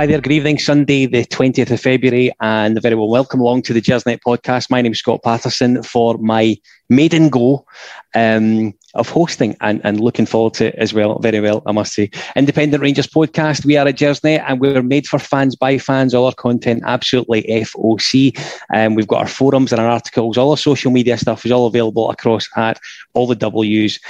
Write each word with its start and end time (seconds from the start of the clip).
Hi 0.00 0.06
there, 0.06 0.18
good 0.18 0.32
evening. 0.32 0.58
Sunday, 0.58 1.04
the 1.04 1.26
20th 1.26 1.70
of 1.70 1.78
February, 1.78 2.32
and 2.40 2.80
very 2.80 2.94
well 2.94 3.10
welcome 3.10 3.38
along 3.38 3.60
to 3.64 3.74
the 3.74 3.82
Gersnet 3.82 4.20
podcast. 4.26 4.70
My 4.70 4.80
name 4.80 4.92
is 4.92 5.00
Scott 5.00 5.22
Patterson 5.22 5.82
for 5.82 6.16
my 6.16 6.56
maiden 6.88 7.28
go 7.28 7.66
um, 8.14 8.72
of 8.94 9.10
hosting 9.10 9.58
and, 9.60 9.78
and 9.84 10.00
looking 10.00 10.24
forward 10.24 10.54
to 10.54 10.68
it 10.68 10.74
as 10.76 10.94
well. 10.94 11.18
Very 11.18 11.38
well, 11.40 11.62
I 11.66 11.72
must 11.72 11.92
say. 11.92 12.10
Independent 12.34 12.82
Rangers 12.82 13.08
podcast. 13.08 13.66
We 13.66 13.76
are 13.76 13.86
at 13.86 13.96
Gersnet 13.96 14.42
and 14.48 14.58
we're 14.58 14.82
made 14.82 15.06
for 15.06 15.18
fans 15.18 15.54
by 15.54 15.76
fans. 15.76 16.14
All 16.14 16.24
our 16.24 16.32
content 16.32 16.82
absolutely 16.86 17.42
FOC. 17.42 18.40
Um, 18.74 18.94
we've 18.94 19.06
got 19.06 19.20
our 19.20 19.28
forums 19.28 19.70
and 19.70 19.82
our 19.82 19.88
articles. 19.90 20.38
All 20.38 20.52
our 20.52 20.56
social 20.56 20.90
media 20.90 21.18
stuff 21.18 21.44
is 21.44 21.52
all 21.52 21.66
available 21.66 22.10
across 22.10 22.48
at 22.56 22.80
all 23.12 23.26
the 23.26 23.34
W's, 23.34 24.00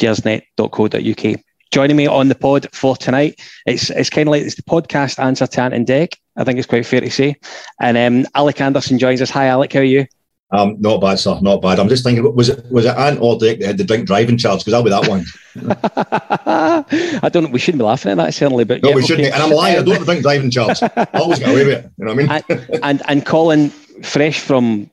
gersnet.co.uk 0.00 1.44
joining 1.74 1.96
me 1.96 2.06
on 2.06 2.28
the 2.28 2.36
pod 2.36 2.68
for 2.72 2.96
tonight. 2.96 3.40
It's 3.66 3.90
it's 3.90 4.08
kind 4.08 4.28
of 4.28 4.30
like 4.30 4.42
it's 4.42 4.54
the 4.54 4.62
podcast 4.62 5.18
answer 5.22 5.46
to 5.46 5.60
Ant 5.60 5.74
and 5.74 5.84
Dec. 5.84 6.14
I 6.36 6.44
think 6.44 6.58
it's 6.58 6.68
quite 6.68 6.86
fair 6.86 7.00
to 7.00 7.10
say. 7.10 7.36
And 7.80 7.96
um, 7.98 8.30
Alec 8.36 8.60
Anderson 8.60 8.98
joins 8.98 9.20
us. 9.20 9.28
Hi, 9.30 9.46
Alec. 9.46 9.72
How 9.72 9.80
are 9.80 9.82
you? 9.82 10.06
Um, 10.52 10.76
not 10.78 11.00
bad, 11.00 11.18
sir. 11.18 11.36
Not 11.40 11.62
bad. 11.62 11.80
I'm 11.80 11.88
just 11.88 12.04
thinking, 12.04 12.32
was 12.32 12.48
it 12.48 12.64
was 12.70 12.84
it 12.84 12.96
Ant 12.96 13.20
or 13.20 13.36
Dec 13.38 13.58
that 13.58 13.66
had 13.66 13.78
the 13.78 13.84
drink 13.84 14.06
driving 14.06 14.38
charge? 14.38 14.60
Because 14.60 14.72
I'll 14.72 14.84
be 14.84 14.90
that 14.90 15.08
one. 15.08 15.24
I 17.22 17.28
don't. 17.28 17.50
We 17.50 17.58
shouldn't 17.58 17.80
be 17.80 17.84
laughing 17.84 18.12
at 18.12 18.18
that 18.18 18.34
certainly, 18.34 18.64
but 18.64 18.80
no, 18.80 18.90
yeah, 18.90 18.94
we 18.94 19.04
shouldn't. 19.04 19.34
And 19.34 19.42
I'm 19.42 19.50
lying. 19.50 19.76
I 19.76 19.82
don't 19.82 19.96
have 19.96 20.04
drink 20.04 20.22
driving 20.22 20.52
charge. 20.52 20.80
I 20.80 21.08
always 21.14 21.40
get 21.40 21.48
away 21.48 21.66
with 21.66 21.78
it. 21.78 21.90
You 21.98 22.04
know 22.04 22.14
what 22.14 22.30
I 22.30 22.42
mean? 22.44 22.64
and, 22.70 22.78
and 22.84 23.02
and 23.08 23.26
Colin, 23.26 23.70
fresh 23.70 24.38
from 24.38 24.88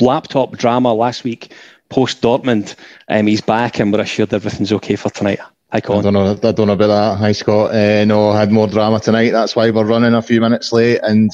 laptop 0.00 0.56
drama 0.56 0.94
last 0.94 1.22
week, 1.22 1.52
post 1.90 2.22
Dortmund, 2.22 2.76
um, 3.08 3.26
he's 3.26 3.42
back, 3.42 3.78
and 3.78 3.92
we're 3.92 4.00
assured 4.00 4.32
everything's 4.32 4.72
okay 4.72 4.96
for 4.96 5.10
tonight. 5.10 5.40
Hi, 5.74 5.80
Colin. 5.80 5.98
I 5.98 6.02
don't 6.04 6.14
know. 6.14 6.48
I 6.48 6.52
don't 6.52 6.66
know 6.68 6.74
about 6.74 6.86
that. 6.86 7.18
Hi, 7.18 7.32
Scott. 7.32 7.74
Uh, 7.74 8.04
no, 8.04 8.28
I 8.28 8.38
had 8.38 8.52
more 8.52 8.68
drama 8.68 9.00
tonight. 9.00 9.30
That's 9.30 9.56
why 9.56 9.72
we're 9.72 9.84
running 9.84 10.14
a 10.14 10.22
few 10.22 10.40
minutes 10.40 10.72
late, 10.72 11.00
and 11.02 11.32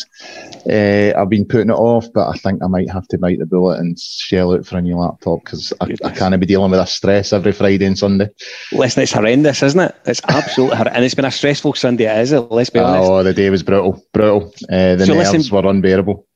uh, 0.66 1.12
I've 1.14 1.28
been 1.28 1.44
putting 1.44 1.68
it 1.68 1.74
off. 1.74 2.10
But 2.14 2.26
I 2.26 2.32
think 2.38 2.62
I 2.62 2.66
might 2.66 2.88
have 2.88 3.06
to 3.08 3.18
bite 3.18 3.38
the 3.38 3.44
bullet 3.44 3.80
and 3.80 4.00
shell 4.00 4.54
out 4.54 4.64
for 4.64 4.78
a 4.78 4.80
new 4.80 4.96
laptop 4.96 5.44
because 5.44 5.74
I, 5.82 5.94
I, 6.02 6.10
can't 6.12 6.40
be 6.40 6.46
dealing 6.46 6.70
with 6.70 6.80
that 6.80 6.88
stress 6.88 7.34
every 7.34 7.52
Friday 7.52 7.84
and 7.84 7.98
Sunday. 7.98 8.30
Listen, 8.72 9.02
it's 9.02 9.12
horrendous, 9.12 9.62
isn't 9.62 9.78
it? 9.78 9.94
It's 10.06 10.22
absolutely 10.26 10.78
horrendous, 10.78 10.96
and 10.96 11.04
it's 11.04 11.14
been 11.14 11.26
a 11.26 11.30
stressful 11.30 11.74
Sunday, 11.74 12.18
is 12.18 12.32
it? 12.32 12.40
Let's 12.40 12.70
be 12.70 12.78
honest. 12.78 13.10
Oh, 13.10 13.22
the 13.22 13.34
day 13.34 13.50
was 13.50 13.62
brutal, 13.62 14.02
brutal. 14.14 14.54
Uh, 14.72 14.96
the 14.96 15.04
so 15.04 15.12
nerves 15.12 15.34
listen, 15.34 15.54
were 15.54 15.68
unbearable. 15.68 16.26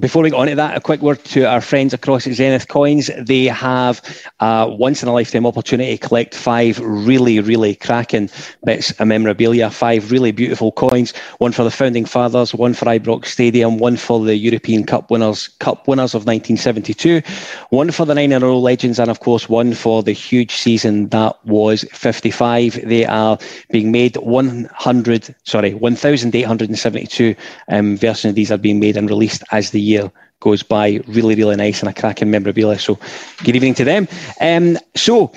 Before 0.00 0.22
we 0.22 0.30
get 0.30 0.36
on 0.36 0.48
to 0.48 0.54
that, 0.56 0.76
a 0.76 0.80
quick 0.80 1.00
word 1.00 1.22
to 1.26 1.44
our 1.44 1.60
friends 1.60 1.94
across 1.94 2.24
Zenith 2.24 2.68
Coins. 2.68 3.10
They 3.18 3.44
have 3.44 4.02
a 4.40 4.68
once 4.68 5.02
in 5.02 5.08
a 5.08 5.12
lifetime 5.12 5.46
opportunity 5.46 5.96
to 5.96 6.08
collect 6.08 6.34
five 6.34 6.80
really, 6.80 7.38
really 7.38 7.76
cracking 7.76 8.30
bits 8.64 8.90
of 8.98 9.06
memorabilia, 9.06 9.70
five 9.70 10.10
really 10.10 10.32
beautiful 10.32 10.72
coins. 10.72 11.12
One 11.38 11.52
for 11.52 11.62
the 11.62 11.70
founding 11.70 12.04
fathers, 12.04 12.52
one 12.52 12.74
for 12.74 12.86
Ibrox 12.86 13.26
Stadium, 13.26 13.78
one 13.78 13.96
for 13.96 14.24
the 14.24 14.36
European 14.36 14.84
Cup 14.84 15.10
winners, 15.10 15.48
Cup 15.60 15.86
winners 15.86 16.14
of 16.14 16.26
1972, 16.26 17.22
one 17.70 17.92
for 17.92 18.06
the 18.06 18.14
nine 18.14 18.32
in 18.32 18.42
a 18.42 18.46
row 18.46 18.58
legends, 18.58 18.98
and 18.98 19.10
of 19.10 19.20
course 19.20 19.48
one 19.48 19.72
for 19.72 20.02
the 20.02 20.12
huge 20.12 20.56
season 20.56 21.08
that 21.10 21.36
was 21.46 21.84
55. 21.92 22.88
They 22.88 23.04
are 23.04 23.38
being 23.70 23.92
made 23.92 24.16
100, 24.16 25.34
sorry, 25.44 25.74
1,872 25.74 27.36
um, 27.68 27.96
versions 27.96 28.30
of 28.30 28.34
these 28.34 28.50
are 28.50 28.58
being 28.58 28.80
made 28.80 28.96
and 28.96 29.08
released 29.08 29.27
as 29.52 29.70
the 29.70 29.80
year 29.80 30.10
goes 30.40 30.62
by. 30.62 31.00
Really, 31.06 31.34
really 31.34 31.56
nice 31.56 31.80
and 31.80 31.88
a 31.88 31.94
cracking 31.94 32.30
memorabilia. 32.30 32.78
So, 32.78 32.98
good 33.44 33.56
evening 33.56 33.74
to 33.74 33.84
them. 33.84 34.08
Um, 34.40 34.78
so, 34.94 35.32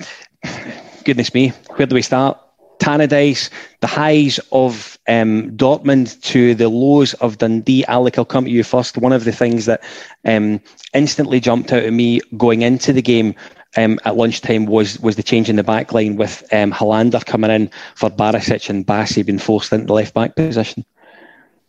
goodness 1.03 1.33
me, 1.33 1.49
where 1.75 1.87
do 1.87 1.95
we 1.95 2.01
start? 2.01 2.37
Tannadice, 2.79 3.51
the 3.81 3.87
highs 3.87 4.39
of 4.51 4.97
um, 5.07 5.51
Dortmund 5.51 6.19
to 6.23 6.55
the 6.55 6.67
lows 6.67 7.13
of 7.15 7.37
Dundee. 7.37 7.85
Alec, 7.85 8.17
I'll 8.17 8.25
come 8.25 8.45
to 8.45 8.51
you 8.51 8.63
first. 8.63 8.97
One 8.97 9.13
of 9.13 9.23
the 9.23 9.31
things 9.31 9.67
that 9.67 9.83
um, 10.25 10.59
instantly 10.95 11.39
jumped 11.39 11.71
out 11.71 11.83
at 11.83 11.93
me 11.93 12.21
going 12.37 12.63
into 12.63 12.91
the 12.91 13.03
game 13.03 13.35
um, 13.77 13.99
at 14.03 14.17
lunchtime 14.17 14.65
was 14.65 14.99
was 14.99 15.15
the 15.15 15.23
change 15.23 15.47
in 15.47 15.55
the 15.57 15.63
back 15.63 15.93
line 15.93 16.15
with 16.15 16.43
um, 16.51 16.71
Helander 16.71 17.23
coming 17.23 17.51
in 17.51 17.69
for 17.95 18.09
Barisic 18.09 18.69
and 18.69 18.85
Bassey 18.85 19.25
being 19.25 19.39
forced 19.39 19.71
into 19.71 19.85
the 19.85 19.93
left 19.93 20.13
back 20.13 20.35
position. 20.35 20.83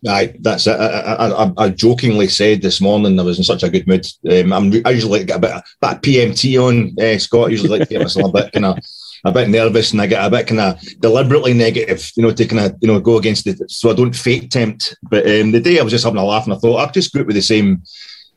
Aye, 0.09 0.35
that's 0.41 0.67
it. 0.67 0.73
I, 0.73 1.29
I, 1.29 1.53
I, 1.57 1.69
jokingly 1.69 2.27
said 2.27 2.61
this 2.61 2.81
morning 2.81 3.19
I 3.19 3.23
was 3.23 3.39
in 3.39 3.45
such 3.45 3.63
a 3.63 3.71
good 3.71 3.87
mood. 3.87 4.05
Um, 4.29 4.53
I'm, 4.53 4.73
I 4.85 4.91
usually 4.91 5.25
get 5.25 5.37
a 5.37 5.41
bit, 5.41 5.51
a 5.51 5.63
bit 5.81 5.93
of 5.93 6.01
PMT 6.01 6.61
on 6.61 7.01
uh, 7.01 7.19
Scott. 7.19 7.49
I 7.49 7.51
usually 7.51 7.69
like 7.69 7.89
to 7.89 7.95
get 7.95 8.03
myself 8.03 8.31
a 8.31 8.43
bit 8.43 8.53
kind 8.53 8.67
of 8.67 8.79
a 9.25 9.33
bit 9.33 9.49
nervous, 9.49 9.93
and 9.93 10.03
I 10.03 10.07
get 10.07 10.25
a 10.25 10.31
bit 10.31 10.49
kind 10.49 10.61
of 10.61 10.81
deliberately 11.01 11.55
negative, 11.55 12.11
you 12.17 12.25
know, 12.25 12.33
to 12.33 12.47
kind 12.47 12.67
of 12.67 12.77
you 12.81 12.89
know 12.89 12.99
go 12.99 13.19
against 13.19 13.47
it, 13.47 13.71
so 13.71 13.91
I 13.91 13.95
don't 13.95 14.17
fake 14.17 14.51
tempt. 14.51 14.97
But 15.05 15.25
um, 15.25 15.53
the 15.53 15.61
day 15.61 15.79
I 15.79 15.83
was 15.83 15.93
just 15.93 16.05
having 16.05 16.19
a 16.19 16.25
laugh, 16.25 16.45
and 16.45 16.55
I 16.55 16.57
thought 16.59 16.77
I'll 16.77 16.91
just 16.91 17.13
group 17.13 17.29
with 17.29 17.37
the 17.37 17.43
same 17.43 17.83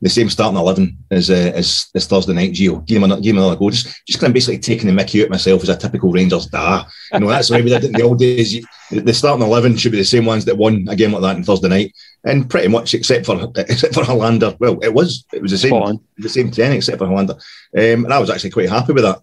the 0.01 0.09
same 0.09 0.29
starting 0.29 0.59
eleven 0.59 0.97
as 1.09 1.31
uh, 1.31 1.51
as, 1.55 1.87
as 1.95 2.05
Thursday 2.05 2.33
night. 2.33 2.53
Gio, 2.53 2.85
give 2.85 2.97
him, 2.97 3.05
another, 3.05 3.21
give 3.21 3.35
him 3.35 3.41
another 3.41 3.55
go. 3.55 3.71
Just 3.71 4.05
just 4.05 4.19
kind 4.19 4.29
of 4.29 4.35
basically 4.35 4.59
taking 4.59 4.85
the 4.85 4.93
Mickey 4.93 5.23
out 5.23 5.29
myself 5.29 5.63
as 5.63 5.69
a 5.69 5.75
typical 5.75 6.11
Rangers 6.11 6.45
da. 6.45 6.85
You 7.11 7.21
know 7.21 7.27
that's 7.27 7.49
way 7.49 7.63
we 7.63 7.69
did 7.69 7.83
it 7.83 7.87
in 7.87 7.93
the 7.93 8.03
old 8.03 8.19
days. 8.19 8.63
The 8.91 9.13
starting 9.13 9.45
eleven 9.45 9.77
should 9.77 9.91
be 9.91 9.97
the 9.97 10.05
same 10.05 10.25
ones 10.25 10.45
that 10.45 10.57
won 10.57 10.85
a 10.89 10.95
game 10.95 11.11
like 11.11 11.21
that 11.21 11.35
on 11.35 11.43
Thursday 11.43 11.69
night, 11.69 11.93
and 12.23 12.49
pretty 12.49 12.67
much 12.67 12.93
except 12.93 13.25
for 13.25 13.51
except 13.55 13.93
for 13.93 14.03
Helander. 14.03 14.55
Well, 14.59 14.79
it 14.81 14.93
was 14.93 15.25
it 15.33 15.41
was 15.41 15.51
the 15.51 15.57
same 15.57 15.99
the 16.17 16.29
same 16.29 16.51
ten 16.51 16.73
except 16.73 16.99
for 16.99 17.07
Helander, 17.07 17.33
um, 17.33 18.05
and 18.05 18.13
I 18.13 18.19
was 18.19 18.29
actually 18.29 18.51
quite 18.51 18.69
happy 18.69 18.93
with 18.93 19.03
that. 19.03 19.21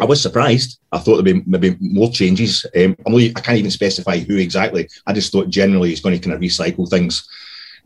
I 0.00 0.04
was 0.04 0.20
surprised. 0.20 0.80
I 0.90 0.98
thought 0.98 1.22
there'd 1.22 1.24
be 1.24 1.42
maybe 1.46 1.76
more 1.80 2.10
changes. 2.10 2.66
Um, 2.76 2.96
I 3.06 3.40
can't 3.40 3.58
even 3.58 3.70
specify 3.70 4.18
who 4.18 4.36
exactly. 4.36 4.88
I 5.06 5.12
just 5.12 5.30
thought 5.30 5.48
generally 5.48 5.90
he's 5.90 6.00
going 6.00 6.18
to 6.18 6.22
kind 6.22 6.34
of 6.34 6.40
recycle 6.40 6.88
things 6.88 7.28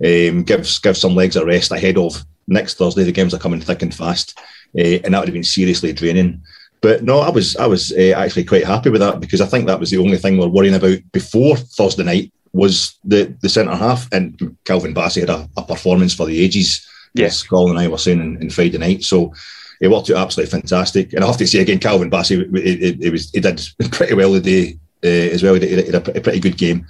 um, 0.05 0.45
give 0.45 0.67
give 0.83 0.97
some 0.97 1.15
legs 1.15 1.37
a 1.37 1.45
rest 1.45 1.73
ahead 1.73 1.99
of 1.99 2.25
next 2.47 2.79
Thursday. 2.79 3.05
The 3.05 3.13
games 3.13 3.35
are 3.35 3.39
coming 3.39 3.61
thick 3.61 3.83
and 3.83 3.95
fast, 3.95 4.39
uh, 4.79 4.99
and 5.05 5.15
that 5.15 5.19
would 5.19 5.29
have 5.29 5.35
been 5.35 5.45
seriously 5.45 5.93
draining. 5.93 6.43
But 6.81 7.03
no, 7.03 7.21
I 7.21 7.31
was 7.31 7.57
I 7.57 7.67
was 7.67 7.93
uh, 7.93 8.15
actually 8.17 8.45
quite 8.45 8.65
happy 8.65 8.91
with 8.91 9.01
that 9.01 9.21
because 9.21 9.41
I 9.41 9.47
think 9.47 9.67
that 9.67 9.81
was 9.81 9.91
the 9.91 9.99
only 9.99 10.17
thing 10.17 10.37
we 10.37 10.45
are 10.45 10.49
worrying 10.49 10.75
about 10.75 10.99
before 11.13 11.57
Thursday 11.57 12.05
night 12.05 12.33
was 12.53 12.99
the 13.05 13.35
the 13.43 13.49
centre 13.49 13.75
half 13.75 14.11
and 14.13 14.57
Calvin 14.65 14.95
Bassey 14.95 15.21
had 15.21 15.31
a, 15.31 15.49
a, 15.57 15.63
performance 15.63 16.15
for 16.15 16.27
the 16.27 16.43
ages. 16.43 16.87
Yes, 17.15 17.43
Colin 17.43 17.71
and 17.71 17.79
I 17.79 17.89
were 17.89 17.99
saying 17.99 18.21
in, 18.21 18.43
in 18.43 18.51
Friday 18.51 18.79
night. 18.79 19.03
So 19.03 19.35
it 19.81 19.89
worked 19.89 20.11
out 20.11 20.17
absolutely 20.17 20.51
fantastic. 20.51 21.13
And 21.13 21.25
I 21.25 21.27
have 21.27 21.37
to 21.39 21.47
say 21.47 21.61
again, 21.61 21.79
Calvin 21.79 22.11
Bassey, 22.11 22.41
it, 22.41 22.83
it, 22.83 23.03
it 23.03 23.11
was 23.11 23.31
he 23.31 23.41
did 23.41 23.61
pretty 23.93 24.15
well 24.15 24.33
the 24.33 24.41
day 24.41 24.79
uh, 25.05 25.33
as 25.33 25.43
well. 25.43 25.55
He 25.55 25.61
did, 25.61 25.71
he 25.71 25.91
did 25.91 25.95
a, 25.95 26.21
pretty 26.21 26.41
good 26.41 26.57
game 26.57 26.87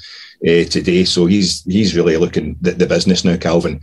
uh, 0.47 0.65
today. 0.65 1.05
So 1.05 1.27
he's 1.27 1.65
he's 1.65 1.97
really 1.97 2.17
looking 2.17 2.57
the, 2.61 2.73
the 2.73 2.87
business 2.87 3.25
now, 3.25 3.37
Calvin. 3.37 3.81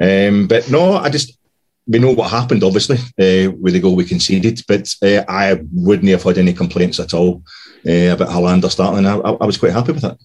Um, 0.00 0.48
but 0.48 0.68
no, 0.70 0.96
I 0.96 1.10
just 1.10 1.38
we 1.86 1.98
know 1.98 2.12
what 2.12 2.30
happened, 2.30 2.64
obviously, 2.64 2.96
uh, 2.96 3.52
with 3.60 3.74
the 3.74 3.80
goal 3.80 3.96
we 3.96 4.04
conceded. 4.04 4.62
But 4.66 4.94
uh, 5.02 5.24
I 5.28 5.60
wouldn't 5.72 6.08
have 6.08 6.22
had 6.22 6.38
any 6.38 6.52
complaints 6.52 6.98
at 6.98 7.14
all 7.14 7.42
uh, 7.86 8.12
about 8.12 8.28
Helander 8.28 8.70
starting. 8.70 9.06
I, 9.06 9.16
I, 9.16 9.44
was 9.44 9.58
quite 9.58 9.72
happy 9.72 9.92
with 9.92 10.02
that. 10.02 10.18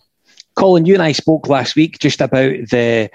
Colin, 0.56 0.86
you 0.86 0.94
and 0.94 1.04
I 1.04 1.12
spoke 1.12 1.48
last 1.48 1.76
week 1.76 2.00
just 2.00 2.22
about 2.22 2.52
the 2.70 3.10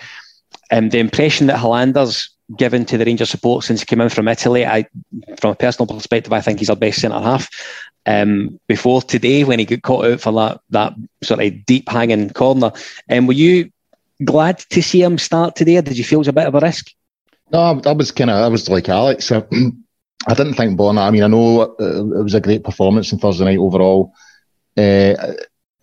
um, 0.70 0.90
the 0.90 0.98
impression 0.98 1.46
that 1.46 1.58
Helander's 1.58 2.30
given 2.56 2.84
to 2.84 2.98
the 2.98 3.04
Rangers 3.04 3.30
support 3.30 3.64
since 3.64 3.80
he 3.80 3.86
came 3.86 4.00
in 4.00 4.08
from 4.08 4.28
Italy. 4.28 4.66
I, 4.66 4.86
from 5.40 5.52
a 5.52 5.56
personal 5.56 5.86
perspective, 5.86 6.32
I 6.32 6.40
think 6.40 6.58
he's 6.58 6.70
our 6.70 6.76
best 6.76 7.00
centre 7.00 7.18
half 7.18 7.48
um, 8.06 8.60
before 8.68 9.00
today 9.02 9.44
when 9.44 9.58
he 9.58 9.64
got 9.64 9.82
caught 9.82 10.04
out 10.06 10.20
for 10.20 10.32
that 10.32 10.60
that 10.70 10.94
sort 11.22 11.40
of 11.40 11.64
deep 11.64 11.88
hanging 11.88 12.30
corner. 12.30 12.72
And 13.08 13.20
um, 13.20 13.26
were 13.26 13.32
you 13.32 13.70
glad 14.22 14.58
to 14.70 14.82
see 14.82 15.02
him 15.02 15.18
start 15.18 15.56
today? 15.56 15.78
or 15.78 15.82
Did 15.82 15.96
you 15.96 16.04
feel 16.04 16.18
it 16.18 16.20
was 16.20 16.28
a 16.28 16.32
bit 16.34 16.46
of 16.46 16.54
a 16.54 16.60
risk? 16.60 16.90
No, 17.52 17.80
I 17.84 17.92
was 17.92 18.10
kind 18.10 18.30
of 18.30 18.36
I 18.36 18.48
was 18.48 18.68
like 18.68 18.88
Alex. 18.88 19.30
I, 19.30 19.44
I 20.26 20.34
didn't 20.34 20.54
think 20.54 20.78
Borna. 20.78 21.06
I 21.06 21.10
mean, 21.10 21.22
I 21.22 21.26
know 21.26 21.62
it 21.62 22.22
was 22.22 22.34
a 22.34 22.40
great 22.40 22.64
performance 22.64 23.12
on 23.12 23.18
Thursday 23.18 23.44
night 23.44 23.58
overall. 23.58 24.12
Uh, 24.76 25.14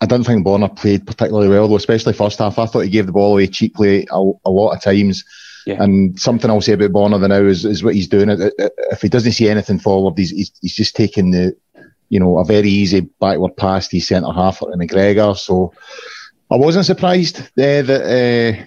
I 0.01 0.05
didn't 0.07 0.25
think 0.25 0.45
Borna 0.45 0.75
played 0.75 1.05
particularly 1.05 1.47
well, 1.47 1.67
though, 1.67 1.75
especially 1.75 2.13
first 2.13 2.39
half. 2.39 2.57
I 2.57 2.65
thought 2.65 2.81
he 2.81 2.89
gave 2.89 3.05
the 3.05 3.11
ball 3.11 3.33
away 3.33 3.47
cheaply 3.47 4.07
a, 4.11 4.17
a 4.45 4.49
lot 4.49 4.75
of 4.75 4.81
times. 4.81 5.23
Yeah. 5.67 5.81
And 5.83 6.19
something 6.19 6.49
I'll 6.49 6.59
say 6.61 6.73
about 6.73 6.91
Borna 6.91 7.29
now 7.29 7.43
is, 7.43 7.65
is 7.65 7.83
what 7.83 7.93
he's 7.93 8.07
doing. 8.07 8.29
If 8.29 9.01
he 9.01 9.09
doesn't 9.09 9.33
see 9.33 9.47
anything 9.47 9.77
forward, 9.77 10.17
he's, 10.17 10.31
he's, 10.31 10.51
he's 10.59 10.75
just 10.75 10.95
taking 10.95 11.29
the, 11.29 11.55
you 12.09 12.19
know, 12.19 12.39
a 12.39 12.45
very 12.45 12.67
easy 12.67 13.01
backward 13.01 13.55
pass 13.57 13.87
to 13.89 13.99
centre 13.99 14.31
half 14.33 14.59
to 14.59 14.65
McGregor. 14.65 15.37
So 15.37 15.71
I 16.49 16.55
wasn't 16.55 16.87
surprised 16.87 17.39
uh, 17.39 17.43
that 17.83 18.01
uh, 18.01 18.65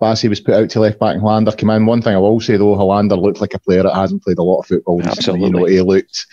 Bassey 0.00 0.28
was 0.28 0.40
put 0.40 0.54
out 0.54 0.70
to 0.70 0.80
left 0.80 0.98
back 0.98 1.14
and 1.14 1.22
Helander 1.22 1.56
came 1.56 1.70
in. 1.70 1.86
One 1.86 2.02
thing 2.02 2.14
I 2.14 2.18
will 2.18 2.40
say 2.40 2.56
though, 2.56 2.76
Helander 2.76 3.20
looked 3.20 3.40
like 3.40 3.54
a 3.54 3.58
player 3.58 3.82
that 3.82 3.94
hasn't 3.94 4.22
played 4.22 4.38
a 4.38 4.42
lot 4.42 4.60
of 4.60 4.66
football. 4.66 5.02
Absolutely. 5.02 5.46
You 5.46 5.52
know, 5.52 5.64
he 5.64 5.80
looked 5.80 6.26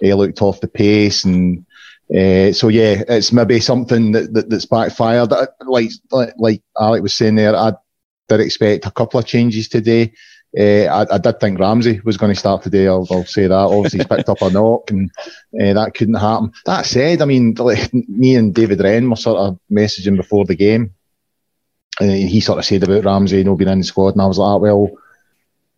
he 0.00 0.14
looked 0.14 0.42
off 0.42 0.60
the 0.60 0.68
pace 0.68 1.24
and 1.24 1.66
uh, 2.14 2.52
so 2.52 2.68
yeah, 2.68 3.02
it's 3.08 3.32
maybe 3.32 3.60
something 3.60 4.12
that, 4.12 4.32
that 4.34 4.50
that's 4.50 4.66
backfired. 4.66 5.30
Like 5.30 5.90
like 6.10 6.34
like 6.38 6.62
Alec 6.78 7.02
was 7.02 7.14
saying 7.14 7.36
there, 7.36 7.54
I 7.54 7.74
did 8.28 8.40
expect 8.40 8.86
a 8.86 8.90
couple 8.90 9.20
of 9.20 9.26
changes 9.26 9.68
today. 9.68 10.12
Uh, 10.58 10.86
I, 10.86 11.14
I, 11.14 11.18
did 11.18 11.38
think 11.38 11.60
Ramsey 11.60 12.00
was 12.04 12.16
going 12.16 12.32
to 12.32 12.38
start 12.38 12.64
today. 12.64 12.88
I'll, 12.88 13.06
I'll 13.12 13.24
say 13.24 13.46
that. 13.46 13.54
Obviously, 13.54 14.00
he's 14.00 14.08
picked 14.08 14.28
up 14.28 14.42
a 14.42 14.50
knock, 14.52 14.90
and 14.90 15.08
uh, 15.60 15.74
that 15.74 15.92
couldn't 15.94 16.14
happen. 16.14 16.50
That 16.66 16.86
said, 16.86 17.22
I 17.22 17.24
mean, 17.24 17.54
like, 17.54 17.94
me 17.94 18.34
and 18.34 18.52
David 18.52 18.80
Wren 18.80 19.08
were 19.08 19.14
sort 19.14 19.38
of 19.38 19.60
messaging 19.70 20.16
before 20.16 20.44
the 20.44 20.56
game. 20.56 20.92
And 22.00 22.10
he 22.10 22.40
sort 22.40 22.58
of 22.58 22.64
said 22.64 22.82
about 22.82 23.04
Ramsey 23.04 23.44
not 23.44 23.56
being 23.56 23.70
in 23.70 23.78
the 23.78 23.84
squad, 23.84 24.14
and 24.14 24.22
I 24.22 24.26
was 24.26 24.38
like, 24.38 24.46
ah, 24.46 24.56
well, 24.56 24.90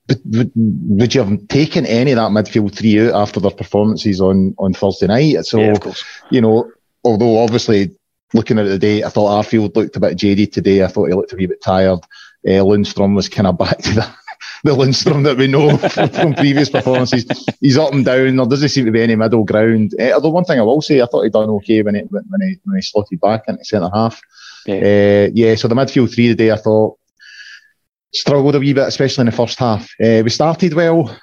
would, 0.09 0.53
would 0.55 1.15
you 1.15 1.23
have 1.23 1.49
taken 1.49 1.87
any 1.87 2.13
of 2.13 2.17
that 2.17 2.31
midfield 2.31 2.75
three 2.75 3.09
out 3.09 3.15
after 3.15 3.41
their 3.41 3.51
performances 3.51 4.21
on, 4.21 4.55
on 4.59 4.73
Thursday 4.73 5.07
night? 5.07 5.45
So, 5.45 5.61
yeah, 5.61 5.93
you 6.31 6.41
know, 6.41 6.71
although 7.05 7.39
obviously 7.39 7.95
looking 8.35 8.59
at 8.59 8.65
the 8.65 8.79
day, 8.79 9.03
I 9.03 9.09
thought 9.09 9.45
Arfield 9.45 9.75
looked 9.77 9.97
a 9.97 10.01
bit 10.01 10.17
jaded 10.17 10.53
today. 10.53 10.83
I 10.83 10.89
thought 10.89 11.09
he 11.09 11.15
looked 11.15 11.33
a 11.33 11.37
wee 11.37 11.47
bit 11.47 11.63
tired. 11.63 12.01
Uh, 12.45 12.63
Lundstram 12.63 13.15
was 13.15 13.29
kind 13.29 13.47
of 13.47 13.59
back 13.59 13.79
to 13.79 13.95
the, 13.95 14.15
the 14.65 14.71
Lundstram 14.73 15.25
that 15.25 15.37
we 15.37 15.47
know 15.47 15.77
from, 15.89 16.09
from, 16.09 16.35
previous 16.35 16.71
performances. 16.71 17.27
He's 17.61 17.79
up 17.79 17.93
and 17.93 18.05
down. 18.05 18.37
There 18.37 18.47
doesn't 18.47 18.71
seem 18.71 18.87
to 18.87 18.91
be 18.91 19.03
any 19.03 19.17
middle 19.17 19.45
ground. 19.45 19.95
Uh, 20.01 20.13
although 20.13 20.31
one 20.31 20.45
thing 20.45 20.59
I 20.59 20.63
will 20.63 20.83
say, 20.83 21.01
I 21.01 21.07
thought 21.07 21.23
he'd 21.23 21.33
done 21.33 21.51
okay 21.51 21.83
when 21.83 21.95
he, 21.95 22.01
when 22.03 22.41
he, 22.41 22.59
when 22.65 22.77
he 22.77 22.83
slotted 22.83 23.21
back 23.21 23.45
into 23.49 23.65
centre 23.65 23.91
half. 23.93 24.21
Yeah. 24.67 24.75
Uh, 25.29 25.31
yeah, 25.35 25.55
so 25.55 25.69
the 25.69 25.75
midfield 25.75 26.15
three 26.15 26.29
today, 26.29 26.53
I 26.53 26.57
thought 26.57 26.99
struggled 28.15 28.55
a 28.55 28.61
wee 28.61 28.73
bit, 28.73 28.87
especially 28.87 29.23
in 29.23 29.27
the 29.27 29.33
first 29.33 29.59
half. 29.59 29.85
Uh, 30.03 30.23
we 30.23 30.31
started 30.31 30.75
well, 30.75 31.17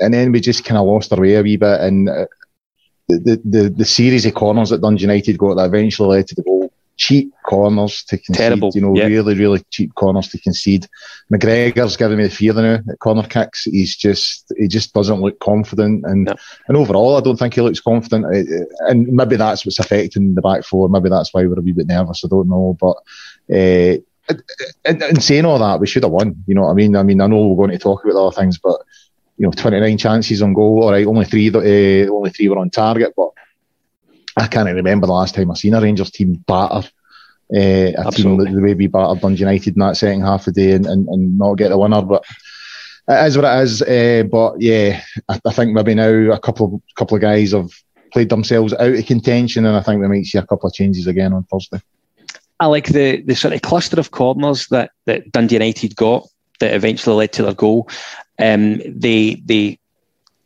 and 0.00 0.14
then 0.14 0.32
we 0.32 0.40
just 0.40 0.64
kind 0.64 0.78
of 0.78 0.86
lost 0.86 1.12
our 1.12 1.20
way 1.20 1.34
a 1.34 1.42
wee 1.42 1.56
bit. 1.56 1.80
And 1.80 2.08
uh, 2.08 2.26
the, 3.08 3.40
the 3.44 3.68
the 3.68 3.84
series 3.84 4.26
of 4.26 4.34
corners 4.34 4.70
that 4.70 4.80
Dundee 4.80 5.02
United 5.02 5.38
got 5.38 5.54
that 5.54 5.66
eventually 5.66 6.16
led 6.16 6.26
to 6.28 6.34
the 6.34 6.42
goal. 6.42 6.65
Cheap 6.96 7.34
corners 7.44 8.04
to 8.04 8.16
concede, 8.16 8.36
Terrible. 8.36 8.70
you 8.74 8.80
know, 8.80 8.90
really, 8.90 9.34
really 9.34 9.62
cheap 9.70 9.94
corners 9.94 10.28
to 10.28 10.40
concede. 10.40 10.88
McGregor's 11.30 11.96
giving 11.96 12.16
me 12.16 12.24
the 12.24 12.30
fear 12.30 12.54
now 12.54 12.78
at 12.88 12.98
corner 13.00 13.22
kicks. 13.22 13.64
He's 13.64 13.94
just, 13.94 14.50
he 14.56 14.66
just 14.66 14.94
doesn't 14.94 15.20
look 15.20 15.38
confident, 15.38 16.04
and 16.06 16.24
no. 16.24 16.34
and 16.68 16.76
overall, 16.76 17.16
I 17.16 17.20
don't 17.20 17.38
think 17.38 17.54
he 17.54 17.60
looks 17.60 17.80
confident. 17.80 18.24
Uh, 18.24 18.64
and 18.88 19.08
maybe 19.08 19.36
that's 19.36 19.66
what's 19.66 19.78
affecting 19.78 20.34
the 20.34 20.40
back 20.40 20.64
four. 20.64 20.88
Maybe 20.88 21.10
that's 21.10 21.34
why 21.34 21.44
we're 21.44 21.58
a 21.58 21.62
wee 21.62 21.72
bit 21.72 21.86
nervous. 21.86 22.24
I 22.24 22.28
don't 22.28 22.48
know, 22.48 22.76
but 22.80 22.96
uh, 23.54 23.98
and, 24.84 25.02
and 25.02 25.22
saying 25.22 25.44
all 25.44 25.58
that, 25.58 25.80
we 25.80 25.86
should 25.86 26.02
have 26.02 26.12
won. 26.12 26.42
You 26.46 26.54
know 26.54 26.62
what 26.62 26.70
I 26.70 26.74
mean? 26.74 26.96
I 26.96 27.02
mean, 27.02 27.20
I 27.20 27.26
know 27.26 27.46
we're 27.46 27.66
going 27.66 27.76
to 27.76 27.82
talk 27.82 28.04
about 28.04 28.16
other 28.16 28.34
things, 28.34 28.58
but 28.58 28.80
you 29.38 29.46
know, 29.46 29.52
29 29.52 29.98
chances 29.98 30.42
on 30.42 30.54
goal. 30.54 30.82
All 30.82 30.92
right, 30.92 31.06
only 31.06 31.26
three, 31.26 31.50
uh, 31.50 32.10
only 32.10 32.30
three 32.30 32.48
were 32.48 32.58
on 32.58 32.70
target, 32.70 33.12
but 33.16 33.30
I 34.36 34.46
can't 34.48 34.68
remember 34.68 35.06
the 35.06 35.12
last 35.12 35.34
time 35.34 35.50
I've 35.50 35.58
seen 35.58 35.74
a 35.74 35.80
Rangers 35.80 36.10
team 36.10 36.34
batter 36.46 36.88
uh, 37.54 37.58
a 37.58 38.06
Absolutely. 38.06 38.46
team 38.46 38.54
the 38.56 38.62
way 38.62 38.74
we 38.74 38.86
battered 38.88 39.20
Dundee 39.20 39.40
United 39.40 39.74
in 39.74 39.80
that 39.80 39.96
second 39.96 40.22
half 40.22 40.46
of 40.46 40.54
the 40.54 40.60
day 40.60 40.72
and, 40.72 40.86
and, 40.86 41.08
and 41.08 41.38
not 41.38 41.54
get 41.54 41.68
the 41.68 41.78
winner. 41.78 42.02
But 42.02 42.24
it 43.08 43.26
is 43.26 43.36
what 43.36 43.44
it 43.44 43.62
is. 43.62 43.82
Uh, 43.82 44.24
but 44.30 44.60
yeah, 44.60 45.00
I, 45.28 45.40
I, 45.44 45.52
think 45.52 45.72
maybe 45.72 45.94
now 45.94 46.32
a 46.32 46.40
couple 46.40 46.74
of 46.74 46.94
couple 46.96 47.16
of 47.16 47.20
guys 47.20 47.52
have 47.52 47.70
played 48.12 48.30
themselves 48.30 48.72
out 48.72 48.94
of 48.94 49.06
contention, 49.06 49.64
and 49.64 49.76
I 49.76 49.80
think 49.80 50.00
we 50.00 50.08
might 50.08 50.24
see 50.24 50.38
a 50.38 50.46
couple 50.46 50.68
of 50.68 50.74
changes 50.74 51.06
again 51.06 51.32
on 51.32 51.44
Thursday. 51.44 51.80
I 52.58 52.66
like 52.66 52.86
the 52.86 53.22
the 53.22 53.36
sort 53.36 53.54
of 53.54 53.62
cluster 53.62 54.00
of 54.00 54.10
corners 54.10 54.66
that 54.68 54.90
that 55.04 55.30
Dundee 55.30 55.56
United 55.56 55.94
got 55.94 56.26
that 56.58 56.74
eventually 56.74 57.14
led 57.14 57.32
to 57.34 57.44
their 57.44 57.54
goal. 57.54 57.88
Um, 58.40 58.78
they 58.84 59.40
they 59.44 59.78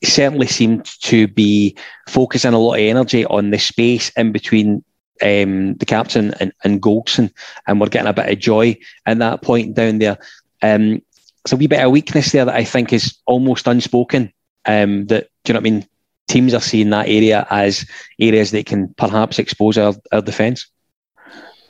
certainly 0.04 0.46
seemed 0.46 0.84
to 1.02 1.28
be 1.28 1.76
focusing 2.08 2.54
a 2.54 2.58
lot 2.58 2.74
of 2.74 2.80
energy 2.80 3.24
on 3.26 3.50
the 3.50 3.58
space 3.58 4.10
in 4.10 4.32
between 4.32 4.84
um, 5.22 5.74
the 5.74 5.86
captain 5.86 6.32
and, 6.40 6.52
and 6.64 6.80
Goldson, 6.80 7.32
and 7.66 7.80
we're 7.80 7.88
getting 7.88 8.08
a 8.08 8.12
bit 8.12 8.30
of 8.30 8.38
joy 8.38 8.76
at 9.06 9.18
that 9.18 9.42
point 9.42 9.74
down 9.74 9.98
there. 9.98 10.18
Um, 10.62 11.02
it's 11.44 11.52
a 11.52 11.56
wee 11.56 11.66
bit 11.66 11.84
of 11.84 11.90
weakness 11.90 12.32
there 12.32 12.44
that 12.44 12.54
I 12.54 12.64
think 12.64 12.92
is 12.92 13.16
almost 13.26 13.66
unspoken. 13.66 14.32
Um, 14.66 15.06
that 15.06 15.28
do 15.44 15.52
you 15.52 15.54
know 15.54 15.60
what 15.60 15.68
I 15.68 15.70
mean? 15.70 15.86
Teams 16.28 16.54
are 16.54 16.60
seeing 16.60 16.90
that 16.90 17.08
area 17.08 17.46
as 17.50 17.84
areas 18.20 18.50
they 18.50 18.62
can 18.62 18.94
perhaps 18.94 19.38
expose 19.38 19.76
our, 19.76 19.94
our 20.12 20.22
defence. 20.22 20.66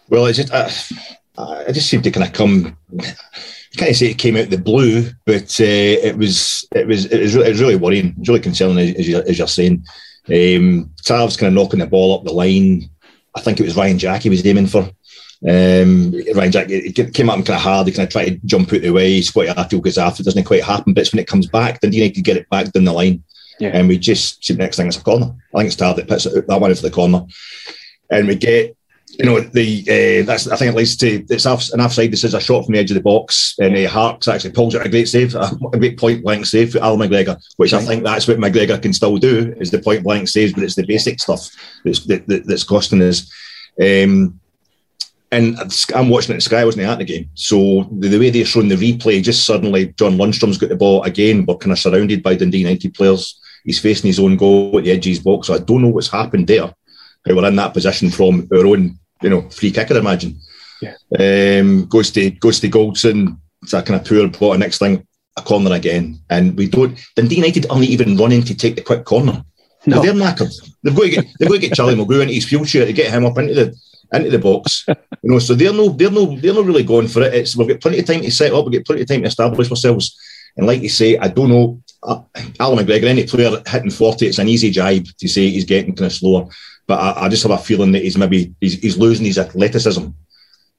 Well, 0.08 0.26
it's 0.26 0.38
just 0.38 0.52
uh, 0.52 0.68
I 1.66 1.72
just 1.72 1.88
seemed 1.88 2.04
to 2.04 2.10
kind 2.10 2.26
of 2.26 2.32
come. 2.32 2.76
You 3.72 3.78
can't 3.78 3.94
say 3.94 4.06
it 4.06 4.18
came 4.18 4.36
out 4.36 4.50
the 4.50 4.58
blue, 4.58 5.10
but 5.26 5.60
uh, 5.60 5.64
it 6.08 6.16
was 6.16 6.66
it 6.74 6.86
was 6.86 7.06
it 7.06 7.20
was, 7.20 7.34
really, 7.34 7.46
it 7.46 7.50
was 7.50 7.60
really 7.60 7.76
worrying. 7.76 8.14
Was 8.18 8.28
really 8.28 8.40
concerning, 8.40 8.96
as, 8.96 9.08
you, 9.08 9.18
as 9.18 9.38
you're 9.38 9.46
saying. 9.46 9.84
Um, 10.28 10.90
Trav's 11.02 11.36
kind 11.36 11.48
of 11.48 11.54
knocking 11.54 11.78
the 11.78 11.86
ball 11.86 12.14
up 12.14 12.24
the 12.24 12.32
line. 12.32 12.90
I 13.34 13.40
think 13.40 13.60
it 13.60 13.64
was 13.64 13.76
Ryan 13.76 13.98
Jack 13.98 14.22
he 14.22 14.30
was 14.30 14.44
aiming 14.44 14.66
for. 14.66 14.90
Um, 15.48 16.12
Ryan 16.34 16.52
Jack 16.52 16.66
it 16.68 17.14
came 17.14 17.30
up 17.30 17.36
and 17.36 17.46
kind 17.46 17.56
of 17.56 17.62
hard. 17.62 17.86
He 17.86 17.92
kind 17.92 18.06
of 18.06 18.12
tried 18.12 18.24
to 18.26 18.46
jump 18.46 18.72
out 18.72 18.82
the 18.82 18.90
way. 18.90 19.20
Scotty 19.22 19.48
Arfield 19.48 19.82
goes 19.82 19.98
after. 19.98 20.20
It 20.20 20.24
doesn't 20.24 20.44
quite 20.44 20.64
happen. 20.64 20.92
But 20.92 21.02
it's 21.02 21.12
when 21.12 21.20
it 21.20 21.28
comes 21.28 21.46
back, 21.46 21.80
then 21.80 21.92
you 21.92 22.02
need 22.02 22.14
to 22.16 22.22
get 22.22 22.36
it 22.36 22.48
back 22.50 22.70
down 22.72 22.84
the 22.84 22.92
line. 22.92 23.22
Yeah. 23.58 23.70
And 23.70 23.88
we 23.88 23.98
just 23.98 24.44
see 24.44 24.54
the 24.54 24.58
next 24.58 24.76
thing 24.76 24.88
is 24.88 24.96
a 24.96 25.02
corner. 25.02 25.34
I 25.54 25.58
think 25.58 25.68
it's 25.68 25.76
Tav 25.76 25.96
that 25.96 26.08
puts 26.08 26.26
it, 26.26 26.46
that 26.46 26.60
one 26.60 26.70
into 26.70 26.82
the 26.82 26.90
corner. 26.90 27.24
And 28.10 28.26
we 28.26 28.34
get 28.34 28.76
you 29.20 29.26
know, 29.26 29.38
the 29.38 29.82
uh, 29.82 30.24
that's 30.24 30.48
I 30.48 30.56
think 30.56 30.72
it 30.72 30.78
leads 30.78 30.96
to 30.96 31.26
it's 31.28 31.44
off, 31.44 31.70
an 31.74 31.80
offside. 31.82 32.10
This 32.10 32.24
is 32.24 32.32
a 32.32 32.40
shot 32.40 32.64
from 32.64 32.72
the 32.72 32.80
edge 32.80 32.90
of 32.90 32.94
the 32.94 33.02
box, 33.02 33.54
and 33.58 33.76
uh, 33.76 33.86
Harkes 33.86 34.28
actually 34.28 34.52
pulls 34.52 34.74
out 34.74 34.86
a 34.86 34.88
great 34.88 35.08
save, 35.08 35.34
a, 35.34 35.50
great 35.72 35.98
point 35.98 36.22
blank 36.22 36.46
save 36.46 36.72
for 36.72 36.78
Al 36.78 36.96
McGregor, 36.96 37.38
which 37.58 37.74
I 37.74 37.82
think 37.82 38.02
that's 38.02 38.26
what 38.26 38.38
McGregor 38.38 38.80
can 38.80 38.94
still 38.94 39.18
do 39.18 39.54
is 39.58 39.70
the 39.70 39.78
point 39.78 40.04
blank 40.04 40.26
saves, 40.26 40.54
but 40.54 40.62
it's 40.62 40.74
the 40.74 40.86
basic 40.86 41.20
stuff 41.20 41.50
that's 41.84 42.06
that, 42.06 42.26
that, 42.28 42.46
that's 42.46 42.64
costing 42.64 43.02
us. 43.02 43.30
Um, 43.78 44.40
and 45.30 45.58
I'm 45.94 46.08
watching 46.08 46.32
it 46.32 46.36
at 46.36 46.42
Sky, 46.42 46.62
I 46.62 46.64
wasn't 46.64 46.86
at 46.86 46.98
the 46.98 47.04
game. 47.04 47.28
So 47.34 47.88
the, 47.92 48.08
the 48.08 48.18
way 48.18 48.30
they're 48.30 48.46
showing 48.46 48.68
the 48.68 48.76
replay, 48.76 49.22
just 49.22 49.44
suddenly 49.44 49.88
John 49.98 50.16
Lundstram's 50.16 50.56
got 50.56 50.70
the 50.70 50.76
ball 50.76 51.02
again. 51.04 51.44
We're 51.46 51.56
kind 51.56 51.72
of 51.72 51.78
surrounded 51.78 52.22
by 52.22 52.36
Dundee 52.36 52.60
United 52.60 52.94
players. 52.94 53.38
He's 53.64 53.78
facing 53.78 54.08
his 54.08 54.18
own 54.18 54.38
goal 54.38 54.78
at 54.78 54.84
the 54.84 54.92
edge 54.92 55.06
of 55.06 55.10
his 55.10 55.20
box. 55.20 55.48
So 55.48 55.54
I 55.54 55.58
don't 55.58 55.82
know 55.82 55.88
what's 55.88 56.08
happened 56.08 56.46
there. 56.46 56.74
We're 57.26 57.46
in 57.46 57.56
that 57.56 57.74
position 57.74 58.10
from 58.10 58.48
our 58.50 58.66
own 58.66 58.98
you 59.22 59.30
know, 59.30 59.42
free 59.50 59.70
kick, 59.70 59.90
I'd 59.90 59.96
imagine. 59.96 60.38
Yeah. 60.80 60.94
Um, 61.18 61.86
goes 61.86 62.10
to 62.12 62.30
goes 62.30 62.60
to 62.60 62.68
Goldson. 62.68 63.38
It's 63.62 63.74
a 63.74 63.82
kind 63.82 64.00
of 64.00 64.06
poor 64.06 64.28
ball. 64.28 64.56
Next 64.56 64.78
thing, 64.78 65.06
a 65.36 65.42
corner 65.42 65.74
again, 65.74 66.20
and 66.30 66.56
we 66.56 66.68
don't. 66.68 66.98
Dundee 67.16 67.36
United 67.36 67.66
aren't 67.70 67.84
even 67.84 68.16
running 68.16 68.42
to 68.44 68.54
take 68.54 68.76
the 68.76 68.82
quick 68.82 69.04
corner. 69.04 69.44
No. 69.86 70.02
They're 70.02 70.12
knackered. 70.12 70.54
They've 70.82 70.94
got 70.94 71.02
to 71.02 71.10
get 71.10 71.26
they've 71.38 71.48
got 71.48 71.54
to 71.54 71.60
get 71.60 71.74
Charlie 71.74 71.94
Mulgrew 71.94 72.22
into 72.22 72.34
his 72.34 72.50
wheelchair 72.50 72.86
to 72.86 72.92
get 72.92 73.12
him 73.12 73.24
up 73.24 73.38
into 73.38 73.54
the 73.54 73.76
into 74.12 74.30
the 74.30 74.38
box. 74.38 74.84
you 74.88 74.96
know, 75.30 75.38
so 75.38 75.54
they're 75.54 75.72
no 75.72 75.90
they're 75.90 76.10
no 76.10 76.36
they're 76.36 76.54
not 76.54 76.64
really 76.64 76.82
going 76.82 77.08
for 77.08 77.22
it. 77.22 77.34
It's 77.34 77.56
we've 77.56 77.68
got 77.68 77.80
plenty 77.80 78.00
of 78.00 78.06
time 78.06 78.22
to 78.22 78.30
set 78.30 78.52
up. 78.52 78.64
We've 78.64 78.80
got 78.80 78.86
plenty 78.86 79.02
of 79.02 79.08
time 79.08 79.22
to 79.22 79.28
establish 79.28 79.70
ourselves. 79.70 80.18
And 80.56 80.66
like 80.66 80.82
you 80.82 80.88
say, 80.88 81.16
I 81.16 81.28
don't 81.28 81.48
know. 81.48 81.82
Uh, 82.02 82.22
Alan 82.58 82.84
McGregor, 82.84 83.04
any 83.04 83.26
player 83.26 83.62
hitting 83.66 83.90
40, 83.90 84.26
it's 84.26 84.38
an 84.38 84.48
easy 84.48 84.70
jibe 84.70 85.06
to 85.18 85.28
say 85.28 85.50
he's 85.50 85.66
getting 85.66 85.94
kind 85.94 86.06
of 86.06 86.12
slower. 86.12 86.48
But 86.90 86.98
I, 86.98 87.26
I 87.26 87.28
just 87.28 87.44
have 87.44 87.52
a 87.52 87.58
feeling 87.58 87.92
that 87.92 88.02
he's 88.02 88.18
maybe 88.18 88.52
he's, 88.60 88.74
he's 88.80 88.98
losing 88.98 89.24
his 89.24 89.38
athleticism. 89.38 90.08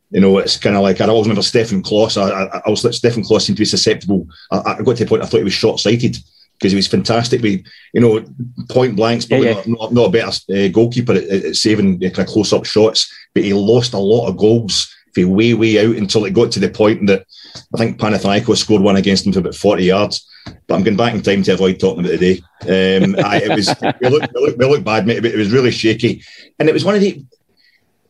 You 0.10 0.20
know, 0.20 0.39
it's 0.39 0.58
kind 0.58 0.75
of 0.75 0.82
like 0.82 1.00
I 1.00 1.08
always 1.08 1.25
remember 1.25 1.41
Stefan 1.41 1.82
Klos. 1.82 2.22
I, 2.22 2.30
I, 2.30 2.62
I 2.65 2.70
was 2.70 2.84
like 2.84 2.94
Stefan 2.94 3.24
Klos 3.24 3.44
seemed 3.44 3.56
to 3.56 3.62
be 3.62 3.65
susceptible. 3.65 4.27
I, 4.51 4.58
I 4.58 4.82
got 4.82 4.98
to 4.98 5.06
the 5.06 5.10
point 5.10 5.24
I 5.24 5.25
thought 5.25 5.38
he 5.38 5.46
was 5.46 5.53
short 5.53 5.80
sighted 5.80 6.18
because 6.60 6.74
he 6.74 6.75
was 6.75 6.88
fantastic. 6.88 7.41
We, 7.41 7.63
you 7.94 8.01
know, 8.01 8.25
point 8.70 8.98
blank, 8.98 9.30
probably 9.30 9.48
yeah, 9.48 9.62
yeah. 9.65 9.74
Not, 9.74 9.94
not, 9.94 10.08
a 10.08 10.12
better 10.12 10.32
uh, 10.53 10.68
goalkeeper 10.68 11.13
at, 11.13 11.24
at 11.24 11.56
saving 11.56 11.96
uh, 12.06 12.10
kind 12.10 12.27
of 12.27 12.34
close 12.34 12.51
up 12.51 12.65
shots, 12.65 13.10
but 13.34 13.46
he 13.46 13.53
lost 13.53 13.94
a 13.94 13.98
lot 13.98 14.27
of 14.27 14.36
goals 14.36 14.94
for 15.15 15.25
way, 15.30 15.53
way 15.53 15.80
out 15.80 15.96
until 15.96 16.25
it 16.25 16.34
got 16.34 16.51
to 16.51 16.60
the 16.60 16.70
point 16.70 17.08
that 17.08 17.25
I 17.74 17.77
think 17.77 17.98
Panathinaikos 17.98 18.58
scored 18.58 18.82
one 18.82 18.98
against 18.98 19.25
him 19.25 19.32
for 19.32 19.39
about 19.39 19.56
40 19.56 19.86
yards. 19.86 20.27
But 20.45 20.75
I'm 20.75 20.83
going 20.83 20.98
back 20.98 21.13
in 21.13 21.21
time 21.21 21.43
to 21.43 21.53
avoid 21.53 21.79
talking 21.79 22.05
about 22.05 22.17
the 22.17 22.41
day. 22.63 23.03
Um, 23.03 23.15
I, 23.25 23.38
it 23.38 23.55
was 23.55 23.67
we 24.01 24.10
looked, 24.10 24.33
we, 24.33 24.41
looked, 24.41 24.57
we 24.57 24.65
looked 24.65 24.83
bad, 24.83 25.05
mate. 25.05 25.24
It 25.24 25.36
was 25.36 25.51
really 25.51 25.71
shaky, 25.71 26.24
and 26.60 26.69
it 26.69 26.74
was 26.74 26.86
one 26.86 26.95
of 26.95 27.01
the. 27.01 27.24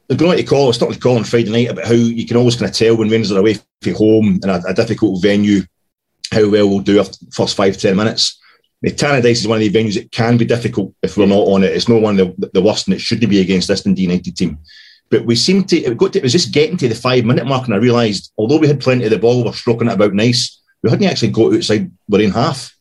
I 0.09 0.13
was 0.13 0.17
going 0.17 0.37
to 0.37 0.43
call. 0.43 0.65
I 0.65 0.67
was 0.67 0.77
talking 0.77 0.95
to 0.95 0.99
Colin 0.99 1.19
on 1.19 1.23
Friday 1.23 1.51
night 1.51 1.69
about 1.69 1.85
how 1.85 1.93
you 1.93 2.25
can 2.25 2.35
always 2.35 2.57
kind 2.57 2.69
of 2.69 2.75
tell 2.75 2.97
when 2.97 3.09
Rangers 3.09 3.31
are 3.31 3.39
away 3.39 3.53
from 3.81 3.93
home 3.93 4.39
in 4.43 4.49
a, 4.49 4.61
a 4.67 4.73
difficult 4.73 5.21
venue 5.21 5.61
how 6.31 6.49
well 6.49 6.67
we'll 6.67 6.79
do 6.79 6.99
our 6.99 7.05
first 7.33 7.55
five 7.55 7.77
ten 7.77 7.95
minutes. 7.95 8.39
The 8.81 8.91
Tannadice 8.91 9.31
is 9.31 9.47
one 9.47 9.61
of 9.61 9.71
the 9.71 9.79
venues 9.79 9.93
that 9.93 10.11
can 10.11 10.37
be 10.37 10.45
difficult 10.45 10.93
if 11.03 11.15
we're 11.15 11.27
not 11.27 11.47
on 11.47 11.63
it. 11.63 11.71
It's 11.71 11.87
not 11.87 12.01
one 12.01 12.19
of 12.19 12.35
the, 12.37 12.47
the 12.53 12.61
worst, 12.61 12.87
and 12.87 12.95
it 12.95 13.01
shouldn't 13.01 13.29
be 13.29 13.39
against 13.39 13.67
this 13.67 13.83
Dundee 13.83 14.03
United 14.03 14.35
team. 14.35 14.57
But 15.09 15.25
we 15.25 15.35
seemed 15.35 15.69
to 15.69 15.77
it, 15.77 15.97
got 15.97 16.13
to, 16.13 16.19
it 16.19 16.23
was 16.23 16.31
just 16.31 16.53
getting 16.53 16.77
to 16.77 16.87
the 16.87 16.95
five 16.95 17.25
minute 17.25 17.45
mark, 17.45 17.65
and 17.65 17.73
I 17.73 17.77
realised 17.77 18.31
although 18.37 18.57
we 18.57 18.67
had 18.67 18.79
plenty 18.79 19.05
of 19.05 19.11
the 19.11 19.19
ball, 19.19 19.43
we're 19.43 19.53
stroking 19.53 19.87
it 19.87 19.93
about 19.93 20.13
nice 20.13 20.60
we 20.83 20.89
hadn't 20.89 21.07
actually 21.07 21.31
got 21.31 21.53
outside 21.53 21.91
we're 22.07 22.21
in 22.21 22.31
half. 22.31 22.75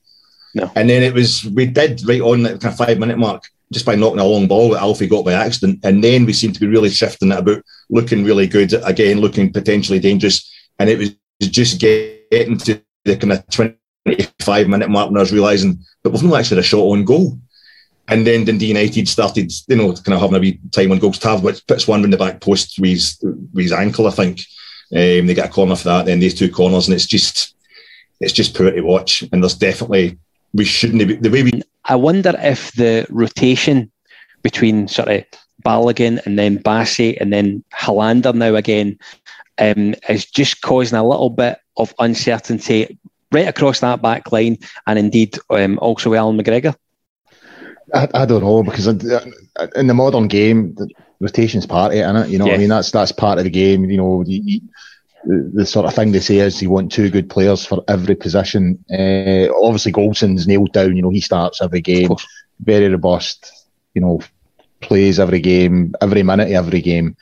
No. 0.55 0.71
And 0.75 0.89
then 0.89 1.03
it 1.03 1.15
was 1.15 1.45
we 1.45 1.67
did 1.67 2.03
right 2.07 2.21
on 2.21 2.43
that 2.43 2.61
kind 2.61 2.73
of 2.73 2.77
five 2.77 2.99
minute 2.99 3.19
mark 3.19 3.45
just 3.73 3.87
by 3.87 3.95
knocking 3.95 4.19
a 4.19 4.25
long 4.25 4.49
ball 4.49 4.71
that 4.71 4.81
Alfie 4.81 5.07
got 5.07 5.25
by 5.25 5.33
accident. 5.33 5.79
And 5.85 6.03
then 6.03 6.27
we 6.27 6.33
seemed 6.33 6.55
to 6.55 6.61
be 6.61 6.67
really 6.67 6.91
shifting 6.91 7.31
it 7.31 7.39
about 7.39 7.63
looking 7.89 8.25
really 8.25 8.47
good 8.47 8.73
again, 8.85 9.21
looking 9.21 9.53
potentially 9.53 10.01
dangerous. 10.01 10.51
And 10.79 10.91
it 10.91 10.99
was 10.99 11.15
just 11.41 11.81
getting 11.81 12.59
to 12.59 12.83
the 13.05 13.17
kind 13.17 13.33
of 13.33 13.47
25 13.49 14.69
minute 14.69 14.91
mark 14.91 15.09
and 15.09 15.17
I 15.17 15.21
was 15.21 15.33
realising, 15.33 15.79
that 16.03 16.11
we've 16.11 16.23
not 16.23 16.41
actually 16.41 16.61
a 16.61 16.65
shot 16.65 16.81
on 16.81 17.05
goal. 17.05 17.39
And 18.09 18.27
then 18.27 18.45
Dundee 18.45 18.67
United 18.67 19.09
started, 19.09 19.53
you 19.69 19.77
know, 19.77 19.93
kind 19.93 20.15
of 20.15 20.21
having 20.21 20.37
a 20.37 20.41
wee 20.41 20.59
time 20.73 20.91
on 20.91 20.99
goals. 20.99 21.19
Tav 21.21 21.43
puts 21.43 21.87
one 21.87 22.03
in 22.03 22.11
the 22.11 22.17
back 22.17 22.41
post 22.41 22.79
with 22.81 22.91
his, 22.91 23.19
with 23.23 23.65
his 23.65 23.73
ankle, 23.73 24.09
I 24.09 24.11
think. 24.11 24.41
Um, 24.93 25.27
they 25.27 25.35
get 25.35 25.49
a 25.49 25.53
corner 25.53 25.77
for 25.77 25.85
that, 25.85 26.07
then 26.07 26.19
these 26.19 26.35
two 26.35 26.51
corners, 26.51 26.89
and 26.89 26.97
it's 26.97 27.07
just 27.07 27.55
it's 28.21 28.33
just 28.33 28.55
poor 28.55 28.71
to 28.71 28.81
watch. 28.83 29.25
And 29.33 29.43
there's 29.43 29.55
definitely 29.55 30.19
we 30.53 30.65
shouldn't 30.65 31.07
be 31.07 31.15
the 31.17 31.31
way 31.31 31.43
we. 31.43 31.63
I 31.85 31.97
wonder 31.97 32.35
if 32.39 32.73
the 32.73 33.07
rotation 33.11 33.91
between 34.43 34.89
sort 34.89 35.09
of 35.09 35.25
Balogun 35.65 36.25
and 36.25 36.39
then 36.39 36.59
Bassey 36.59 37.21
and 37.21 37.33
then 37.33 37.65
Helander 37.73 38.35
now 38.35 38.55
again 38.55 38.99
um, 39.59 39.95
is 40.09 40.25
just 40.25 40.63
causing 40.63 40.99
a 40.99 41.07
little 41.07 41.31
bit 41.31 41.59
of 41.77 41.95
uncertainty 41.99 42.99
right 43.33 43.49
across 43.49 43.81
that 43.81 44.03
back 44.03 44.33
line, 44.33 44.59
and 44.87 44.99
indeed 44.99 45.39
um, 45.51 45.79
also 45.81 46.15
Alan 46.15 46.39
McGregor? 46.39 46.75
I, 47.95 48.09
I, 48.15 48.27
don't 48.27 48.43
know 48.43 48.63
because 48.63 48.87
in 48.87 49.87
the 49.87 49.95
modern 49.95 50.29
game, 50.29 50.75
the 50.75 50.89
rotation's 51.21 51.67
part 51.67 51.93
of 51.93 51.99
it, 51.99 52.03
isn't 52.03 52.17
it? 52.17 52.29
You 52.29 52.39
know, 52.39 52.47
yeah. 52.47 52.55
I 52.55 52.59
mean 52.59 52.69
that's 52.69 52.91
that's 52.91 53.13
part 53.13 53.39
of 53.39 53.45
the 53.45 53.51
game. 53.51 53.85
You 53.91 53.97
know, 53.97 54.25
you, 54.27 54.61
the, 55.25 55.51
the, 55.55 55.67
sort 55.67 55.87
of 55.87 55.95
thing 55.95 56.13
they 56.13 56.21
say 56.21 56.39
is 56.39 56.63
you 56.63 56.71
want 56.71 56.93
two 56.93 57.11
good 57.11 57.29
players 57.29 57.65
for 57.65 57.85
every 57.89 58.15
position. 58.15 58.83
Uh, 58.91 59.53
obviously, 59.63 59.93
Goldson's 59.93 60.47
nailed 60.47 60.73
down. 60.73 60.97
You 60.97 61.03
know, 61.03 61.11
he 61.11 61.21
starts 61.21 61.61
every 61.63 61.81
game, 61.81 62.11
very 62.61 62.89
robust. 62.89 63.69
You 63.95 64.03
know, 64.03 64.21
plays 64.81 65.21
every 65.21 65.41
game, 65.41 65.95
every 66.01 66.23
minute, 66.23 66.51
every 66.51 66.81
game. 66.81 67.17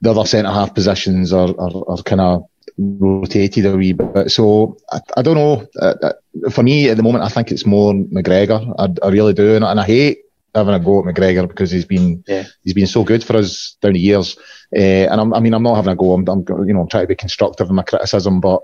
The 0.00 0.10
other 0.10 0.26
centre 0.26 0.50
half 0.50 0.74
positions 0.74 1.32
are 1.32 1.54
are, 1.58 1.90
are 1.90 2.02
kind 2.02 2.20
of 2.20 2.44
rotated 2.78 3.66
a 3.66 3.76
wee 3.76 3.92
bit. 3.92 4.30
So 4.30 4.76
I, 4.90 5.00
I 5.16 5.22
don't 5.22 5.36
know. 5.36 5.66
Uh, 5.80 5.94
uh, 6.02 6.50
for 6.50 6.62
me 6.62 6.88
at 6.90 6.96
the 6.96 7.02
moment, 7.02 7.24
I 7.24 7.28
think 7.28 7.50
it's 7.50 7.66
more 7.66 7.92
McGregor. 7.92 8.74
I, 8.78 9.06
I 9.06 9.10
really 9.10 9.32
do, 9.32 9.54
and, 9.54 9.64
and, 9.64 9.80
I 9.80 9.84
hate 9.84 10.18
having 10.56 10.74
a 10.74 10.80
go 10.80 11.00
at 11.00 11.14
McGregor 11.14 11.46
because 11.46 11.70
he's 11.70 11.84
been 11.84 12.24
yeah. 12.26 12.44
he's 12.64 12.74
been 12.74 12.86
so 12.86 13.04
good 13.04 13.22
for 13.22 13.36
us 13.36 13.76
down 13.80 13.92
the 13.92 14.00
years. 14.00 14.36
Uh, 14.74 15.06
and 15.10 15.20
I'm, 15.20 15.34
i 15.34 15.40
mean, 15.40 15.54
I'm 15.54 15.62
not 15.62 15.76
having 15.76 15.92
a 15.92 15.96
go. 15.96 16.12
I'm, 16.12 16.26
I'm, 16.28 16.44
you 16.66 16.74
know 16.74 16.80
I'm 16.80 16.88
trying 16.88 17.04
to 17.04 17.08
be 17.08 17.14
constructive 17.14 17.68
in 17.68 17.76
my 17.76 17.82
criticism, 17.82 18.40
but 18.40 18.62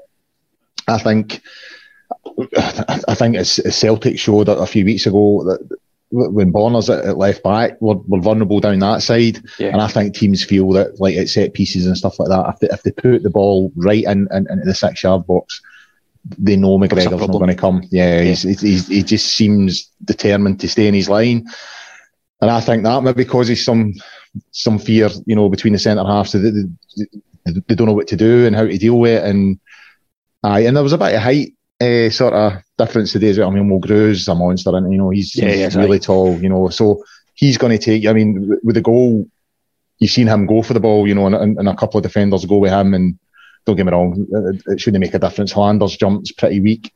I 0.89 0.99
think 0.99 1.41
I 2.59 3.15
think 3.15 3.37
it's, 3.37 3.61
Celtic 3.77 4.19
showed 4.19 4.49
a 4.49 4.67
few 4.67 4.85
weeks 4.85 5.07
ago 5.07 5.45
that 5.45 5.79
when 6.11 6.53
Borna's 6.53 6.91
at, 6.91 7.05
at 7.05 7.17
left 7.17 7.43
back, 7.43 7.81
we're, 7.81 7.95
we're, 8.07 8.21
vulnerable 8.21 8.61
down 8.61 8.81
that 8.81 9.03
side. 9.03 9.43
Yeah. 9.59 9.69
And 9.69 9.81
I 9.81 9.89
think 9.89 10.15
teams 10.15 10.45
feel 10.45 10.71
that, 10.73 11.01
like 11.01 11.17
at 11.17 11.31
set 11.31 11.55
pieces 11.55 11.87
and 11.87 11.97
stuff 11.97 12.19
like 12.21 12.29
that, 12.29 12.51
if 12.51 12.59
they, 12.61 12.69
if 12.69 12.83
they 12.83 12.91
put 12.91 13.23
the 13.23 13.31
ball 13.31 13.73
right 13.77 14.05
in, 14.05 14.29
in 14.31 14.47
into 14.51 14.65
the 14.65 14.75
six 14.75 15.03
yard 15.03 15.27
box, 15.27 15.63
they 16.39 16.57
know 16.57 16.79
McGregor's 16.79 17.11
not 17.11 17.29
going 17.29 17.49
to 17.49 17.55
come. 17.55 17.83
Yeah, 17.91 18.21
yeah. 18.21 18.35
He's, 18.35 18.61
he's, 18.61 18.89
he 18.89 19.03
just 19.03 19.35
seems 19.35 19.91
determined 20.05 20.61
to 20.61 20.69
stay 20.69 20.87
in 20.87 20.95
his 20.95 21.09
line. 21.09 21.47
And 22.43 22.51
I 22.51 22.61
think 22.61 22.83
that 22.83 23.03
maybe 23.03 23.25
causes 23.25 23.65
some 23.65 23.95
some 24.51 24.79
fear, 24.79 25.09
you 25.27 25.37
know, 25.37 25.49
between 25.49 25.73
the 25.73 25.79
centre 25.79 26.05
halves. 26.05 26.33
So 26.33 26.39
they, 26.39 26.51
they, 26.51 27.61
they, 27.69 27.75
don't 27.75 27.87
know 27.87 27.93
what 27.93 28.09
to 28.09 28.17
do 28.17 28.47
and 28.47 28.57
how 28.57 28.65
to 28.65 28.77
deal 28.77 28.99
with 28.99 29.13
it. 29.13 29.25
And 29.25 29.61
aye, 30.43 30.61
and 30.61 30.77
there 30.77 30.83
was 30.83 30.93
a 30.93 30.99
bit 30.99 31.15
of 31.15 31.23
height 31.23 31.55
uh, 31.81 32.11
sort 32.11 32.35
of 32.35 32.55
difference 32.77 33.13
today 33.13 33.31
as 33.31 33.39
well. 33.39 33.49
I 33.49 33.55
mean, 33.55 33.69
Mulgrew's 33.69 34.27
a 34.27 34.35
monster, 34.35 34.75
and 34.75 34.93
you 34.93 34.99
know 34.99 35.11
he's, 35.11 35.37
yeah, 35.37 35.53
he's 35.53 35.77
really 35.77 35.93
right. 35.93 36.03
tall. 36.03 36.37
You 36.43 36.49
know, 36.49 36.69
so 36.69 37.05
he's 37.35 37.59
going 37.59 37.79
to 37.79 37.83
take. 37.83 38.07
I 38.07 38.13
mean, 38.13 38.59
with 38.65 38.75
the 38.75 38.83
goal, 38.83 39.29
you've 39.99 40.11
seen 40.11 40.27
him 40.27 40.47
go 40.47 40.63
for 40.63 40.75
the 40.75 40.81
ball. 40.81 41.07
You 41.07 41.15
know, 41.15 41.27
and, 41.27 41.57
and 41.59 41.69
a 41.69 41.77
couple 41.77 41.99
of 41.99 42.03
defenders 42.03 42.45
go 42.45 42.59
with 42.59 42.73
him. 42.73 42.93
And 42.93 43.19
don't 43.65 43.77
get 43.77 43.87
me 43.87 43.93
wrong, 43.93 44.27
it, 44.31 44.63
it 44.67 44.81
shouldn't 44.81 45.01
make 45.01 45.15
a 45.15 45.19
difference. 45.21 45.53
Helander's 45.53 45.97
jump's 45.97 46.33
pretty 46.33 46.61
weak, 46.61 46.93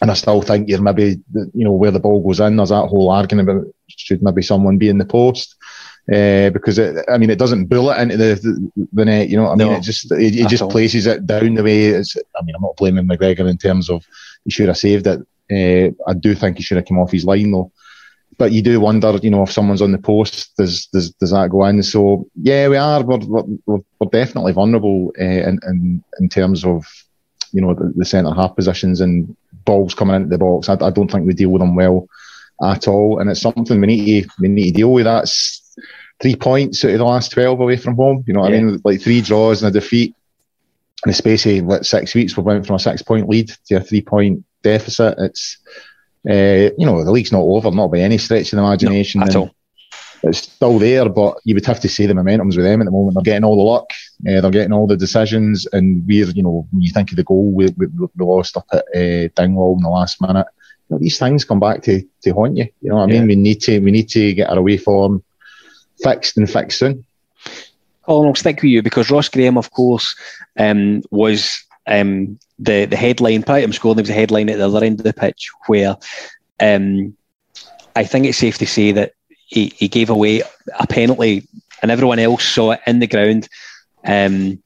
and 0.00 0.10
I 0.10 0.14
still 0.14 0.42
think 0.42 0.68
you're 0.68 0.80
maybe 0.80 1.20
you 1.34 1.64
know 1.64 1.72
where 1.72 1.90
the 1.90 2.00
ball 2.00 2.22
goes 2.22 2.40
in. 2.40 2.56
There's 2.56 2.68
that 2.68 2.86
whole 2.86 3.10
argument 3.10 3.48
about 3.48 3.64
should 3.88 4.22
maybe 4.22 4.42
someone 4.42 4.78
be 4.78 4.88
in 4.88 4.98
the 4.98 5.04
post. 5.04 5.56
Uh, 6.10 6.48
because 6.50 6.78
it, 6.78 7.04
I 7.06 7.18
mean, 7.18 7.28
it 7.28 7.38
doesn't 7.38 7.66
bullet 7.66 8.00
into 8.00 8.16
the, 8.16 8.34
the, 8.76 8.88
the 8.94 9.04
net. 9.04 9.28
You 9.28 9.36
know 9.36 9.44
what 9.44 9.52
I 9.52 9.56
mean? 9.56 9.68
No, 9.68 9.74
it 9.74 9.82
just 9.82 10.10
it, 10.12 10.36
it 10.36 10.48
just 10.48 10.62
all. 10.62 10.70
places 10.70 11.06
it 11.06 11.26
down 11.26 11.54
the 11.54 11.62
way. 11.62 11.86
It's, 11.86 12.16
I 12.16 12.42
mean, 12.44 12.54
I'm 12.54 12.62
not 12.62 12.78
blaming 12.78 13.06
McGregor 13.06 13.48
in 13.48 13.58
terms 13.58 13.90
of 13.90 14.06
he 14.44 14.50
should 14.50 14.68
have 14.68 14.78
saved 14.78 15.06
it. 15.06 15.20
Uh, 15.50 15.92
I 16.08 16.14
do 16.14 16.34
think 16.34 16.56
he 16.56 16.62
should 16.62 16.78
have 16.78 16.86
come 16.86 16.98
off 16.98 17.12
his 17.12 17.26
line 17.26 17.50
though. 17.50 17.72
But 18.38 18.52
you 18.52 18.62
do 18.62 18.80
wonder, 18.80 19.18
you 19.22 19.30
know, 19.30 19.42
if 19.42 19.52
someone's 19.52 19.82
on 19.82 19.92
the 19.92 19.98
post, 19.98 20.56
does 20.56 20.86
does 20.86 21.10
does 21.10 21.32
that 21.32 21.50
go 21.50 21.64
in? 21.66 21.82
So 21.82 22.26
yeah, 22.40 22.68
we 22.68 22.76
are. 22.76 23.02
We're 23.02 23.18
we're, 23.66 23.80
we're 23.98 24.10
definitely 24.10 24.52
vulnerable 24.52 25.12
uh, 25.20 25.24
in, 25.24 25.58
in 25.66 26.04
in 26.20 26.28
terms 26.30 26.64
of 26.64 26.86
you 27.52 27.60
know 27.60 27.74
the, 27.74 27.92
the 27.96 28.04
centre 28.04 28.32
half 28.32 28.56
positions 28.56 29.00
and 29.00 29.36
balls 29.68 29.94
coming 29.94 30.16
into 30.16 30.28
the 30.28 30.38
box. 30.38 30.68
I, 30.68 30.74
I 30.80 30.90
don't 30.90 31.10
think 31.10 31.26
we 31.26 31.34
deal 31.34 31.50
with 31.50 31.60
them 31.60 31.76
well 31.76 32.08
at 32.64 32.88
all, 32.88 33.20
and 33.20 33.30
it's 33.30 33.42
something 33.42 33.80
we 33.80 33.86
need 33.86 34.24
to 34.24 34.30
we 34.40 34.48
need 34.48 34.72
to 34.72 34.78
deal 34.78 34.92
with. 34.92 35.04
That's 35.04 35.76
three 36.20 36.34
points 36.34 36.84
out 36.84 36.92
of 36.92 36.98
the 36.98 37.04
last 37.04 37.32
12 37.32 37.60
away 37.60 37.76
from 37.76 37.94
home. 37.94 38.24
You 38.26 38.34
know 38.34 38.40
what 38.40 38.50
yeah. 38.50 38.58
I 38.58 38.62
mean? 38.62 38.80
Like 38.82 39.00
three 39.00 39.20
draws 39.20 39.62
and 39.62 39.74
a 39.74 39.80
defeat 39.80 40.14
in 41.04 41.10
the 41.10 41.14
space 41.14 41.46
of 41.46 41.64
what, 41.64 41.86
six 41.86 42.14
weeks. 42.14 42.36
We 42.36 42.42
went 42.42 42.66
from 42.66 42.76
a 42.76 42.80
six 42.80 43.02
point 43.02 43.28
lead 43.28 43.52
to 43.66 43.76
a 43.76 43.80
three 43.80 44.02
point 44.02 44.44
deficit. 44.62 45.14
It's, 45.18 45.58
uh, 46.28 46.74
you 46.76 46.86
know, 46.86 47.04
the 47.04 47.12
league's 47.12 47.32
not 47.32 47.42
over, 47.42 47.70
not 47.70 47.92
by 47.92 48.00
any 48.00 48.18
stretch 48.18 48.52
of 48.52 48.56
the 48.56 48.64
imagination. 48.64 49.20
No, 49.20 49.26
at 49.26 49.36
all. 49.36 49.54
It's 50.22 50.38
still 50.38 50.78
there, 50.78 51.08
but 51.08 51.38
you 51.44 51.54
would 51.54 51.66
have 51.66 51.80
to 51.80 51.88
say 51.88 52.06
the 52.06 52.14
momentum's 52.14 52.56
with 52.56 52.66
them 52.66 52.80
at 52.80 52.86
the 52.86 52.90
moment. 52.90 53.14
They're 53.14 53.22
getting 53.22 53.44
all 53.44 53.56
the 53.56 53.62
luck, 53.62 53.90
uh, 54.28 54.40
they're 54.40 54.50
getting 54.50 54.72
all 54.72 54.86
the 54.86 54.96
decisions, 54.96 55.66
and 55.72 56.06
we're, 56.06 56.26
you 56.30 56.42
know, 56.42 56.66
when 56.70 56.82
you 56.82 56.90
think 56.90 57.10
of 57.10 57.16
the 57.16 57.24
goal 57.24 57.52
we, 57.52 57.68
we, 57.76 57.86
we 57.86 58.08
lost 58.18 58.56
up 58.56 58.66
at 58.72 58.84
uh, 58.94 59.28
Dingwall 59.36 59.76
in 59.76 59.82
the 59.82 59.88
last 59.88 60.20
minute, 60.20 60.46
you 60.88 60.94
know, 60.94 60.98
these 60.98 61.18
things 61.18 61.44
come 61.44 61.60
back 61.60 61.82
to, 61.82 62.02
to 62.22 62.30
haunt 62.32 62.56
you. 62.56 62.66
You 62.80 62.90
know 62.90 62.96
what 62.96 63.04
I 63.04 63.06
mean? 63.06 63.26
We 63.26 63.36
need 63.36 63.60
to 63.62 63.78
we 63.80 63.90
need 63.90 64.08
to 64.10 64.32
get 64.34 64.50
our 64.50 64.58
away 64.58 64.76
form 64.76 65.22
fixed 66.02 66.36
and 66.36 66.50
fixed 66.50 66.78
soon. 66.78 67.04
Colin, 68.04 68.28
I'll 68.28 68.34
stick 68.34 68.56
with 68.56 68.70
you 68.70 68.82
because 68.82 69.10
Ross 69.10 69.28
Graham, 69.28 69.58
of 69.58 69.70
course, 69.70 70.16
um, 70.58 71.02
was 71.10 71.62
um, 71.86 72.38
the 72.58 72.86
the 72.86 72.96
headline. 72.96 73.42
Prior 73.42 73.60
to 73.60 73.64
him 73.64 73.72
scoring, 73.72 73.96
there 73.96 74.02
was 74.02 74.10
a 74.10 74.14
headline 74.14 74.48
at 74.48 74.58
the 74.58 74.66
other 74.66 74.84
end 74.84 74.98
of 74.98 75.04
the 75.04 75.12
pitch 75.12 75.50
where 75.66 75.96
um, 76.60 77.14
I 77.94 78.04
think 78.04 78.26
it's 78.26 78.38
safe 78.38 78.58
to 78.58 78.66
say 78.66 78.92
that 78.92 79.12
he, 79.48 79.72
he 79.76 79.88
gave 79.88 80.10
away 80.10 80.42
a 80.78 80.86
penalty, 80.86 81.48
and 81.82 81.90
everyone 81.90 82.18
else 82.18 82.44
saw 82.44 82.72
it 82.72 82.80
in 82.86 83.00
the 83.00 83.06
ground, 83.06 83.48
um, 84.04 84.62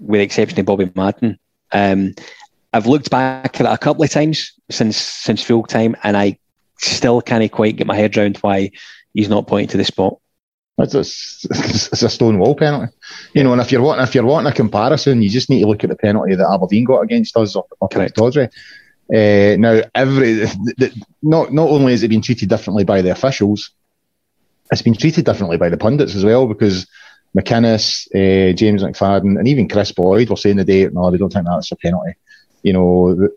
with 0.00 0.18
the 0.18 0.24
exception 0.24 0.58
of 0.58 0.66
Bobby 0.66 0.90
Madden. 0.94 1.38
Um, 1.70 2.14
I've 2.72 2.86
looked 2.86 3.10
back 3.10 3.60
at 3.60 3.66
it 3.66 3.72
a 3.72 3.78
couple 3.78 4.02
of 4.02 4.10
times 4.10 4.52
since 4.70 4.96
since 4.96 5.42
full 5.42 5.64
time, 5.64 5.94
and 6.02 6.16
I 6.16 6.38
still 6.78 7.20
can't 7.20 7.52
quite 7.52 7.76
get 7.76 7.86
my 7.86 7.96
head 7.96 8.16
around 8.16 8.38
why 8.38 8.70
he's 9.12 9.28
not 9.28 9.46
pointing 9.46 9.68
to 9.68 9.76
the 9.76 9.84
spot. 9.84 10.18
It's 10.78 10.94
a, 10.94 11.00
it's 11.00 12.02
a 12.02 12.08
stone 12.08 12.38
wall 12.38 12.56
penalty, 12.56 12.92
you 13.34 13.44
know. 13.44 13.52
And 13.52 13.60
if 13.60 13.70
you're 13.70 13.82
wanting 13.82 14.04
if 14.04 14.14
you're 14.14 14.24
wanting 14.24 14.50
a 14.50 14.54
comparison, 14.54 15.20
you 15.20 15.28
just 15.28 15.50
need 15.50 15.60
to 15.60 15.66
look 15.66 15.84
at 15.84 15.90
the 15.90 15.96
penalty 15.96 16.34
that 16.34 16.50
Aberdeen 16.50 16.84
got 16.84 17.02
against 17.02 17.36
us 17.36 17.54
up, 17.54 17.66
up 17.82 17.94
at 17.96 18.14
Pittodrie. 18.14 18.48
Uh, 19.14 19.56
now, 19.58 19.82
every 19.94 20.32
the, 20.32 20.74
the, 20.78 21.02
not 21.22 21.52
not 21.52 21.68
only 21.68 21.92
has 21.92 22.02
it 22.02 22.08
been 22.08 22.22
treated 22.22 22.48
differently 22.48 22.84
by 22.84 23.02
the 23.02 23.10
officials, 23.10 23.70
it's 24.72 24.82
been 24.82 24.96
treated 24.96 25.24
differently 25.24 25.58
by 25.58 25.68
the 25.68 25.76
pundits 25.76 26.14
as 26.14 26.24
well 26.24 26.46
because 26.46 26.86
McInnes, 27.36 28.06
uh, 28.14 28.52
James 28.54 28.82
McFadden, 28.82 29.38
and 29.38 29.46
even 29.46 29.68
Kris 29.68 29.92
Boyd 29.92 30.28
were 30.28 30.36
saying 30.36 30.56
the 30.56 30.64
day, 30.64 30.86
no, 30.86 31.10
they 31.10 31.18
don't 31.18 31.32
think 31.32 31.46
that's 31.46 31.70
a 31.70 31.76
penalty. 31.76 32.14
You 32.62 32.72
know, 32.72 33.28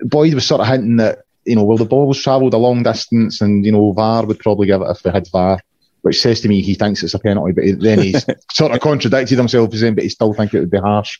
Boyd 0.00 0.34
was 0.34 0.46
sort 0.46 0.60
of 0.60 0.66
hinting 0.66 0.96
that 0.96 1.20
you 1.44 1.54
know, 1.54 1.62
well, 1.62 1.76
the 1.76 1.84
ball 1.84 2.08
was 2.08 2.20
travelled 2.20 2.54
a 2.54 2.58
long 2.58 2.82
distance, 2.82 3.40
and 3.40 3.64
you 3.64 3.70
know, 3.70 3.92
VAR 3.92 4.26
would 4.26 4.40
probably 4.40 4.66
give 4.66 4.80
it 4.82 4.90
if 4.90 5.02
they 5.02 5.10
had 5.10 5.28
VAR 5.30 5.60
which 6.06 6.22
says 6.22 6.40
to 6.40 6.48
me 6.48 6.62
he 6.62 6.74
thinks 6.74 7.02
it's 7.02 7.14
a 7.14 7.18
penalty, 7.18 7.52
but 7.52 7.64
then 7.80 7.98
he's 7.98 8.24
sort 8.52 8.70
of 8.70 8.80
contradicted 8.80 9.36
himself, 9.36 9.74
as 9.74 9.80
saying, 9.80 9.96
but 9.96 10.04
he 10.04 10.08
still 10.08 10.32
think 10.32 10.54
it 10.54 10.60
would 10.60 10.70
be 10.70 10.78
harsh. 10.78 11.18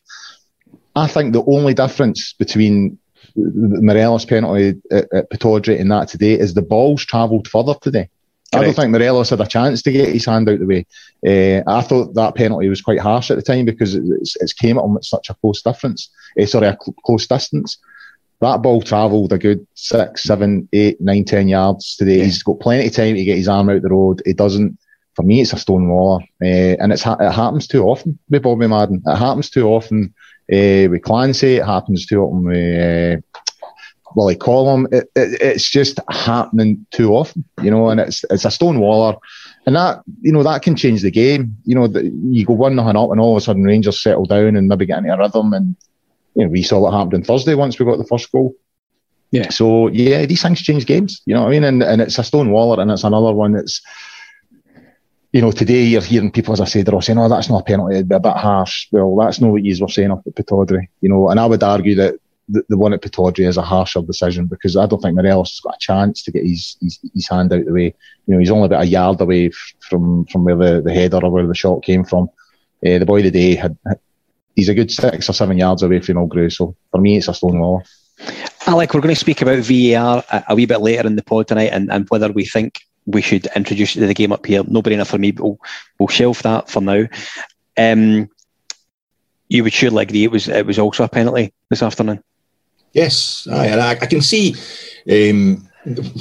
I 0.94 1.08
think 1.08 1.32
the 1.32 1.42
only 1.44 1.75
difference 1.75 2.35
between 2.35 2.96
the 3.35 3.82
Morelos 3.82 4.25
penalty 4.26 4.80
at, 4.92 5.12
at 5.12 5.44
and 5.44 5.90
that 5.90 6.06
today 6.08 6.38
is 6.38 6.54
the 6.54 6.62
ball's 6.62 7.04
travelled 7.04 7.49
further 7.49 7.75
today. 7.75 8.08
Correct. 8.52 8.62
I 8.62 8.66
don't 8.66 8.74
think 8.74 8.90
Morelos 8.92 9.30
had 9.30 9.40
a 9.40 9.46
chance 9.46 9.82
to 9.82 9.92
get 9.92 10.08
his 10.08 10.24
hand 10.24 10.48
out 10.48 10.60
the 10.60 10.66
way. 10.66 10.86
Uh, 11.26 11.62
I 11.68 11.82
thought 11.82 12.14
that 12.14 12.36
penalty 12.36 12.68
was 12.68 12.80
quite 12.80 13.00
harsh 13.00 13.30
at 13.30 13.36
the 13.36 13.42
time 13.42 13.64
because 13.64 13.94
it's, 13.94 14.36
it's 14.36 14.52
came 14.52 14.78
at 14.78 14.84
him 14.84 14.96
at 14.96 15.04
such 15.04 15.30
a 15.30 15.34
close 15.34 15.62
difference. 15.62 16.08
Uh, 16.40 16.46
sorry, 16.46 16.68
a 16.68 16.78
cl- 16.80 16.94
close 17.04 17.26
distance. 17.26 17.78
That 18.40 18.62
ball 18.62 18.82
travelled 18.82 19.32
a 19.32 19.38
good 19.38 19.66
six, 19.74 20.22
seven, 20.22 20.68
eight, 20.72 21.00
nine, 21.00 21.24
ten 21.24 21.48
yards 21.48 21.96
today. 21.96 22.18
Yeah. 22.18 22.24
He's 22.24 22.42
got 22.42 22.60
plenty 22.60 22.86
of 22.86 22.94
time 22.94 23.16
to 23.16 23.24
get 23.24 23.38
his 23.38 23.48
arm 23.48 23.68
out 23.70 23.82
the 23.82 23.88
road. 23.88 24.22
He 24.24 24.32
doesn't. 24.32 24.78
For 25.14 25.22
me, 25.22 25.40
it's 25.40 25.54
a 25.54 25.58
stone 25.58 25.88
waller, 25.88 26.22
uh, 26.42 26.76
and 26.78 26.92
it's 26.92 27.06
it 27.06 27.32
happens 27.32 27.66
too 27.66 27.84
often 27.84 28.18
with 28.28 28.42
Bobby 28.42 28.68
Madden. 28.68 29.02
It 29.06 29.16
happens 29.16 29.48
too 29.48 29.66
often 29.66 30.14
uh, 30.52 30.86
with 30.90 31.02
Clancy. 31.02 31.56
It 31.56 31.64
happens 31.64 32.04
too 32.04 32.22
often 32.22 32.44
with 32.44 33.24
uh, 34.16 34.20
Willie 34.20 34.37
Collum. 34.37 34.87
It, 34.92 35.11
it, 35.14 35.40
it's 35.40 35.68
just 35.68 36.00
happening 36.11 36.87
too 36.90 37.12
often, 37.12 37.44
you 37.62 37.70
know. 37.70 37.88
And 37.88 38.00
it's 38.00 38.25
it's 38.30 38.44
a 38.44 38.50
stone 38.50 38.80
waller, 38.80 39.16
and 39.66 39.76
that 39.76 40.02
you 40.23 40.32
know 40.32 40.42
that 40.42 40.62
can 40.62 40.76
change 40.76 41.02
the 41.02 41.11
game. 41.11 41.56
You 41.64 41.75
know, 41.75 41.87
the, 41.87 42.04
you 42.04 42.46
go 42.46 42.54
one 42.54 42.76
nothing 42.76 42.96
up, 42.96 43.11
and 43.11 43.20
all 43.20 43.37
of 43.37 43.42
a 43.42 43.44
sudden 43.44 43.64
Rangers 43.64 44.02
settle 44.02 44.26
down 44.26 44.56
and 44.56 44.68
maybe 44.68 44.87
get 44.87 44.99
into 44.99 45.14
a 45.14 45.18
rhythm 45.18 45.52
and 45.52 45.76
you 46.37 46.44
know, 46.44 46.50
we 46.50 46.62
saw 46.62 46.78
what 46.78 46.92
happened 46.92 47.14
on 47.14 47.23
Thursday 47.23 47.54
once 47.54 47.78
we 47.78 47.87
got 47.87 47.96
the 47.96 48.04
first 48.04 48.30
goal. 48.30 48.54
Yeah. 49.30 49.49
So 49.49 49.88
yeah, 49.88 50.26
these 50.26 50.42
things 50.42 50.62
change 50.62 50.87
games. 50.87 51.23
You 51.25 51.35
know 51.35 51.42
what 51.42 51.49
I 51.49 51.50
mean? 51.50 51.64
And 51.64 51.82
and 51.82 52.00
it's 52.00 52.18
a 52.18 52.25
stone 52.25 52.50
waller, 52.50 52.80
and 52.80 52.90
it's 52.90 53.04
another 53.04 53.32
one 53.32 53.52
that's. 53.52 53.82
You 55.32 55.42
know, 55.42 55.50
today 55.52 55.82
you're 55.82 56.00
hearing 56.00 56.30
people, 56.30 56.54
as 56.54 56.62
I 56.62 56.64
said, 56.64 56.87
they're 56.87 56.94
all 56.94 57.02
saying, 57.02 57.18
"Oh, 57.18 57.28
that's 57.28 57.50
not 57.50 57.61
a 57.61 57.64
penalty; 57.64 57.96
it'd 57.96 58.08
be 58.08 58.14
a 58.14 58.20
bit 58.20 58.37
harsh." 58.37 58.87
Well, 58.90 59.16
that's 59.16 59.40
not 59.40 59.50
what 59.50 59.64
you 59.64 59.76
were 59.78 59.88
saying 59.88 60.11
up 60.11 60.23
at 60.26 60.35
Pittodrie. 60.35 60.88
You 61.02 61.11
know, 61.11 61.28
and 61.28 61.38
I 61.38 61.44
would 61.44 61.62
argue 61.62 61.94
that 61.96 62.14
the, 62.48 62.64
the 62.68 62.78
one 62.78 62.92
at 62.92 63.02
Pittodrie 63.02 63.46
is 63.46 63.56
a 63.56 63.62
harsher 63.62 64.02
decision 64.02 64.46
because 64.46 64.76
I 64.76 64.86
don't 64.86 65.00
think 65.00 65.16
Morelos 65.16 65.52
has 65.52 65.60
got 65.60 65.76
a 65.76 65.78
chance 65.80 66.22
to 66.22 66.32
get 66.32 66.44
his, 66.44 66.76
his, 66.80 66.98
his 67.14 67.28
hand 67.28 67.52
out 67.52 67.64
the 67.64 67.72
way. 67.72 67.94
You 68.26 68.34
know, 68.34 68.38
he's 68.38 68.50
only 68.50 68.66
about 68.66 68.82
a 68.82 68.86
yard 68.86 69.20
away 69.20 69.50
from 69.80 70.26
from 70.26 70.44
where 70.44 70.56
the, 70.56 70.82
the 70.82 70.94
header 70.94 71.18
or 71.22 71.30
where 71.30 71.46
the 71.46 71.54
shot 71.54 71.82
came 71.82 72.04
from. 72.04 72.28
Uh, 72.86 72.98
the 72.98 73.06
boy 73.06 73.22
today 73.22 73.54
had 73.54 73.76
he's 74.54 74.68
a 74.68 74.74
good 74.74 74.90
six 74.90 75.28
or 75.28 75.32
seven 75.32 75.58
yards 75.58 75.82
away 75.82 76.00
from 76.00 76.16
Mulgrew. 76.16 76.52
So 76.52 76.74
for 76.90 77.00
me, 77.00 77.18
it's 77.18 77.28
a 77.28 77.34
stone 77.34 77.58
wall. 77.58 77.82
Alec, 78.66 78.94
we're 78.94 79.00
going 79.00 79.14
to 79.14 79.20
speak 79.20 79.42
about 79.42 79.58
VAR 79.58 80.24
a, 80.30 80.44
a, 80.48 80.54
wee 80.54 80.66
bit 80.66 80.80
later 80.80 81.06
in 81.06 81.14
the 81.14 81.22
pod 81.22 81.46
tonight 81.46 81.70
and, 81.72 81.92
and 81.92 82.08
whether 82.08 82.32
we 82.32 82.44
think 82.44 82.80
we 83.04 83.20
should 83.20 83.46
introduce 83.54 83.94
it 83.94 84.00
to 84.00 84.06
the 84.06 84.14
game 84.14 84.32
up 84.32 84.44
here. 84.44 84.64
No 84.66 84.82
brainer 84.82 85.06
for 85.06 85.18
me, 85.18 85.30
but 85.30 85.44
we'll, 85.44 85.60
we'll 85.98 86.08
shelf 86.08 86.42
that 86.42 86.68
for 86.68 86.80
now. 86.80 87.06
Um, 87.76 88.28
you 89.48 89.62
would 89.62 89.72
surely 89.72 90.02
agree 90.02 90.24
it 90.24 90.32
was 90.32 90.48
it 90.48 90.66
was 90.66 90.78
also 90.78 91.04
a 91.04 91.08
penalty 91.08 91.52
this 91.70 91.82
afternoon. 91.82 92.22
Yes, 92.96 93.46
aye, 93.52 93.66
and 93.66 93.78
I, 93.78 93.90
I 93.90 94.06
can 94.06 94.22
see 94.22 94.54
um, 95.12 95.68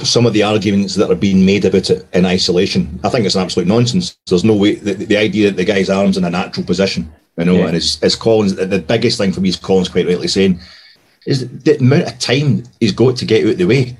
some 0.04 0.26
of 0.26 0.34
the 0.34 0.42
arguments 0.42 0.94
that 0.96 1.10
are 1.10 1.14
being 1.14 1.46
made 1.46 1.64
about 1.64 1.88
it 1.88 2.06
in 2.12 2.26
isolation. 2.26 3.00
I 3.02 3.08
think 3.08 3.24
it's 3.24 3.34
absolute 3.34 3.66
nonsense. 3.66 4.18
There's 4.26 4.44
no 4.44 4.54
way 4.54 4.74
the, 4.74 4.92
the 4.92 5.16
idea 5.16 5.48
that 5.48 5.56
the 5.56 5.64
guy's 5.64 5.88
arms 5.88 6.18
in 6.18 6.24
a 6.24 6.30
natural 6.30 6.66
position, 6.66 7.10
you 7.38 7.46
know, 7.46 7.54
yeah. 7.54 7.68
and 7.68 7.76
as, 7.76 7.98
as 8.02 8.14
Collins, 8.14 8.56
the 8.56 8.78
biggest 8.78 9.16
thing 9.16 9.32
for 9.32 9.40
me 9.40 9.48
is 9.48 9.56
Collins 9.56 9.88
quite 9.88 10.06
rightly 10.06 10.28
saying 10.28 10.60
is 11.24 11.48
the 11.48 11.78
amount 11.78 12.08
of 12.08 12.18
time 12.18 12.64
he's 12.78 12.92
got 12.92 13.16
to 13.16 13.24
get 13.24 13.46
out 13.46 13.52
of 13.52 13.58
the 13.58 13.64
way. 13.64 13.96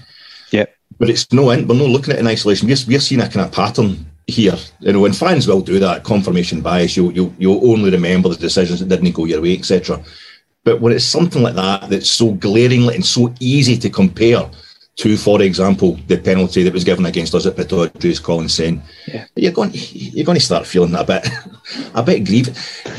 Yeah. 0.50 0.66
But 0.98 1.08
it's 1.08 1.32
no, 1.32 1.48
end. 1.48 1.70
we're 1.70 1.76
not 1.76 1.88
looking 1.88 2.12
at 2.12 2.18
it 2.18 2.20
in 2.20 2.26
isolation. 2.26 2.68
We're, 2.68 2.76
we're 2.86 3.00
seeing 3.00 3.22
a 3.22 3.28
kind 3.30 3.46
of 3.46 3.52
pattern 3.52 4.04
here. 4.26 4.56
You 4.80 4.92
know, 4.92 5.06
and 5.06 5.16
fans 5.16 5.48
will 5.48 5.62
do 5.62 5.78
that 5.78 6.04
confirmation 6.04 6.60
bias. 6.60 6.94
You'll, 6.94 7.12
you'll, 7.12 7.34
you'll 7.38 7.70
only 7.70 7.90
remember 7.90 8.28
the 8.28 8.36
decisions 8.36 8.80
that 8.80 8.86
didn't 8.86 9.12
go 9.12 9.24
your 9.24 9.40
way, 9.40 9.56
etc. 9.56 10.04
But 10.66 10.80
when 10.80 10.92
it's 10.92 11.04
something 11.04 11.44
like 11.44 11.54
that 11.54 11.88
that's 11.88 12.10
so 12.10 12.32
glaringly 12.32 12.96
and 12.96 13.06
so 13.06 13.32
easy 13.38 13.78
to 13.78 13.88
compare 13.88 14.50
to, 14.96 15.16
for 15.16 15.40
example, 15.40 15.96
the 16.08 16.18
penalty 16.18 16.64
that 16.64 16.72
was 16.72 16.82
given 16.82 17.06
against 17.06 17.36
us 17.36 17.46
at 17.46 17.54
Pittodrie, 17.54 18.10
as 18.10 18.18
Colin 18.18 18.48
saying, 18.48 18.82
yeah. 19.06 19.26
you're 19.36 19.52
going 19.52 19.70
you're 19.72 20.24
going 20.24 20.38
to 20.38 20.44
start 20.44 20.66
feeling 20.66 20.96
a 20.96 21.04
bit 21.04 21.24
a 21.94 22.02
bit 22.02 22.24
grieved. 22.24 22.48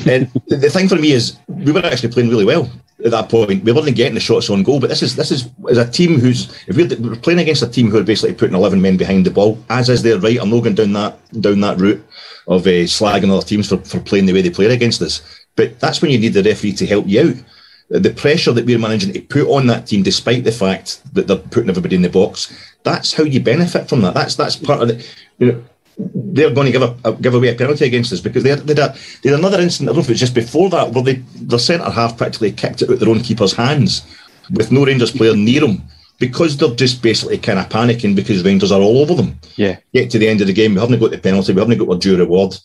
And 0.08 0.32
the 0.48 0.70
thing 0.70 0.88
for 0.88 0.96
me 0.96 1.12
is 1.12 1.40
we 1.48 1.74
were 1.74 1.86
actually 1.86 2.14
playing 2.14 2.30
really 2.30 2.46
well 2.46 2.72
at 3.04 3.12
that 3.12 3.28
point. 3.28 3.66
We 3.66 3.74
weren't 3.74 3.94
getting 3.98 4.14
the 4.14 4.22
shots 4.22 4.50
on 4.50 4.64
goal, 4.64 4.80
but 4.80 4.90
this 4.90 5.04
is 5.04 5.18
this 5.18 5.32
is 5.32 5.50
as 5.70 5.78
a 5.78 5.92
team 5.92 6.22
who's 6.22 6.50
if 6.68 6.78
we're, 6.78 6.88
we're 7.02 7.18
playing 7.18 7.40
against 7.40 7.64
a 7.64 7.68
team 7.68 7.90
who 7.90 7.98
are 7.98 8.04
basically 8.04 8.36
putting 8.36 8.56
eleven 8.56 8.82
men 8.82 8.96
behind 8.96 9.26
the 9.26 9.32
ball, 9.32 9.62
as 9.70 9.90
is 9.90 10.04
their 10.04 10.20
right. 10.20 10.40
I'm 10.40 10.52
not 10.52 10.64
going 10.64 10.76
down 10.76 10.94
that 10.94 11.20
down 11.42 11.60
that 11.60 11.80
route 11.80 12.02
of 12.48 12.66
uh, 12.66 12.88
slagging 12.88 13.30
other 13.30 13.46
teams 13.46 13.68
for, 13.68 13.78
for 13.80 14.00
playing 14.00 14.26
the 14.26 14.32
way 14.32 14.42
they 14.42 14.52
play 14.52 14.68
against 14.68 15.02
us. 15.02 15.22
But 15.58 15.82
that's 15.82 16.02
when 16.02 16.12
you 16.12 16.20
need 16.20 16.34
the 16.34 16.44
referee 16.44 16.74
to 16.74 16.86
help 16.86 17.06
you 17.08 17.28
out 17.28 17.44
the 17.90 18.12
pressure 18.12 18.52
that 18.52 18.66
we're 18.66 18.80
managing 18.80 19.14
to 19.14 19.22
put 19.22 19.48
on 19.48 19.68
that 19.68 19.88
team, 19.88 20.04
despite 20.04 20.44
the 20.44 20.52
fact 20.52 21.02
that 21.14 21.28
they're 21.28 21.38
putting 21.38 21.70
everybody 21.70 21.96
in 21.96 22.02
the 22.02 22.10
box, 22.10 22.54
that's 22.84 23.14
how 23.14 23.24
you 23.24 23.40
benefit 23.40 23.88
from 23.88 24.02
that. 24.02 24.14
That's 24.14 24.36
that's 24.36 24.56
part 24.56 24.82
of 24.82 24.90
the, 24.90 25.08
you 25.40 25.52
know, 25.52 25.64
they're 25.98 26.54
going 26.54 26.66
to 26.66 26.72
give 26.72 26.82
a, 26.82 26.96
a 27.06 27.14
give 27.14 27.34
away 27.34 27.50
a 27.50 27.56
penalty 27.56 27.86
against 27.86 28.14
us 28.14 28.20
because 28.20 28.44
they 28.44 28.50
had, 28.50 28.60
they 28.60 28.80
had, 28.80 28.96
they 29.24 29.30
had 29.30 29.40
another 29.40 29.62
incident. 29.62 29.90
I 29.90 29.94
don't 29.94 29.98
know 29.98 30.04
if 30.04 30.10
it 30.10 30.14
was 30.14 30.20
just 30.20 30.36
before 30.36 30.70
that 30.70 30.92
where 30.92 31.04
they 31.04 31.16
their 31.36 31.60
centre 31.60 31.90
half 31.90 32.18
practically 32.18 32.52
kicked 32.52 32.82
it 32.82 32.90
out 32.90 33.00
their 33.00 33.10
own 33.10 33.22
keeper's 33.22 33.54
hands 33.54 34.06
with 34.52 34.72
no 34.72 34.86
Rangers 34.86 35.12
player 35.12 35.36
near 35.36 35.62
them 35.62 35.82
because 36.20 36.58
they're 36.58 36.76
just 36.76 37.02
basically 37.02 37.38
kind 37.38 37.60
of 37.60 37.70
panicking 37.70 38.16
because 38.16 38.44
Rangers 38.44 38.72
are 38.72 38.82
all 38.82 39.00
over 39.00 39.16
them. 39.16 39.40
Yeah, 39.56 39.78
get 39.94 40.12
to 40.12 40.20
the 40.20 40.28
end 40.28 40.42
of 40.42 40.48
the 40.48 40.54
game, 40.54 40.76
we 40.76 40.82
haven't 40.82 41.00
got 41.00 41.12
the 41.12 41.18
penalty, 41.18 41.54
we 41.54 41.62
haven't 41.62 41.78
got 41.78 41.90
our 41.90 41.98
due 41.98 42.18
reward. 42.18 42.56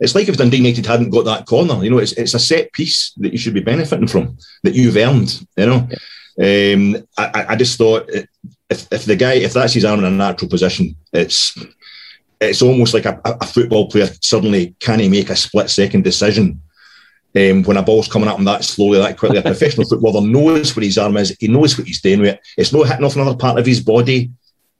It's 0.00 0.14
like 0.14 0.28
if 0.28 0.36
Dundee 0.36 0.56
United 0.56 0.86
hadn't 0.86 1.10
got 1.10 1.24
that 1.24 1.46
corner. 1.46 1.82
You 1.84 1.90
know, 1.90 1.98
it's 1.98 2.12
it's 2.12 2.34
a 2.34 2.38
set 2.38 2.72
piece 2.72 3.12
that 3.18 3.32
you 3.32 3.38
should 3.38 3.54
be 3.54 3.60
benefiting 3.60 4.08
from 4.08 4.36
that 4.62 4.74
you've 4.74 4.96
earned. 4.96 5.46
You 5.56 5.66
know, 5.66 5.88
yeah. 6.36 6.74
um, 6.74 7.06
I, 7.16 7.46
I 7.50 7.56
just 7.56 7.78
thought 7.78 8.10
if 8.10 8.92
if 8.92 9.04
the 9.04 9.16
guy 9.16 9.34
if 9.34 9.52
that's 9.52 9.74
his 9.74 9.84
arm 9.84 10.00
in 10.00 10.04
a 10.04 10.10
natural 10.10 10.50
position, 10.50 10.96
it's 11.12 11.56
it's 12.40 12.62
almost 12.62 12.94
like 12.94 13.06
a, 13.06 13.20
a 13.24 13.46
football 13.46 13.88
player 13.88 14.08
suddenly 14.20 14.74
can 14.80 14.98
he 14.98 15.08
make 15.08 15.30
a 15.30 15.36
split 15.36 15.70
second 15.70 16.02
decision 16.02 16.60
um, 17.36 17.62
when 17.64 17.76
a 17.76 17.82
ball's 17.82 18.08
coming 18.08 18.28
up 18.28 18.38
him 18.38 18.44
that 18.44 18.64
slowly, 18.64 18.98
that 18.98 19.18
quickly. 19.18 19.38
A 19.38 19.42
professional 19.54 19.88
footballer 19.88 20.26
knows 20.26 20.74
where 20.74 20.84
his 20.84 20.98
arm 20.98 21.16
is. 21.16 21.36
He 21.38 21.48
knows 21.48 21.76
what 21.76 21.86
he's 21.86 22.00
doing 22.00 22.20
with 22.20 22.34
it. 22.34 22.40
It's 22.56 22.72
not 22.72 22.88
hitting 22.88 23.04
off 23.04 23.16
another 23.16 23.36
part 23.36 23.58
of 23.58 23.66
his 23.66 23.80
body 23.80 24.30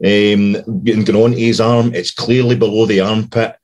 um, 0.04 0.82
getting 0.82 1.08
on 1.14 1.32
to 1.32 1.38
his 1.38 1.60
arm. 1.60 1.94
It's 1.94 2.10
clearly 2.10 2.56
below 2.56 2.86
the 2.86 3.00
armpit. 3.00 3.56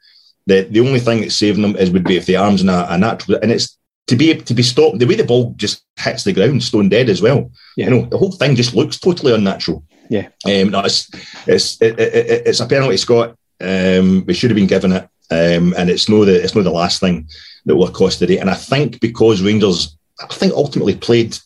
The 0.46 0.62
the 0.62 0.81
only 0.81 1.00
thing 1.00 1.20
that's 1.20 1.37
saving 1.37 1.62
them 1.62 1.76
is 1.76 1.90
would 1.90 2.05
be 2.05 2.16
if 2.16 2.26
the 2.26 2.37
arms 2.37 2.62
in 2.62 2.68
a, 2.68 2.87
a 2.88 2.98
natural 2.98 3.38
and 3.42 3.53
it's 3.53 3.79
to 4.07 4.16
be 4.16 4.35
to 4.35 4.55
be 4.55 4.62
stopped 4.62 4.98
the 4.98 5.07
way 5.07 5.14
the 5.14 5.24
ball 5.24 5.55
just 5.57 5.85
hits 5.96 6.24
the 6.24 6.33
ground, 6.33 6.62
stone 6.62 6.88
dead 6.88 7.09
as 7.09 7.22
well. 7.22 7.50
Yeah. 7.76 7.87
You 7.87 7.90
know, 7.90 8.07
the 8.07 8.18
whole 8.18 8.33
thing 8.33 8.57
just 8.57 8.74
looks 8.74 8.98
totally 8.98 9.35
unnatural. 9.35 9.85
Yeah. 10.09 10.29
Um, 10.44 10.70
no, 10.70 10.81
it's 10.81 11.09
it's 11.46 11.81
it, 11.81 11.98
it, 11.98 12.46
it's 12.46 12.61
a 12.61 12.66
penalty, 12.66 12.96
Scott. 12.96 13.37
Um, 13.61 14.24
we 14.26 14.35
should 14.35 14.50
have 14.50 14.57
been 14.57 14.66
given 14.66 14.92
it, 14.92 15.09
um, 15.31 15.74
and 15.76 15.88
it's 15.88 16.09
no 16.09 16.24
the 16.24 16.42
it's 16.42 16.55
no 16.55 16.62
the 16.62 16.70
last 16.70 17.00
thing 17.00 17.29
that 17.66 17.76
will 17.76 17.90
cost 17.90 18.18
today. 18.18 18.38
And 18.38 18.50
I 18.50 18.55
think 18.55 19.00
because 19.00 19.42
Rangers, 19.42 19.96
I 20.20 20.26
think 20.26 20.55
ultimately 20.55 20.96
played 20.96 21.38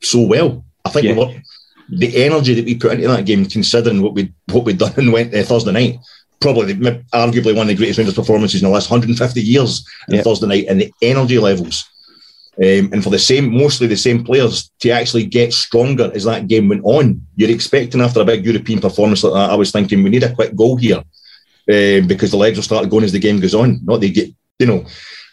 so 0.00 0.22
well. 0.22 0.64
I 0.84 0.90
think 0.90 1.06
yeah. 1.06 1.14
we 1.14 1.42
the 1.88 2.24
energy 2.24 2.54
that 2.54 2.64
we 2.64 2.76
put 2.76 2.92
into 2.92 3.08
that 3.08 3.26
game, 3.26 3.44
considering 3.46 4.00
what 4.00 4.14
we 4.14 4.32
what 4.52 4.64
we'd 4.64 4.78
done 4.78 4.94
and 4.96 5.12
went 5.12 5.34
uh, 5.34 5.42
Thursday 5.42 5.72
night, 5.72 5.98
probably 6.42 6.74
arguably 6.74 7.56
one 7.56 7.62
of 7.62 7.68
the 7.68 7.74
greatest 7.74 7.98
Rangers 7.98 8.14
performances 8.14 8.60
in 8.60 8.68
the 8.68 8.72
last 8.74 8.90
150 8.90 9.40
years 9.40 9.86
on 10.08 10.16
yep. 10.16 10.24
Thursday 10.24 10.46
night, 10.46 10.66
and 10.68 10.80
the 10.80 10.92
energy 11.00 11.38
levels. 11.38 11.88
Um, 12.58 12.90
and 12.92 13.02
for 13.02 13.08
the 13.08 13.18
same, 13.18 13.56
mostly 13.56 13.86
the 13.86 13.96
same 13.96 14.24
players 14.24 14.70
to 14.80 14.90
actually 14.90 15.24
get 15.24 15.54
stronger 15.54 16.10
as 16.14 16.24
that 16.24 16.48
game 16.48 16.68
went 16.68 16.84
on. 16.84 17.26
You're 17.34 17.50
expecting 17.50 18.02
after 18.02 18.20
a 18.20 18.26
big 18.26 18.44
European 18.44 18.80
performance 18.80 19.24
like 19.24 19.32
that. 19.32 19.50
I 19.50 19.54
was 19.54 19.70
thinking 19.70 20.02
we 20.02 20.10
need 20.10 20.24
a 20.24 20.34
quick 20.34 20.54
goal 20.54 20.76
here 20.76 20.98
um, 20.98 22.06
because 22.06 22.30
the 22.30 22.36
legs 22.36 22.58
will 22.58 22.62
start 22.62 22.90
going 22.90 23.04
as 23.04 23.12
the 23.12 23.18
game 23.18 23.40
goes 23.40 23.54
on. 23.54 23.80
Not 23.84 24.00
they 24.00 24.10
get, 24.10 24.30
you 24.58 24.66
know. 24.66 24.84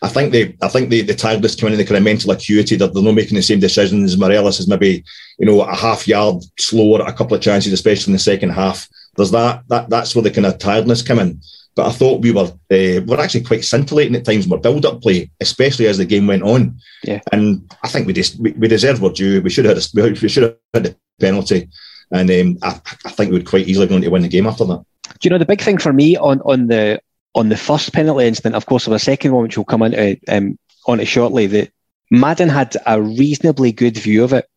I 0.02 0.08
think 0.08 0.32
they, 0.32 0.56
I 0.62 0.70
think 0.70 0.90
the 0.90 1.02
the 1.02 1.14
tiredness 1.14 1.56
coming 1.56 1.74
in 1.74 1.80
the 1.80 1.84
kind 1.84 1.98
of 1.98 2.04
mental 2.04 2.32
acuity 2.32 2.78
that 2.78 2.94
they're 2.94 3.04
not 3.04 3.16
making 3.16 3.36
the 3.36 3.42
same 3.42 3.60
decisions. 3.60 4.18
Morelos 4.18 4.62
is 4.62 4.70
maybe, 4.70 5.04
you 5.38 5.46
know, 5.46 5.60
a 5.60 5.76
half 5.76 6.08
yard 6.08 6.42
slower, 6.58 7.02
a 7.02 7.12
couple 7.12 7.36
of 7.36 7.42
chances, 7.42 7.74
especially 7.74 8.12
in 8.12 8.16
the 8.16 8.20
second 8.20 8.52
half 8.52 8.88
there's 9.16 9.32
that 9.32 9.64
that 9.68 9.90
that's 9.90 10.16
where 10.16 10.24
the 10.24 10.32
kind 10.32 10.46
of 10.46 10.58
tiredness 10.58 11.02
come 11.02 11.20
in. 11.20 11.42
But 11.76 11.88
I 11.88 11.92
thought 11.92 12.22
we 12.22 12.32
were 12.32 12.44
uh, 12.44 13.02
we're 13.06 13.20
actually 13.20 13.44
quite 13.44 13.64
scintillating 13.64 14.16
at 14.16 14.26
times. 14.26 14.48
We're 14.48 14.58
build 14.58 14.86
up 14.86 15.02
play, 15.02 15.30
especially 15.40 15.88
as 15.88 15.98
the 15.98 16.06
game 16.06 16.28
went 16.28 16.44
on. 16.44 16.78
Yeah. 17.04 17.22
And 17.32 17.72
I 17.84 17.88
think 17.88 18.08
we 18.08 18.14
just 18.14 18.40
we, 18.40 18.52
we 18.52 18.68
deserved 18.68 19.04
our 19.04 19.12
due. 19.12 19.42
We 19.42 19.50
should 19.50 19.66
have 19.66 19.78
had 19.78 20.08
a, 20.08 20.12
we 20.22 20.30
should 20.30 20.44
have 20.44 20.56
had 20.74 20.84
the 20.84 20.96
penalty, 21.20 21.70
and 22.12 22.30
um, 22.30 22.58
I, 22.64 22.82
I 23.06 23.12
think 23.12 23.32
we 23.32 23.38
would 23.38 23.48
quite 23.48 23.68
easily 23.68 23.88
going 23.88 24.02
to 24.02 24.10
win 24.10 24.24
the 24.24 24.28
game 24.28 24.48
after 24.48 24.66
that. 24.66 24.84
Do 25.04 25.16
you 25.24 25.30
know 25.30 25.38
the 25.38 25.46
big 25.46 25.62
thing 25.62 25.78
for 25.78 25.94
me 25.94 26.18
on 26.18 26.42
on 26.42 26.68
the 26.68 27.00
on 27.36 27.50
the 27.50 27.58
first 27.58 27.94
penalty 27.94 28.28
incident? 28.28 28.56
Of 28.56 28.66
course, 28.66 28.88
of 28.88 28.94
a 28.94 29.00
second 29.00 29.32
one, 29.32 29.44
which 29.44 29.58
we'll 29.58 29.66
come 29.66 29.84
into 29.84 30.20
um, 30.28 30.58
on 30.88 31.00
it 31.00 31.06
shortly. 31.06 31.48
That 31.48 31.72
Madden 32.12 32.50
had 32.50 32.76
a 32.86 33.02
reasonably 33.02 33.72
good 33.72 33.98
view 33.98 34.24
of 34.24 34.34
it. 34.34 34.50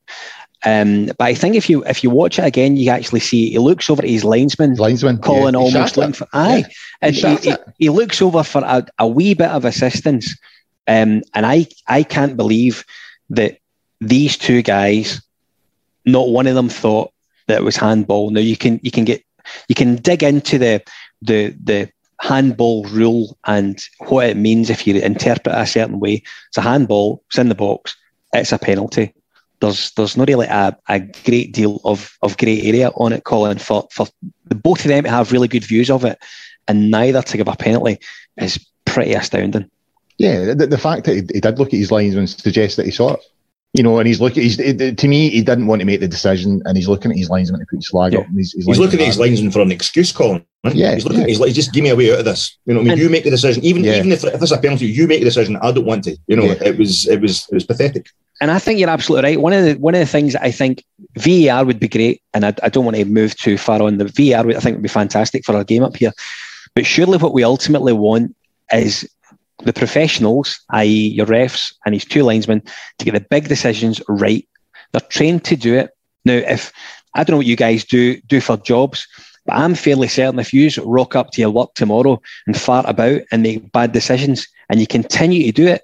Um, 0.64 1.06
but 1.06 1.22
I 1.22 1.34
think 1.34 1.56
if 1.56 1.68
you 1.68 1.84
if 1.84 2.04
you 2.04 2.10
watch 2.10 2.38
it 2.38 2.44
again, 2.44 2.76
you 2.76 2.90
actually 2.90 3.20
see 3.20 3.50
he 3.50 3.58
looks 3.58 3.90
over 3.90 4.02
at 4.02 4.08
his 4.08 4.24
linesman, 4.24 4.74
linesman 4.74 5.18
Colin 5.18 5.54
yeah. 5.54 5.60
almost 5.60 5.96
looking 5.96 6.12
for 6.12 6.28
aye, 6.32 6.58
yeah. 6.58 6.66
and 7.00 7.14
he, 7.14 7.36
he, 7.36 7.54
he, 7.78 7.88
looks 7.88 8.22
over 8.22 8.44
for 8.44 8.62
a, 8.64 8.86
a 8.98 9.08
wee 9.08 9.34
bit 9.34 9.50
of 9.50 9.64
assistance. 9.64 10.36
Um, 10.86 11.22
and 11.34 11.46
I 11.46 11.66
I 11.88 12.04
can't 12.04 12.36
believe 12.36 12.84
that 13.30 13.58
these 14.00 14.36
two 14.36 14.62
guys, 14.62 15.20
not 16.04 16.28
one 16.28 16.46
of 16.46 16.54
them 16.54 16.68
thought 16.68 17.12
that 17.48 17.58
it 17.58 17.64
was 17.64 17.76
handball. 17.76 18.30
Now 18.30 18.40
you 18.40 18.56
can 18.56 18.78
you 18.84 18.92
can 18.92 19.04
get 19.04 19.24
you 19.66 19.74
can 19.74 19.96
dig 19.96 20.22
into 20.22 20.58
the 20.58 20.82
the 21.22 21.56
the 21.64 21.90
handball 22.20 22.84
rule 22.84 23.36
and 23.46 23.82
what 24.06 24.28
it 24.28 24.36
means 24.36 24.70
if 24.70 24.86
you 24.86 24.94
interpret 24.94 25.56
it 25.56 25.60
a 25.60 25.66
certain 25.66 25.98
way. 25.98 26.22
It's 26.48 26.58
a 26.58 26.62
handball. 26.62 27.24
It's 27.26 27.38
in 27.38 27.48
the 27.48 27.56
box. 27.56 27.96
It's 28.32 28.52
a 28.52 28.58
penalty 28.58 29.12
there's 29.62 29.92
there's 29.92 30.16
not 30.16 30.28
really 30.28 30.46
a, 30.46 30.76
a 30.88 31.00
great 31.24 31.54
deal 31.54 31.80
of, 31.84 32.18
of 32.20 32.36
grey 32.36 32.60
area 32.62 32.90
on 32.96 33.12
it, 33.12 33.24
Colin, 33.24 33.58
for, 33.58 33.86
for 33.92 34.06
the, 34.46 34.56
both 34.56 34.80
of 34.80 34.88
them 34.88 35.04
to 35.04 35.10
have 35.10 35.32
really 35.32 35.48
good 35.48 35.64
views 35.64 35.88
of 35.88 36.04
it 36.04 36.18
and 36.68 36.90
neither 36.90 37.22
to 37.22 37.36
give 37.36 37.48
a 37.48 37.56
penalty 37.56 37.98
is 38.36 38.58
pretty 38.84 39.14
astounding. 39.14 39.70
Yeah, 40.18 40.52
the, 40.54 40.66
the 40.66 40.78
fact 40.78 41.04
that 41.04 41.14
he, 41.14 41.22
he, 41.32 41.40
did 41.40 41.58
look 41.58 41.68
at 41.68 41.78
his 41.78 41.92
lines 41.92 42.14
and 42.16 42.28
suggest 42.28 42.76
that 42.76 42.86
he 42.86 42.92
saw 42.92 43.14
it, 43.14 43.20
you 43.72 43.82
know, 43.82 43.98
and 43.98 44.06
he's 44.06 44.20
looking, 44.20 44.42
he's, 44.42 44.56
to 44.56 45.08
me, 45.08 45.30
he 45.30 45.42
didn't 45.42 45.68
want 45.68 45.80
to 45.80 45.86
make 45.86 46.00
the 46.00 46.08
decision 46.08 46.60
and 46.64 46.76
he's 46.76 46.88
looking 46.88 47.12
at 47.12 47.16
his 47.16 47.30
linesman 47.30 47.60
to 47.60 47.66
put 47.66 47.76
his 47.76 47.88
flag 47.88 48.12
yeah. 48.12 48.20
up. 48.20 48.26
he's, 48.34 48.52
he's 48.52 48.78
looking 48.78 49.00
at 49.00 49.06
his 49.06 49.18
linesman 49.18 49.52
for 49.52 49.60
an 49.60 49.70
excuse, 49.70 50.12
Colin. 50.12 50.44
Yeah, 50.64 50.94
he's 50.94 51.04
looking 51.04 51.20
yeah. 51.20 51.24
at 51.24 51.30
his 51.30 51.40
like, 51.40 51.54
just 51.54 51.72
give 51.72 51.84
me 51.84 51.90
a 51.90 51.96
way 51.96 52.12
out 52.12 52.20
of 52.20 52.24
this. 52.24 52.58
You 52.66 52.74
know, 52.74 52.80
I 52.80 52.82
mean, 52.82 52.92
and, 52.92 53.00
you 53.00 53.10
make 53.10 53.24
the 53.24 53.30
decision. 53.30 53.64
Even 53.64 53.82
yeah. 53.82 53.98
even 53.98 54.12
if, 54.12 54.22
if 54.22 54.40
it's 54.40 54.52
a 54.52 54.58
penalty, 54.58 54.86
you 54.86 55.08
make 55.08 55.20
the 55.20 55.24
decision. 55.24 55.56
I 55.56 55.72
don't 55.72 55.84
want 55.84 56.04
to. 56.04 56.16
You 56.28 56.36
know, 56.36 56.44
yeah. 56.44 56.62
it 56.62 56.78
was 56.78 57.08
it 57.08 57.20
was 57.20 57.48
it 57.50 57.54
was 57.54 57.64
pathetic 57.64 58.06
and 58.42 58.50
I 58.50 58.58
think 58.58 58.80
you're 58.80 58.90
absolutely 58.90 59.30
right. 59.30 59.40
One 59.40 59.52
of 59.52 59.64
the 59.64 59.74
one 59.74 59.94
of 59.94 60.00
the 60.00 60.06
things 60.06 60.34
I 60.34 60.50
think 60.50 60.84
VAR 61.16 61.64
would 61.64 61.78
be 61.78 61.86
great, 61.86 62.20
and 62.34 62.44
I, 62.44 62.52
I 62.64 62.70
don't 62.70 62.84
want 62.84 62.96
to 62.96 63.04
move 63.04 63.36
too 63.36 63.56
far 63.56 63.80
on 63.80 63.98
the 63.98 64.06
VAR. 64.06 64.50
I 64.50 64.54
think 64.54 64.74
it 64.74 64.78
would 64.78 64.82
be 64.82 64.88
fantastic 64.88 65.44
for 65.44 65.54
our 65.54 65.62
game 65.62 65.84
up 65.84 65.96
here. 65.96 66.10
But 66.74 66.84
surely, 66.84 67.18
what 67.18 67.34
we 67.34 67.44
ultimately 67.44 67.92
want 67.92 68.34
is 68.72 69.08
the 69.58 69.72
professionals, 69.72 70.60
i.e., 70.70 71.08
your 71.10 71.26
refs 71.26 71.72
and 71.86 71.94
his 71.94 72.04
two 72.04 72.24
linesmen, 72.24 72.62
to 72.98 73.04
get 73.04 73.14
the 73.14 73.20
big 73.20 73.46
decisions 73.46 74.02
right. 74.08 74.44
They're 74.90 75.08
trained 75.08 75.44
to 75.44 75.54
do 75.54 75.76
it. 75.76 75.90
Now, 76.24 76.34
if 76.34 76.72
I 77.14 77.22
don't 77.22 77.34
know 77.34 77.38
what 77.38 77.46
you 77.46 77.54
guys 77.54 77.84
do 77.84 78.20
do 78.22 78.40
for 78.40 78.56
jobs, 78.56 79.06
but 79.46 79.54
I'm 79.54 79.76
fairly 79.76 80.08
certain 80.08 80.40
if 80.40 80.52
you 80.52 80.68
rock 80.82 81.14
up 81.14 81.30
to 81.32 81.40
your 81.40 81.50
work 81.50 81.74
tomorrow 81.74 82.20
and 82.48 82.58
fart 82.58 82.86
about 82.88 83.20
and 83.30 83.44
make 83.44 83.70
bad 83.70 83.92
decisions, 83.92 84.48
and 84.68 84.80
you 84.80 84.88
continue 84.88 85.44
to 85.44 85.52
do 85.52 85.68
it, 85.68 85.82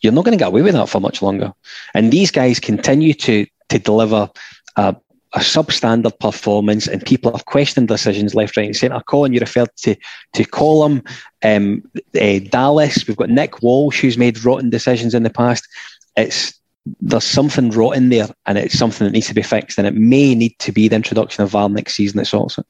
you're 0.00 0.12
not 0.12 0.24
going 0.24 0.36
to 0.36 0.42
get 0.42 0.48
away 0.48 0.62
with 0.62 0.74
that 0.74 0.88
for 0.88 1.00
much 1.00 1.22
longer. 1.22 1.52
And 1.94 2.12
these 2.12 2.30
guys 2.30 2.60
continue 2.60 3.14
to 3.14 3.46
to 3.68 3.78
deliver 3.78 4.30
a, 4.76 4.96
substandard 5.34 6.18
performance, 6.18 6.86
and 6.86 7.04
people 7.04 7.30
have 7.32 7.44
questioned 7.44 7.88
decisions 7.88 8.34
left, 8.34 8.56
right, 8.56 8.66
and 8.66 8.76
centre. 8.76 9.02
Colin, 9.06 9.34
you 9.34 9.40
referred 9.40 9.68
to 9.76 9.94
to 10.32 10.44
Collum, 10.44 11.02
um, 11.44 11.82
uh, 12.18 12.38
Dallas. 12.48 13.06
We've 13.06 13.16
got 13.16 13.28
Nick 13.28 13.62
Walsh, 13.62 14.00
who's 14.00 14.16
made 14.16 14.42
rotten 14.44 14.70
decisions 14.70 15.14
in 15.14 15.24
the 15.24 15.30
past. 15.30 15.68
It's 16.16 16.58
there's 17.00 17.24
something 17.24 17.70
rotten 17.70 18.08
there, 18.08 18.28
and 18.46 18.56
it's 18.56 18.78
something 18.78 19.04
that 19.04 19.12
needs 19.12 19.26
to 19.26 19.34
be 19.34 19.42
fixed, 19.42 19.76
and 19.76 19.86
it 19.86 19.94
may 19.94 20.34
need 20.34 20.58
to 20.60 20.72
be 20.72 20.88
the 20.88 20.96
introduction 20.96 21.42
of 21.42 21.50
VAR 21.50 21.68
next 21.68 21.96
season 21.96 22.18
that 22.18 22.26
sorts 22.26 22.58
it. 22.58 22.66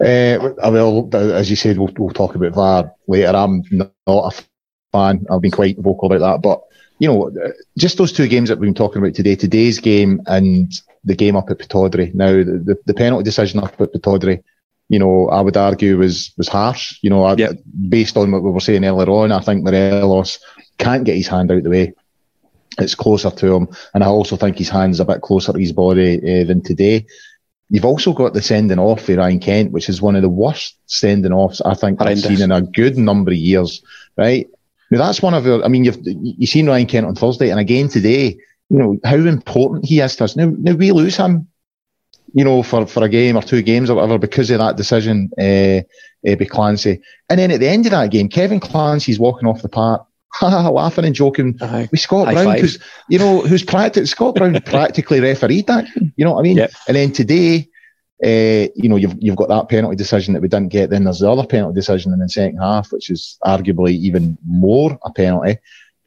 Uh, 0.00 0.70
well, 0.70 1.08
as 1.12 1.50
you 1.50 1.56
said, 1.56 1.78
we'll, 1.78 1.92
we'll 1.96 2.14
talk 2.14 2.34
about 2.34 2.54
VAR 2.54 2.92
later. 3.06 3.36
I'm 3.36 3.62
not 3.70 3.92
a 4.06 4.32
fan. 4.94 5.26
I've 5.30 5.40
been 5.40 5.50
quite 5.50 5.78
vocal 5.78 6.12
about 6.12 6.20
that, 6.20 6.42
but 6.42 6.62
you 6.98 7.08
know, 7.08 7.32
just 7.76 7.98
those 7.98 8.12
two 8.12 8.28
games 8.28 8.48
that 8.48 8.58
we've 8.58 8.68
been 8.68 8.74
talking 8.74 9.02
about 9.02 9.14
today, 9.14 9.34
today's 9.34 9.80
game 9.80 10.22
and 10.26 10.72
the 11.04 11.16
game 11.16 11.36
up 11.36 11.50
at 11.50 11.58
Pittodrie. 11.58 12.14
Now, 12.14 12.32
the, 12.32 12.62
the, 12.64 12.78
the 12.86 12.94
penalty 12.94 13.24
decision 13.24 13.60
up 13.60 13.80
at 13.80 13.92
Pittodrie, 13.92 14.42
you 14.88 14.98
know, 14.98 15.28
I 15.28 15.40
would 15.40 15.56
argue 15.56 15.98
was 15.98 16.32
was 16.36 16.48
harsh. 16.48 16.98
You 17.02 17.10
know, 17.10 17.36
yep. 17.36 17.58
based 17.88 18.16
on 18.16 18.30
what 18.30 18.42
we 18.42 18.50
were 18.50 18.60
saying 18.60 18.84
earlier 18.84 19.10
on, 19.10 19.32
I 19.32 19.40
think 19.40 19.64
Morelos 19.64 20.38
can't 20.78 21.04
get 21.04 21.16
his 21.16 21.28
hand 21.28 21.50
out 21.50 21.62
the 21.62 21.70
way. 21.70 21.92
It's 22.78 22.94
closer 22.94 23.30
to 23.30 23.54
him, 23.54 23.68
and 23.92 24.02
I 24.02 24.08
also 24.08 24.36
think 24.36 24.58
his 24.58 24.68
hand's 24.68 25.00
a 25.00 25.04
bit 25.04 25.20
closer 25.20 25.52
to 25.52 25.58
his 25.58 25.72
body 25.72 26.18
uh, 26.18 26.44
than 26.44 26.62
today. 26.62 27.06
You've 27.70 27.84
also 27.84 28.12
got 28.12 28.34
the 28.34 28.42
sending 28.42 28.78
off 28.78 29.02
for 29.02 29.16
Ryan 29.16 29.40
Kent, 29.40 29.72
which 29.72 29.88
is 29.88 30.02
one 30.02 30.16
of 30.16 30.22
the 30.22 30.28
worst 30.28 30.76
sending 30.86 31.32
offs 31.32 31.60
I 31.60 31.74
think 31.74 31.98
Horrendous. 31.98 32.26
I've 32.26 32.36
seen 32.36 32.44
in 32.44 32.52
a 32.52 32.62
good 32.62 32.98
number 32.98 33.30
of 33.30 33.36
years. 33.36 33.82
Right? 34.16 34.48
Now 34.94 35.06
that's 35.06 35.22
one 35.22 35.34
of 35.34 35.44
the. 35.44 35.62
I 35.64 35.68
mean, 35.68 35.84
you've 35.84 35.98
you 36.04 36.46
seen 36.46 36.66
Ryan 36.68 36.86
Kent 36.86 37.06
on 37.06 37.14
Thursday, 37.14 37.50
and 37.50 37.60
again 37.60 37.88
today. 37.88 38.38
You 38.70 38.78
know 38.78 38.98
how 39.04 39.16
important 39.16 39.84
he 39.84 40.00
is 40.00 40.16
to 40.16 40.24
us. 40.24 40.36
Now, 40.36 40.50
now 40.56 40.72
we 40.72 40.90
lose 40.90 41.16
him. 41.16 41.48
You 42.32 42.44
know, 42.44 42.64
for, 42.64 42.84
for 42.86 43.04
a 43.04 43.08
game 43.08 43.36
or 43.36 43.42
two 43.42 43.62
games 43.62 43.90
or 43.90 43.94
whatever 43.94 44.18
because 44.18 44.50
of 44.50 44.58
that 44.58 44.76
decision 44.76 45.30
uh, 45.38 45.82
uh, 46.28 46.34
by 46.34 46.44
Clancy. 46.46 47.00
And 47.28 47.38
then 47.38 47.52
at 47.52 47.60
the 47.60 47.68
end 47.68 47.86
of 47.86 47.92
that 47.92 48.10
game, 48.10 48.28
Kevin 48.28 48.58
Clancy's 48.58 49.20
walking 49.20 49.46
off 49.46 49.62
the 49.62 49.68
park 49.68 50.04
laughing 50.42 51.04
and 51.04 51.14
joking 51.14 51.56
uh 51.60 51.86
with 51.92 52.00
Scott 52.00 52.26
High 52.26 52.42
Brown, 52.42 52.58
who's 52.58 52.78
you 53.08 53.18
know 53.18 53.42
who's 53.42 53.62
practically 53.62 54.06
Scott 54.06 54.34
Brown 54.34 54.60
practically 54.66 55.20
refereed 55.20 55.66
that. 55.68 55.86
You 56.16 56.24
know 56.24 56.32
what 56.32 56.40
I 56.40 56.42
mean? 56.42 56.56
Yep. 56.56 56.72
And 56.88 56.96
then 56.96 57.12
today, 57.12 57.68
uh, 58.24 58.68
you 58.74 58.88
know, 58.88 58.96
you've 58.96 59.16
you've 59.20 59.36
got 59.36 59.48
that 59.48 59.68
penalty 59.68 59.96
decision 59.96 60.32
that 60.32 60.40
we 60.40 60.48
didn't 60.48 60.70
get. 60.70 60.90
Then 60.90 61.04
there's 61.04 61.18
the 61.18 61.30
other 61.30 61.46
penalty 61.46 61.74
decision 61.74 62.12
in 62.12 62.18
the 62.18 62.28
second 62.28 62.58
half, 62.58 62.90
which 62.90 63.10
is 63.10 63.38
arguably 63.44 63.92
even 63.92 64.38
more 64.46 64.98
a 65.04 65.12
penalty. 65.12 65.58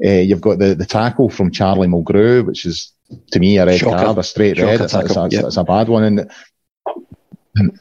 Uh, 0.03 0.09
you've 0.09 0.41
got 0.41 0.59
the, 0.59 0.75
the 0.75 0.85
tackle 0.85 1.29
from 1.29 1.51
Charlie 1.51 1.87
Mulgrew, 1.87 2.45
which 2.45 2.65
is 2.65 2.91
to 3.31 3.39
me 3.39 3.57
a 3.57 3.65
red 3.65 3.79
Shocker. 3.79 4.03
card, 4.03 4.17
a 4.17 4.23
straight 4.23 4.57
Shocker 4.57 4.67
red. 4.67 4.81
It's, 4.81 4.93
it's, 4.93 5.15
a, 5.15 5.27
yep. 5.29 5.45
it's, 5.45 5.57
a, 5.57 5.63
bad 5.63 5.89
one, 5.89 6.03
and 6.03 6.31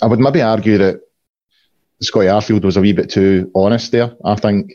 I 0.02 0.06
would 0.06 0.20
maybe 0.20 0.42
argue 0.42 0.78
that 0.78 1.00
Scotty 2.02 2.26
Arfield 2.26 2.64
was 2.64 2.76
a 2.76 2.80
wee 2.80 2.92
bit 2.92 3.10
too 3.10 3.50
honest 3.54 3.92
there. 3.92 4.14
I 4.24 4.34
think 4.34 4.72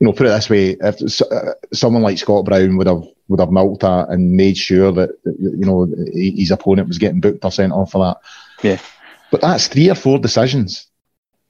you 0.00 0.06
know, 0.06 0.12
put 0.12 0.26
it 0.26 0.30
this 0.30 0.50
way: 0.50 0.76
if 0.80 1.22
uh, 1.22 1.54
someone 1.72 2.02
like 2.02 2.18
Scott 2.18 2.44
Brown 2.44 2.76
would 2.76 2.86
have 2.86 3.04
would 3.28 3.40
have 3.40 3.50
milked 3.50 3.82
that 3.82 4.08
and 4.10 4.32
made 4.32 4.56
sure 4.56 4.92
that 4.92 5.10
you 5.24 5.66
know 5.66 5.90
his 6.12 6.50
opponent 6.50 6.88
was 6.88 6.98
getting 6.98 7.20
booked 7.20 7.44
or 7.44 7.50
sent 7.50 7.72
off 7.72 7.92
for 7.92 8.04
that. 8.04 8.18
Yeah, 8.62 8.78
but 9.30 9.40
that's 9.40 9.68
three 9.68 9.90
or 9.90 9.94
four 9.94 10.18
decisions 10.18 10.86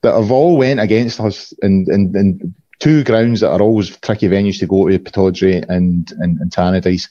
that 0.02 0.14
have 0.14 0.30
all 0.30 0.56
went 0.56 0.80
against 0.80 1.20
us 1.20 1.52
in, 1.62 1.86
in, 1.88 2.16
in 2.16 2.54
two 2.78 3.04
grounds 3.04 3.40
that 3.40 3.50
are 3.50 3.60
always 3.60 3.96
tricky 3.98 4.28
venues 4.28 4.58
to 4.60 4.66
go 4.66 4.88
to, 4.88 4.98
Pittodrie 4.98 5.64
and 5.68 6.12
and, 6.18 6.38
and 6.38 6.50
Tannadice. 6.50 7.08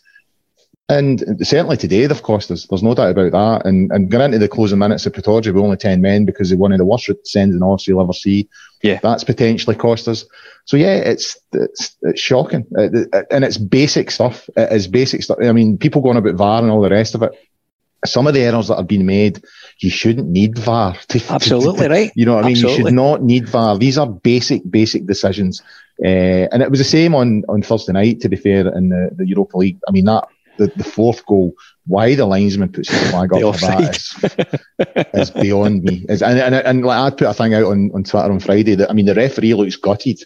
And 0.89 1.21
certainly 1.45 1.75
today 1.75 2.05
they've 2.05 2.23
cost 2.23 2.49
us. 2.49 2.65
There's 2.65 2.83
no 2.83 2.95
doubt 2.95 3.11
about 3.11 3.33
that. 3.33 3.67
And 3.67 3.91
and 3.91 4.09
going 4.09 4.25
into 4.25 4.39
the 4.39 4.47
closing 4.47 4.79
minutes 4.79 5.05
of 5.05 5.13
Pittodrie 5.13 5.53
with 5.53 5.63
only 5.63 5.75
ten 5.75 6.01
men 6.01 6.25
because 6.25 6.49
they're 6.49 6.57
one 6.57 6.71
of 6.71 6.77
the 6.77 6.85
worst 6.85 7.09
sending 7.25 7.61
offs 7.61 7.87
you'll 7.87 8.01
ever 8.01 8.13
see. 8.13 8.47
Yeah, 8.81 8.99
that's 9.03 9.25
potentially 9.25 9.75
cost 9.75 10.07
us. 10.07 10.23
So 10.63 10.77
yeah, 10.77 10.95
it's 10.95 11.37
it's, 11.51 11.97
it's 12.03 12.21
shocking, 12.21 12.65
uh, 12.77 13.23
and 13.31 13.43
it's 13.43 13.57
basic 13.57 14.11
stuff. 14.11 14.49
It 14.55 14.71
is 14.71 14.87
basic 14.87 15.23
stuff. 15.23 15.39
I 15.41 15.51
mean, 15.51 15.77
people 15.77 16.01
going 16.01 16.17
about 16.17 16.35
VAR 16.35 16.61
and 16.61 16.71
all 16.71 16.81
the 16.81 16.89
rest 16.89 17.15
of 17.15 17.23
it. 17.23 17.33
Some 18.05 18.27
of 18.27 18.33
the 18.33 18.41
errors 18.41 18.67
that 18.67 18.77
have 18.77 18.87
been 18.87 19.05
made, 19.05 19.43
you 19.79 19.89
shouldn't 19.89 20.27
need 20.27 20.57
VAR. 20.57 20.95
To, 21.09 21.23
Absolutely 21.29 21.83
to, 21.83 21.87
to, 21.87 21.93
right. 21.93 22.11
You 22.15 22.25
know 22.25 22.35
what 22.35 22.45
I 22.45 22.47
mean? 22.47 22.57
Absolutely. 22.57 22.77
You 22.77 22.85
should 22.87 22.93
not 22.93 23.23
need 23.23 23.49
VAR. 23.49 23.77
These 23.77 23.97
are 23.97 24.07
basic, 24.07 24.69
basic 24.69 25.05
decisions. 25.05 25.61
Uh, 26.03 26.47
and 26.51 26.61
it 26.61 26.69
was 26.69 26.79
the 26.79 26.85
same 26.85 27.15
on 27.15 27.43
on 27.49 27.63
Thursday 27.63 27.93
night. 27.93 28.21
To 28.21 28.29
be 28.29 28.35
fair, 28.35 28.67
in 28.67 28.89
the, 28.89 29.09
the 29.15 29.27
Europa 29.27 29.57
League. 29.57 29.79
I 29.87 29.91
mean 29.91 30.05
that 30.05 30.27
the, 30.57 30.71
the 30.75 30.83
fourth 30.83 31.25
goal, 31.25 31.53
why 31.85 32.15
the 32.15 32.25
linesman 32.25 32.71
puts 32.71 32.89
the 32.91 32.97
flag 33.09 33.33
up 33.33 33.55
for 33.55 33.61
that 33.61 33.95
is, 35.15 35.29
is 35.29 35.31
beyond 35.31 35.83
me. 35.83 36.05
Is, 36.09 36.21
and, 36.21 36.37
and, 36.37 36.55
and 36.55 36.85
like 36.85 36.99
I'd 36.99 37.17
put 37.17 37.27
a 37.27 37.33
thing 37.33 37.53
out 37.53 37.65
on, 37.65 37.91
on 37.93 38.03
Twitter 38.03 38.31
on 38.31 38.39
Friday 38.39 38.75
that 38.75 38.89
I 38.89 38.93
mean 38.93 39.05
the 39.05 39.15
referee 39.15 39.53
looks 39.53 39.75
gutted, 39.75 40.21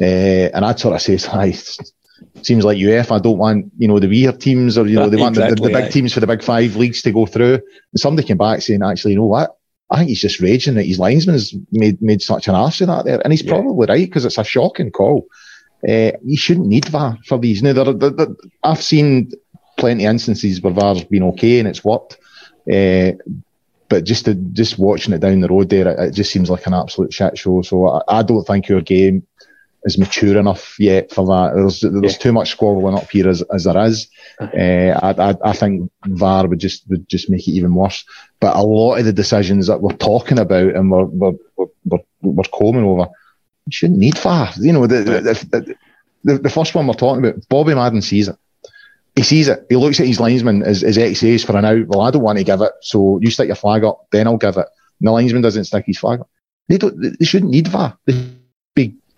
uh, 0.00 0.04
and 0.04 0.64
I'd 0.64 0.80
sort 0.80 0.94
of 0.94 1.02
say, 1.02 1.16
"Hi, 1.30 1.52
seems 2.42 2.64
like 2.64 2.78
UEFA 2.78 3.22
don't 3.22 3.38
want 3.38 3.70
you 3.78 3.88
know 3.88 3.98
the 3.98 4.08
weird 4.08 4.40
teams 4.40 4.76
or 4.78 4.86
you 4.86 4.96
know 4.96 5.08
they 5.08 5.16
want 5.16 5.36
exactly, 5.36 5.54
the, 5.54 5.62
the, 5.62 5.68
the, 5.68 5.82
big 5.82 5.92
teams 5.92 6.12
for 6.12 6.20
the 6.20 6.26
big 6.26 6.42
five 6.42 6.76
leagues 6.76 7.02
to 7.02 7.12
go 7.12 7.26
through." 7.26 7.54
And 7.54 8.00
somebody 8.00 8.26
came 8.26 8.38
back 8.38 8.62
saying, 8.62 8.82
"Actually, 8.82 9.12
you 9.12 9.18
know 9.18 9.26
what?" 9.26 9.56
I 9.90 9.98
think 9.98 10.08
he's 10.08 10.20
just 10.20 10.40
raging 10.40 10.74
that 10.74 10.84
his 10.84 10.98
linesman 10.98 11.34
has 11.34 11.54
made 11.72 12.00
made 12.02 12.22
such 12.22 12.48
an 12.48 12.54
ass 12.54 12.80
of 12.80 12.88
that 12.88 13.04
there, 13.04 13.20
and 13.22 13.32
he's 13.32 13.42
yeah. 13.42 13.52
probably 13.52 13.86
right 13.86 14.06
because 14.06 14.24
it's 14.24 14.38
a 14.38 14.44
shocking 14.44 14.90
call. 14.90 15.26
Uh, 15.88 16.12
you 16.24 16.36
shouldn't 16.36 16.66
need 16.66 16.86
VAR 16.86 17.18
for 17.26 17.38
these. 17.38 17.62
Now, 17.62 17.72
there, 17.72 17.92
there, 17.92 18.10
there, 18.10 18.26
I've 18.64 18.82
seen 18.82 19.30
plenty 19.76 20.04
of 20.04 20.10
instances 20.10 20.60
where 20.60 20.72
VAR's 20.72 21.04
been 21.04 21.22
okay 21.22 21.60
and 21.60 21.68
it's 21.68 21.84
worked. 21.84 22.18
Uh, 22.70 23.12
but 23.88 24.04
just 24.04 24.26
to, 24.26 24.34
just 24.34 24.78
watching 24.78 25.14
it 25.14 25.20
down 25.20 25.40
the 25.40 25.48
road 25.48 25.70
there, 25.70 25.88
it, 25.88 26.08
it 26.08 26.14
just 26.14 26.30
seems 26.30 26.50
like 26.50 26.66
an 26.66 26.74
absolute 26.74 27.12
shit 27.12 27.38
show. 27.38 27.62
So 27.62 27.88
I, 27.88 28.02
I, 28.08 28.22
don't 28.22 28.44
think 28.44 28.68
your 28.68 28.82
game 28.82 29.26
is 29.84 29.98
mature 29.98 30.38
enough 30.38 30.78
yet 30.78 31.12
for 31.12 31.26
that. 31.26 31.54
There's 31.54 31.80
there's 31.80 32.14
yeah. 32.14 32.18
too 32.18 32.32
much 32.32 32.50
squabbling 32.50 32.96
up 32.96 33.10
here 33.10 33.28
as, 33.28 33.42
as 33.54 33.64
there 33.64 33.84
is. 33.84 34.08
Uh, 34.40 34.46
I, 35.02 35.30
I, 35.30 35.34
I 35.44 35.52
think 35.52 35.90
VAR 36.06 36.46
would 36.46 36.58
just 36.58 36.88
would 36.88 37.08
just 37.08 37.30
make 37.30 37.46
it 37.46 37.52
even 37.52 37.74
worse. 37.74 38.04
But 38.40 38.56
a 38.56 38.62
lot 38.62 38.96
of 38.96 39.04
the 39.04 39.12
decisions 39.12 39.66
that 39.66 39.80
we're 39.80 39.96
talking 39.96 40.38
about 40.38 40.74
and 40.74 40.90
we're 40.90 41.04
we're 41.04 41.32
we're, 41.56 41.98
we're, 42.22 42.44
combing 42.52 42.84
over, 42.84 43.08
shouldn't 43.70 43.98
need 43.98 44.18
VAR. 44.18 44.50
You 44.58 44.72
know 44.72 44.86
the 44.86 44.98
the, 44.98 45.20
the, 45.50 45.76
the, 46.24 46.38
the 46.38 46.50
first 46.50 46.74
one 46.74 46.86
we're 46.86 46.94
talking 46.94 47.24
about, 47.24 47.48
Bobby 47.48 47.74
Madden 47.74 48.02
sees 48.02 48.28
it 48.28 48.36
he 49.18 49.24
sees 49.24 49.48
it. 49.48 49.66
He 49.68 49.74
looks 49.74 49.98
at 49.98 50.06
his 50.06 50.20
linesman 50.20 50.62
as, 50.62 50.84
as 50.84 50.96
XAs 50.96 51.44
for 51.44 51.56
an 51.56 51.64
out. 51.64 51.88
Well, 51.88 52.02
I 52.02 52.10
don't 52.12 52.22
want 52.22 52.38
to 52.38 52.44
give 52.44 52.60
it, 52.60 52.72
so 52.80 53.18
you 53.20 53.30
stick 53.30 53.48
your 53.48 53.56
flag 53.56 53.82
up, 53.82 54.06
then 54.12 54.28
I'll 54.28 54.36
give 54.36 54.56
it. 54.56 54.66
And 55.00 55.08
the 55.08 55.10
linesman 55.10 55.42
doesn't 55.42 55.64
stick 55.64 55.86
his 55.86 55.98
flag 55.98 56.20
up. 56.20 56.30
They 56.68 56.78
don't. 56.78 57.18
They 57.18 57.24
shouldn't 57.24 57.50
need 57.50 57.66
VAR. 57.66 57.98
They 58.06 58.14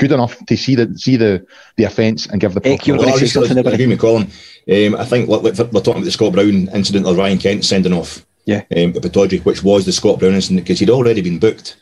good 0.01 0.13
enough 0.13 0.45
to 0.47 0.57
see 0.57 0.75
the 0.75 0.93
see 0.99 1.17
the, 1.17 1.47
the 1.77 1.85
offence 1.85 2.27
and 2.27 2.41
give 2.41 2.55
the. 2.55 2.61
Hey, 2.65 2.79
well, 2.89 3.15
I, 3.15 3.19
just, 3.19 3.37
I 3.37 3.43
agree 3.43 3.87
with 3.87 4.01
Colin. 4.01 4.23
Um, 4.25 4.97
I 4.97 5.05
think 5.05 5.29
we're 5.29 5.53
talking 5.53 5.81
about 5.81 6.05
the 6.05 6.11
Scott 6.11 6.33
Brown 6.33 6.69
incident 6.75 7.07
or 7.07 7.15
Ryan 7.15 7.39
Kent 7.39 7.65
sending 7.65 7.93
off. 7.93 8.27
Yeah. 8.47 8.65
Um, 8.77 8.97
at 8.97 9.45
which 9.45 9.63
was 9.63 9.85
the 9.85 9.93
Scott 9.93 10.19
Brown 10.19 10.35
incident 10.35 10.65
because 10.65 10.81
he'd 10.81 10.91
already 10.91 11.21
been 11.21 11.39
booked. 11.39 11.77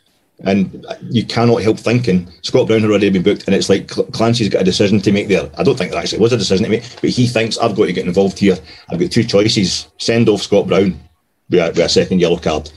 And 0.45 0.85
you 1.09 1.25
cannot 1.25 1.63
help 1.63 1.79
thinking 1.79 2.31
Scott 2.43 2.67
Brown 2.67 2.81
had 2.81 2.89
already 2.89 3.09
been 3.09 3.23
booked, 3.23 3.45
and 3.45 3.55
it's 3.55 3.67
like 3.67 3.87
Clancy's 3.87 4.47
got 4.47 4.61
a 4.61 4.65
decision 4.65 5.01
to 5.01 5.11
make 5.11 5.27
there. 5.27 5.49
I 5.57 5.63
don't 5.63 5.77
think 5.77 5.91
there 5.91 5.99
actually 5.99 6.19
was 6.19 6.31
a 6.31 6.37
decision 6.37 6.63
to 6.63 6.69
make, 6.69 6.83
but 7.01 7.09
he 7.09 7.27
thinks 7.27 7.57
I've 7.57 7.75
got 7.75 7.87
to 7.87 7.93
get 7.93 8.07
involved 8.07 8.39
here. 8.39 8.55
I've 8.89 8.99
got 8.99 9.11
two 9.11 9.25
choices: 9.25 9.87
send 9.97 10.29
off 10.29 10.43
Scott 10.43 10.67
Brown 10.67 10.97
with 11.49 11.59
a, 11.59 11.67
with 11.67 11.79
a 11.79 11.89
second 11.89 12.21
yellow 12.21 12.37
card, 12.37 12.71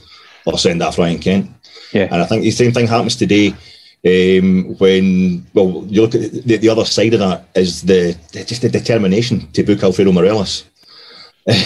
or 0.45 0.57
send 0.57 0.81
off 0.81 0.97
Ryan 0.97 1.19
Kent. 1.19 1.51
Yeah. 1.93 2.09
And 2.11 2.21
I 2.21 2.25
think 2.25 2.43
the 2.43 2.51
same 2.51 2.73
thing 2.73 2.87
happens 2.87 3.15
today. 3.15 3.55
Um, 4.05 4.75
when 4.79 5.47
well, 5.53 5.85
you 5.87 6.01
look 6.01 6.15
at 6.15 6.31
the, 6.31 6.57
the 6.57 6.69
other 6.69 6.83
side 6.83 7.13
of 7.13 7.21
that 7.21 7.45
is 7.55 7.81
the 7.83 8.17
just 8.45 8.61
the 8.61 8.69
determination 8.69 9.49
to 9.53 9.63
book 9.63 9.81
Alfredo 9.81 10.11
Morelos. 10.11 10.65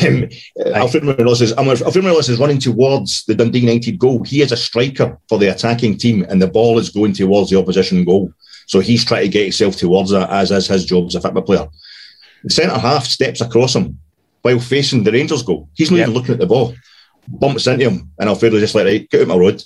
Um, 0.05 0.29
Alfred 0.73 1.03
Morelos 1.03 1.41
is 1.41 1.55
Morelos 1.55 2.29
is 2.29 2.39
running 2.39 2.59
towards 2.59 3.25
the 3.25 3.35
Dundee 3.35 3.59
United 3.59 3.97
goal. 3.97 4.23
He 4.23 4.41
is 4.41 4.51
a 4.51 4.57
striker 4.57 5.17
for 5.29 5.39
the 5.39 5.51
attacking 5.51 5.97
team, 5.97 6.25
and 6.29 6.41
the 6.41 6.47
ball 6.47 6.77
is 6.77 6.89
going 6.89 7.13
towards 7.13 7.49
the 7.49 7.57
opposition 7.59 8.03
goal. 8.03 8.31
So 8.67 8.81
he's 8.81 9.05
trying 9.05 9.23
to 9.23 9.29
get 9.29 9.43
himself 9.43 9.75
towards 9.75 10.11
that, 10.11 10.29
as 10.29 10.51
is 10.51 10.67
his 10.67 10.85
job 10.85 11.07
as 11.07 11.15
a 11.15 11.21
football 11.21 11.43
player. 11.43 11.67
The 12.43 12.49
centre 12.49 12.77
half 12.77 13.05
steps 13.05 13.41
across 13.41 13.75
him 13.75 13.99
while 14.41 14.59
facing 14.59 15.03
the 15.03 15.11
Rangers 15.11 15.43
goal. 15.43 15.69
He's 15.73 15.89
not 15.89 15.97
yep. 15.97 16.09
even 16.09 16.19
looking 16.19 16.33
at 16.33 16.39
the 16.39 16.47
ball. 16.47 16.75
Bumps 17.27 17.67
into 17.67 17.89
him, 17.89 18.11
and 18.19 18.29
Alfredo 18.29 18.59
just 18.59 18.75
like, 18.75 18.85
right, 18.85 19.09
get 19.09 19.21
out 19.21 19.27
my 19.27 19.37
road, 19.37 19.63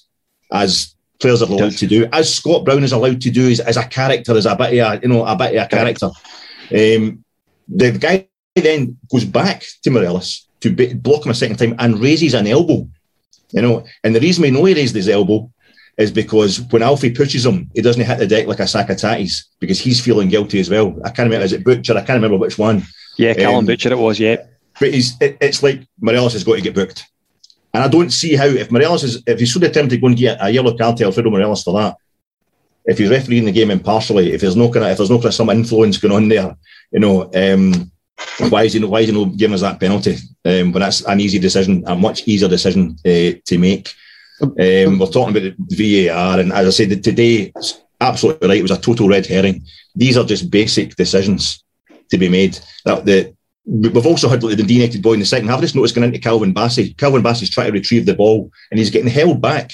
as 0.51 0.95
players 1.21 1.41
are 1.41 1.49
allowed 1.49 1.77
to 1.77 1.87
do, 1.87 2.07
as 2.11 2.33
Scott 2.33 2.65
Brown 2.65 2.83
is 2.83 2.91
allowed 2.91 3.21
to 3.21 3.31
do 3.31 3.49
as, 3.49 3.59
as 3.59 3.77
a 3.77 3.87
character, 3.87 4.35
as 4.35 4.45
a 4.45 4.55
bit 4.55 4.79
of 4.79 4.93
a, 4.93 4.99
you 5.01 5.07
know, 5.07 5.25
a 5.25 5.35
bit 5.35 5.55
of 5.55 5.65
a 5.65 5.67
character. 5.67 6.07
Um, 6.71 7.23
the 7.67 7.91
guy 7.91 8.27
then 8.55 8.97
goes 9.09 9.25
back 9.25 9.63
to 9.83 9.89
Morelos 9.89 10.47
to 10.61 10.95
block 10.95 11.25
him 11.25 11.31
a 11.31 11.35
second 11.35 11.57
time 11.57 11.75
and 11.79 11.99
raises 11.99 12.33
an 12.33 12.47
elbow. 12.47 12.87
You 13.51 13.61
know, 13.61 13.85
and 14.03 14.15
the 14.15 14.19
reason 14.19 14.43
we 14.43 14.51
know 14.51 14.65
he 14.65 14.73
raised 14.73 14.95
his 14.95 15.09
elbow 15.09 15.51
is 15.97 16.11
because 16.11 16.61
when 16.71 16.81
Alfie 16.81 17.11
pushes 17.11 17.45
him, 17.45 17.69
he 17.75 17.81
doesn't 17.81 18.03
hit 18.03 18.17
the 18.17 18.27
deck 18.27 18.47
like 18.47 18.59
a 18.59 18.67
sack 18.67 18.89
of 18.89 18.97
tatties 18.97 19.43
because 19.59 19.79
he's 19.79 20.03
feeling 20.03 20.29
guilty 20.29 20.59
as 20.59 20.69
well. 20.69 20.97
I 21.03 21.09
can't 21.09 21.27
remember, 21.27 21.45
is 21.45 21.53
it 21.53 21.63
Butcher? 21.63 21.93
I 21.93 22.01
can't 22.01 22.17
remember 22.17 22.37
which 22.37 22.57
one. 22.57 22.83
Yeah, 23.17 23.33
Calum 23.33 23.59
um, 23.59 23.65
Butcher 23.65 23.91
it 23.91 23.97
was, 23.97 24.19
yeah. 24.19 24.37
But 24.79 24.93
he's, 24.93 25.19
it, 25.21 25.37
it's 25.41 25.61
like 25.61 25.85
Morelos 25.99 26.33
has 26.33 26.43
got 26.43 26.55
to 26.55 26.61
get 26.61 26.73
booked. 26.73 27.05
And 27.73 27.83
I 27.83 27.87
don't 27.87 28.11
see 28.11 28.35
how, 28.35 28.45
if 28.45 28.71
Morelos 28.71 29.03
is, 29.03 29.23
if 29.25 29.39
he's 29.39 29.53
so 29.53 29.59
determined 29.59 29.91
to 29.91 29.97
go 29.97 30.07
and 30.07 30.17
get 30.17 30.37
a 30.41 30.49
yellow 30.49 30.77
card 30.77 30.97
to 30.97 31.05
Alfredo 31.05 31.29
Morelos 31.29 31.63
for 31.63 31.79
that, 31.79 31.95
if 32.85 32.97
he's 32.97 33.09
refereeing 33.09 33.45
the 33.45 33.51
game 33.51 33.71
impartially, 33.71 34.33
if 34.33 34.41
there's 34.41 34.55
no 34.55 34.71
kind 34.71 34.85
of, 34.85 34.91
if 34.91 34.97
there's 34.97 35.09
no 35.09 35.17
kind 35.17 35.27
of 35.27 35.33
some 35.33 35.49
influence 35.49 35.97
going 35.97 36.13
on 36.13 36.27
there, 36.27 36.55
you 36.91 36.99
know, 36.99 37.29
um, 37.33 37.91
why 38.49 38.63
is 38.63 38.73
he 38.73 38.83
why 38.83 39.01
is 39.01 39.09
he 39.09 39.13
not 39.13 39.37
giving 39.37 39.53
us 39.53 39.61
that 39.61 39.79
penalty? 39.79 40.17
Um, 40.45 40.71
but 40.71 40.79
that's 40.79 41.01
an 41.05 41.19
easy 41.19 41.39
decision, 41.39 41.83
a 41.87 41.95
much 41.95 42.27
easier 42.27 42.49
decision 42.49 42.97
uh, 43.05 43.31
to 43.45 43.57
make. 43.57 43.93
Um, 44.41 44.99
we're 44.99 45.07
talking 45.07 45.35
about 45.35 45.53
the 45.69 46.07
VAR, 46.07 46.39
and 46.39 46.51
as 46.51 46.67
I 46.67 46.69
said 46.71 47.03
today, 47.03 47.53
absolutely 47.99 48.47
right. 48.47 48.57
It 48.57 48.63
was 48.63 48.71
a 48.71 48.81
total 48.81 49.07
red 49.07 49.27
herring. 49.27 49.63
These 49.95 50.17
are 50.17 50.25
just 50.25 50.49
basic 50.49 50.95
decisions 50.95 51.63
to 52.09 52.17
be 52.17 52.29
made. 52.29 52.59
That 52.85 53.05
the 53.05 53.35
we've 53.65 54.05
also 54.05 54.29
had 54.29 54.43
like, 54.43 54.57
the 54.57 54.63
denated 54.63 55.01
boy 55.01 55.13
in 55.13 55.19
the 55.19 55.25
second 55.25 55.47
half. 55.47 55.59
I 55.59 55.61
just 55.61 55.75
noticed 55.75 55.95
going 55.95 56.07
into 56.07 56.19
Calvin 56.19 56.53
Bassey. 56.53 56.97
Calvin 56.97 57.23
Bassey's 57.23 57.49
trying 57.49 57.67
to 57.67 57.73
retrieve 57.73 58.05
the 58.05 58.13
ball, 58.13 58.51
and 58.69 58.79
he's 58.79 58.89
getting 58.89 59.09
held 59.09 59.41
back 59.41 59.71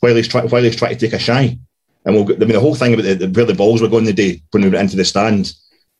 while 0.00 0.14
he's 0.14 0.28
trying 0.28 0.48
while 0.48 0.62
he's 0.62 0.76
trying 0.76 0.96
to 0.96 1.00
take 1.00 1.14
a 1.14 1.18
shy. 1.18 1.58
And 2.04 2.14
we'll, 2.14 2.32
I 2.32 2.38
mean, 2.38 2.48
the 2.48 2.60
whole 2.60 2.74
thing 2.74 2.94
about 2.94 3.04
the, 3.04 3.14
the, 3.14 3.28
where 3.28 3.44
the 3.44 3.54
balls 3.54 3.82
were 3.82 3.88
going 3.88 4.04
the 4.04 4.12
day 4.12 4.42
when 4.50 4.62
we 4.62 4.70
went 4.70 4.82
into 4.82 4.96
the 4.96 5.04
stand, 5.04 5.52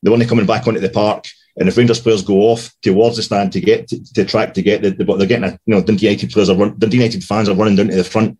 the 0.02 0.11
one 0.11 0.24
coming 0.26 0.46
back 0.46 0.66
onto 0.66 0.81
the 0.81 0.88
park, 0.88 1.26
and 1.59 1.68
if 1.68 1.76
Rangers 1.76 2.00
players 2.00 2.22
go 2.22 2.37
off 2.42 2.72
towards 2.83 3.16
the 3.16 3.22
stand 3.22 3.52
to 3.52 3.61
get 3.61 3.88
to, 3.88 4.12
to 4.14 4.24
track 4.24 4.54
to 4.54 4.62
get 4.62 4.83
the, 4.83 4.90
the 4.90 5.04
they're 5.16 5.26
getting 5.26 5.50
a 5.50 5.59
you 5.66 5.74
know 5.74 5.83
Dundee 5.83 6.07
United 6.07 6.31
players 6.31 6.48
are 6.48 6.57
run, 6.57 6.78
Dundee 6.78 6.98
United 6.98 7.24
fans 7.24 7.48
are 7.48 7.57
running 7.57 7.76
down 7.76 7.88
to 7.88 7.96
the 7.96 8.04
front 8.04 8.38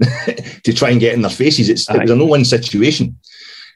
to 0.64 0.72
try 0.72 0.90
and 0.90 1.00
get 1.00 1.14
in 1.14 1.22
their 1.22 1.30
faces. 1.30 1.68
It's, 1.68 1.90
it 1.90 2.02
was 2.02 2.10
a 2.10 2.16
no-win 2.16 2.44
situation. 2.44 3.18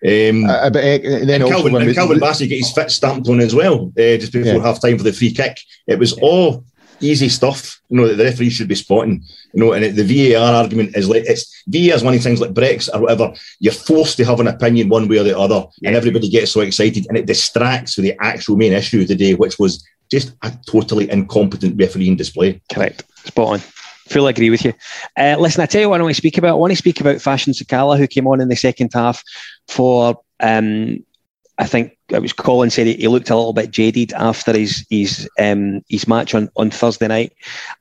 Um, 0.04 0.44
uh, 0.44 0.68
but, 0.68 0.84
uh, 0.84 1.24
then 1.24 1.40
and 1.40 1.50
Calvin, 1.50 1.74
and 1.76 1.94
Calvin 1.94 2.20
Bassey 2.20 2.48
get 2.48 2.58
his 2.58 2.72
fit 2.72 2.90
stamped 2.90 3.26
on 3.28 3.40
as 3.40 3.54
well 3.54 3.90
uh, 3.98 4.16
just 4.18 4.32
before 4.32 4.54
yeah. 4.54 4.62
half 4.62 4.80
time 4.80 4.98
for 4.98 5.04
the 5.04 5.12
free 5.12 5.32
kick. 5.32 5.58
It 5.86 5.98
was 5.98 6.12
all 6.14 6.64
easy 7.00 7.28
stuff, 7.28 7.80
you 7.88 7.96
know, 7.96 8.08
that 8.08 8.16
the 8.16 8.24
referee 8.24 8.50
should 8.50 8.68
be 8.68 8.74
spotting. 8.74 9.24
You 9.52 9.60
know, 9.60 9.72
and 9.72 9.96
the 9.96 10.34
VAR 10.34 10.54
argument 10.54 10.96
is 10.96 11.08
like 11.08 11.24
it's 11.26 11.62
VAR 11.68 11.96
is 11.96 12.02
one 12.02 12.12
of 12.14 12.20
the 12.20 12.24
things 12.24 12.40
like 12.40 12.52
Brexit 12.52 12.94
or 12.94 13.00
whatever. 13.00 13.32
You're 13.60 13.72
forced 13.72 14.16
to 14.18 14.24
have 14.24 14.40
an 14.40 14.48
opinion 14.48 14.88
one 14.88 15.08
way 15.08 15.18
or 15.18 15.24
the 15.24 15.38
other, 15.38 15.64
yeah. 15.80 15.88
and 15.88 15.96
everybody 15.96 16.28
gets 16.28 16.52
so 16.52 16.60
excited, 16.60 17.06
and 17.08 17.16
it 17.16 17.26
distracts 17.26 17.94
from 17.94 18.04
the 18.04 18.16
actual 18.20 18.56
main 18.56 18.72
issue 18.72 19.00
of 19.00 19.08
the 19.08 19.14
day, 19.14 19.34
which 19.34 19.58
was 19.58 19.86
just 20.10 20.34
a 20.42 20.52
totally 20.66 21.10
incompetent 21.10 21.80
refereeing 21.80 22.16
display. 22.16 22.60
Correct, 22.70 23.04
spot 23.24 23.54
on. 23.54 23.60
Fully 24.06 24.30
agree 24.30 24.50
with 24.50 24.64
you. 24.64 24.74
Uh, 25.16 25.36
listen, 25.38 25.62
I 25.62 25.66
tell 25.66 25.80
you 25.80 25.88
what 25.88 26.00
I 26.00 26.02
want 26.02 26.14
to 26.14 26.20
speak 26.20 26.36
about. 26.36 26.50
I 26.50 26.58
want 26.58 26.72
to 26.72 26.76
speak 26.76 27.00
about 27.00 27.20
Fashion 27.20 27.52
Sakala, 27.52 27.96
who 27.96 28.06
came 28.06 28.26
on 28.26 28.40
in 28.40 28.48
the 28.48 28.56
second 28.56 28.90
half 28.92 29.22
for 29.66 30.20
um, 30.40 30.98
I 31.58 31.66
think 31.66 31.96
it 32.08 32.20
was 32.20 32.32
Colin 32.32 32.70
said 32.70 32.86
he, 32.86 33.08
looked 33.08 33.30
a 33.30 33.36
little 33.36 33.52
bit 33.52 33.70
jaded 33.70 34.12
after 34.14 34.52
his 34.52 34.84
his 34.90 35.28
um, 35.38 35.82
his 35.88 36.08
match 36.08 36.34
on, 36.34 36.50
on 36.56 36.70
Thursday 36.70 37.06
night. 37.06 37.32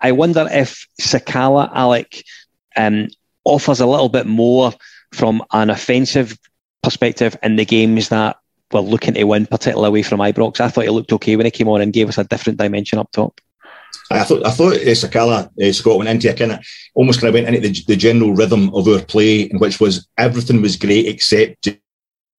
I 0.02 0.12
wonder 0.12 0.48
if 0.52 0.88
Sakala 1.02 1.72
Alec 1.74 2.24
um, 2.78 3.08
offers 3.46 3.80
a 3.80 3.88
little 3.88 4.10
bit 4.10 4.28
more 4.28 4.74
from 5.12 5.44
an 5.52 5.70
offensive 5.70 6.38
perspective 6.84 7.36
in 7.42 7.56
the 7.56 7.66
games 7.66 8.10
that 8.10 8.38
we're 8.72 8.82
looking 8.82 9.16
to 9.16 9.24
win, 9.24 9.46
particularly 9.46 9.88
away 9.88 10.04
from 10.04 10.20
Ibrox. 10.20 10.60
I 10.60 10.70
thought 10.70 10.84
he 10.84 10.90
looked 10.90 11.14
okay 11.14 11.36
when 11.36 11.46
he 11.46 11.52
came 11.52 11.68
on 11.68 11.82
and 11.82 11.94
gave 11.94 12.10
us 12.10 12.18
a 12.18 12.24
different 12.24 12.60
dimension 12.60 13.00
up 13.00 13.12
top. 13.12 13.40
I 14.12 14.24
thought 14.24 14.46
I 14.46 14.52
thought 14.52 14.74
uh, 14.74 14.96
Sakala 14.96 15.50
uh, 15.62 15.74
Scott 15.74 15.98
went 15.98 16.10
into 16.10 16.30
a 16.30 16.34
kind 16.34 16.52
of 16.54 16.60
almost 16.94 17.20
kind 17.20 17.30
of 17.30 17.34
went 17.34 17.56
into 17.56 17.68
the, 17.68 17.84
the 17.88 17.96
general 17.96 18.34
rhythm 18.34 18.74
of 18.76 18.88
our 18.88 19.02
play, 19.02 19.48
which 19.50 19.80
was 19.80 20.08
everything 20.18 20.62
was 20.62 20.76
great 20.76 21.08
except 21.08 21.70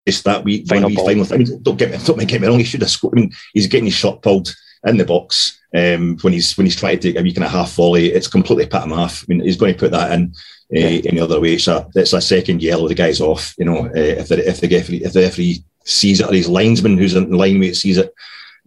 just 0.06 0.24
that 0.24 0.44
week, 0.44 0.66
final, 0.66 0.90
wee 0.90 0.96
final. 0.96 1.26
I 1.32 1.38
mean, 1.38 1.62
don't 1.62 1.78
get 1.78 1.90
me, 1.90 1.98
don't 2.04 2.26
get 2.26 2.40
me 2.40 2.46
wrong. 2.46 2.58
He 2.58 2.64
should 2.64 2.82
have 2.82 2.90
scored. 2.90 3.18
I 3.18 3.22
mean, 3.22 3.32
he's 3.54 3.66
getting 3.66 3.86
his 3.86 3.94
shot 3.94 4.22
pulled 4.22 4.54
in 4.86 4.98
the 4.98 5.04
box 5.04 5.58
um, 5.74 6.18
when 6.20 6.32
he's 6.32 6.56
when 6.56 6.66
he's 6.66 6.76
trying 6.76 6.98
to 6.98 7.08
take 7.08 7.18
a 7.18 7.22
week 7.22 7.36
and 7.36 7.44
a 7.44 7.48
half 7.48 7.72
volley. 7.72 8.12
It's 8.12 8.28
completely 8.28 8.66
pat 8.66 8.84
him 8.84 8.92
off. 8.92 9.24
I 9.24 9.32
mean, 9.32 9.40
he's 9.40 9.56
going 9.56 9.72
to 9.72 9.78
put 9.78 9.92
that 9.92 10.12
in 10.12 10.34
uh, 10.76 11.00
any 11.06 11.20
other 11.20 11.40
way. 11.40 11.58
So 11.58 11.88
it's 11.94 12.12
a 12.12 12.20
second 12.20 12.62
yellow. 12.62 12.88
The 12.88 12.94
guy's 12.94 13.20
off. 13.20 13.54
You 13.58 13.64
know, 13.64 13.86
uh, 13.86 13.90
if 13.94 14.28
the 14.28 14.48
if 14.48 14.60
the 14.60 14.68
referee 14.68 15.04
if 15.04 15.12
the 15.12 15.22
referee 15.22 15.64
sees 15.84 16.20
it 16.20 16.28
or 16.28 16.34
his 16.34 16.48
linesman 16.48 16.98
who's 16.98 17.14
in 17.14 17.30
the 17.30 17.36
line 17.36 17.58
with 17.60 17.76
sees 17.76 17.98
it, 17.98 18.12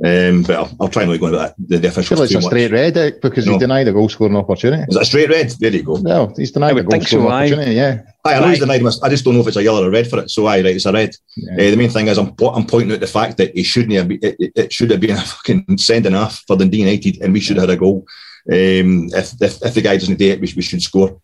um, 0.05 0.43
but 0.43 0.55
I'll, 0.55 0.77
I'll, 0.79 0.89
try 0.89 1.03
and 1.03 1.11
not 1.11 1.19
go 1.19 1.25
into 1.25 1.39
that. 1.39 1.55
The, 1.57 1.79
the 1.79 1.87
officials. 1.87 2.19
Well, 2.19 2.25
it's 2.25 2.35
a 2.35 2.41
straight 2.41 2.71
red 2.71 2.95
eh, 2.97 3.11
because 3.19 3.47
no. 3.47 3.53
he 3.53 3.57
denied 3.57 3.87
a 3.87 3.93
goal 3.93 4.07
scoring 4.09 4.35
opportunity. 4.35 4.83
Is 4.87 4.93
that 4.93 5.01
a 5.01 5.05
straight 5.05 5.29
red? 5.29 5.49
There 5.59 5.71
you 5.71 5.81
go. 5.81 5.95
No, 5.95 6.31
he's 6.37 6.51
denied 6.51 6.77
a 6.77 6.83
goal 6.83 7.01
scoring 7.01 7.25
so, 7.25 7.31
opportunity. 7.31 7.73
Yeah. 7.73 8.03
Aye, 8.23 8.35
I 8.35 8.39
know 8.39 8.47
he's 8.49 8.59
denied 8.59 8.81
him. 8.81 8.87
I 9.01 9.09
just 9.09 9.25
don't 9.25 9.33
know 9.33 9.41
if 9.41 9.47
it's 9.47 9.57
a 9.57 9.63
yellow 9.63 9.83
or 9.83 9.87
a 9.87 9.89
red 9.89 10.07
for 10.07 10.19
it. 10.19 10.29
So 10.29 10.45
aye, 10.45 10.57
right, 10.57 10.75
it's 10.75 10.85
a 10.85 10.93
red. 10.93 11.15
Yeah. 11.35 11.53
Uh, 11.53 11.71
the 11.71 11.77
main 11.77 11.89
thing 11.89 12.07
is 12.07 12.19
I'm, 12.19 12.27
I'm 12.27 12.67
pointing 12.67 12.91
out 12.91 12.99
the 12.99 13.07
fact 13.07 13.37
that 13.37 13.55
he 13.55 13.63
shouldn't 13.63 13.93
have. 13.93 14.11
It, 14.11 14.35
it, 14.39 14.51
it 14.55 14.73
should 14.73 14.91
have 14.91 15.01
been 15.01 15.17
a 15.17 15.21
fucking 15.21 15.79
sending 15.79 16.13
off 16.13 16.43
for 16.45 16.55
the 16.55 16.67
United, 16.67 17.19
and 17.21 17.33
we 17.33 17.39
should 17.39 17.57
have 17.57 17.69
had 17.69 17.77
a 17.77 17.79
goal. 17.79 18.05
Um, 18.51 19.09
if, 19.13 19.33
if, 19.41 19.63
if 19.63 19.73
the 19.73 19.81
guy 19.81 19.97
doesn't 19.97 20.19
do 20.19 20.29
it, 20.29 20.39
we, 20.39 20.53
we 20.55 20.61
should 20.61 20.81
score. 20.81 21.19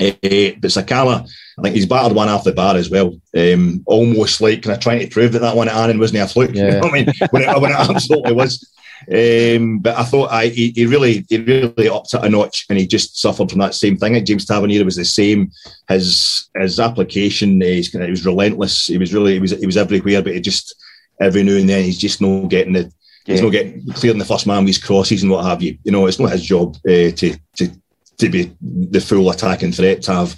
Uh, 0.00 0.54
but 0.60 0.70
Sakala, 0.70 1.28
I 1.58 1.62
think 1.62 1.74
he's 1.74 1.86
battered 1.86 2.14
one 2.14 2.28
off 2.28 2.44
the 2.44 2.52
bar 2.52 2.76
as 2.76 2.88
well. 2.88 3.18
Um, 3.36 3.82
almost 3.86 4.40
like 4.40 4.62
kind 4.62 4.76
of 4.76 4.82
trying 4.82 5.00
to 5.00 5.08
prove 5.08 5.32
that 5.32 5.40
that 5.40 5.56
one 5.56 5.68
at 5.68 5.74
Annan 5.74 5.98
wasn't 5.98 6.22
a 6.22 6.28
fluke. 6.28 6.54
Yeah. 6.54 6.64
You 6.68 6.80
know 6.80 6.88
I 6.88 6.92
mean, 6.92 7.12
when 7.30 7.42
it, 7.42 7.60
when 7.60 7.70
it 7.72 7.74
absolutely 7.90 8.32
was. 8.32 8.64
Um, 9.10 9.78
but 9.78 9.96
I 9.96 10.02
thought 10.04 10.32
I, 10.32 10.48
he, 10.48 10.70
he, 10.70 10.86
really 10.86 11.24
he 11.28 11.38
really 11.38 11.88
upped 11.88 12.14
it 12.14 12.24
a 12.24 12.28
notch, 12.28 12.66
and 12.68 12.78
he 12.78 12.86
just 12.86 13.20
suffered 13.20 13.48
from 13.48 13.60
that 13.60 13.74
same 13.74 13.96
thing. 13.96 14.16
At 14.16 14.26
James 14.26 14.44
Tavernier 14.44 14.84
was 14.84 14.96
the 14.96 15.04
same. 15.04 15.52
His 15.88 16.48
his 16.56 16.80
application, 16.80 17.60
he's 17.60 17.90
kind 17.90 18.02
of, 18.02 18.08
he 18.08 18.12
was 18.12 18.26
relentless. 18.26 18.86
He 18.86 18.98
was 18.98 19.14
really 19.14 19.34
he 19.34 19.40
was 19.40 19.52
he 19.52 19.66
was 19.66 19.76
everywhere, 19.76 20.22
but 20.22 20.34
he 20.34 20.40
just 20.40 20.74
every 21.20 21.42
now 21.42 21.52
and 21.52 21.68
then 21.68 21.84
he's 21.84 21.98
just 21.98 22.20
not 22.20 22.48
getting 22.48 22.72
the 22.72 22.92
yeah. 23.26 23.34
he's 23.34 23.42
not 23.42 23.50
getting 23.50 23.86
clearing 23.92 24.18
the 24.18 24.24
first 24.24 24.46
man 24.46 24.64
with 24.64 24.74
his 24.74 24.84
crosses 24.84 25.22
and 25.22 25.30
what 25.30 25.44
have 25.44 25.62
you. 25.62 25.78
You 25.84 25.92
know, 25.92 26.06
it's 26.06 26.18
not 26.18 26.32
his 26.32 26.44
job 26.44 26.76
uh, 26.86 27.10
to 27.12 27.36
to 27.56 27.70
to 28.18 28.28
be 28.28 28.52
the 28.60 29.00
full 29.00 29.30
attacking 29.30 29.72
threat 29.72 30.02
to 30.02 30.12
have. 30.12 30.36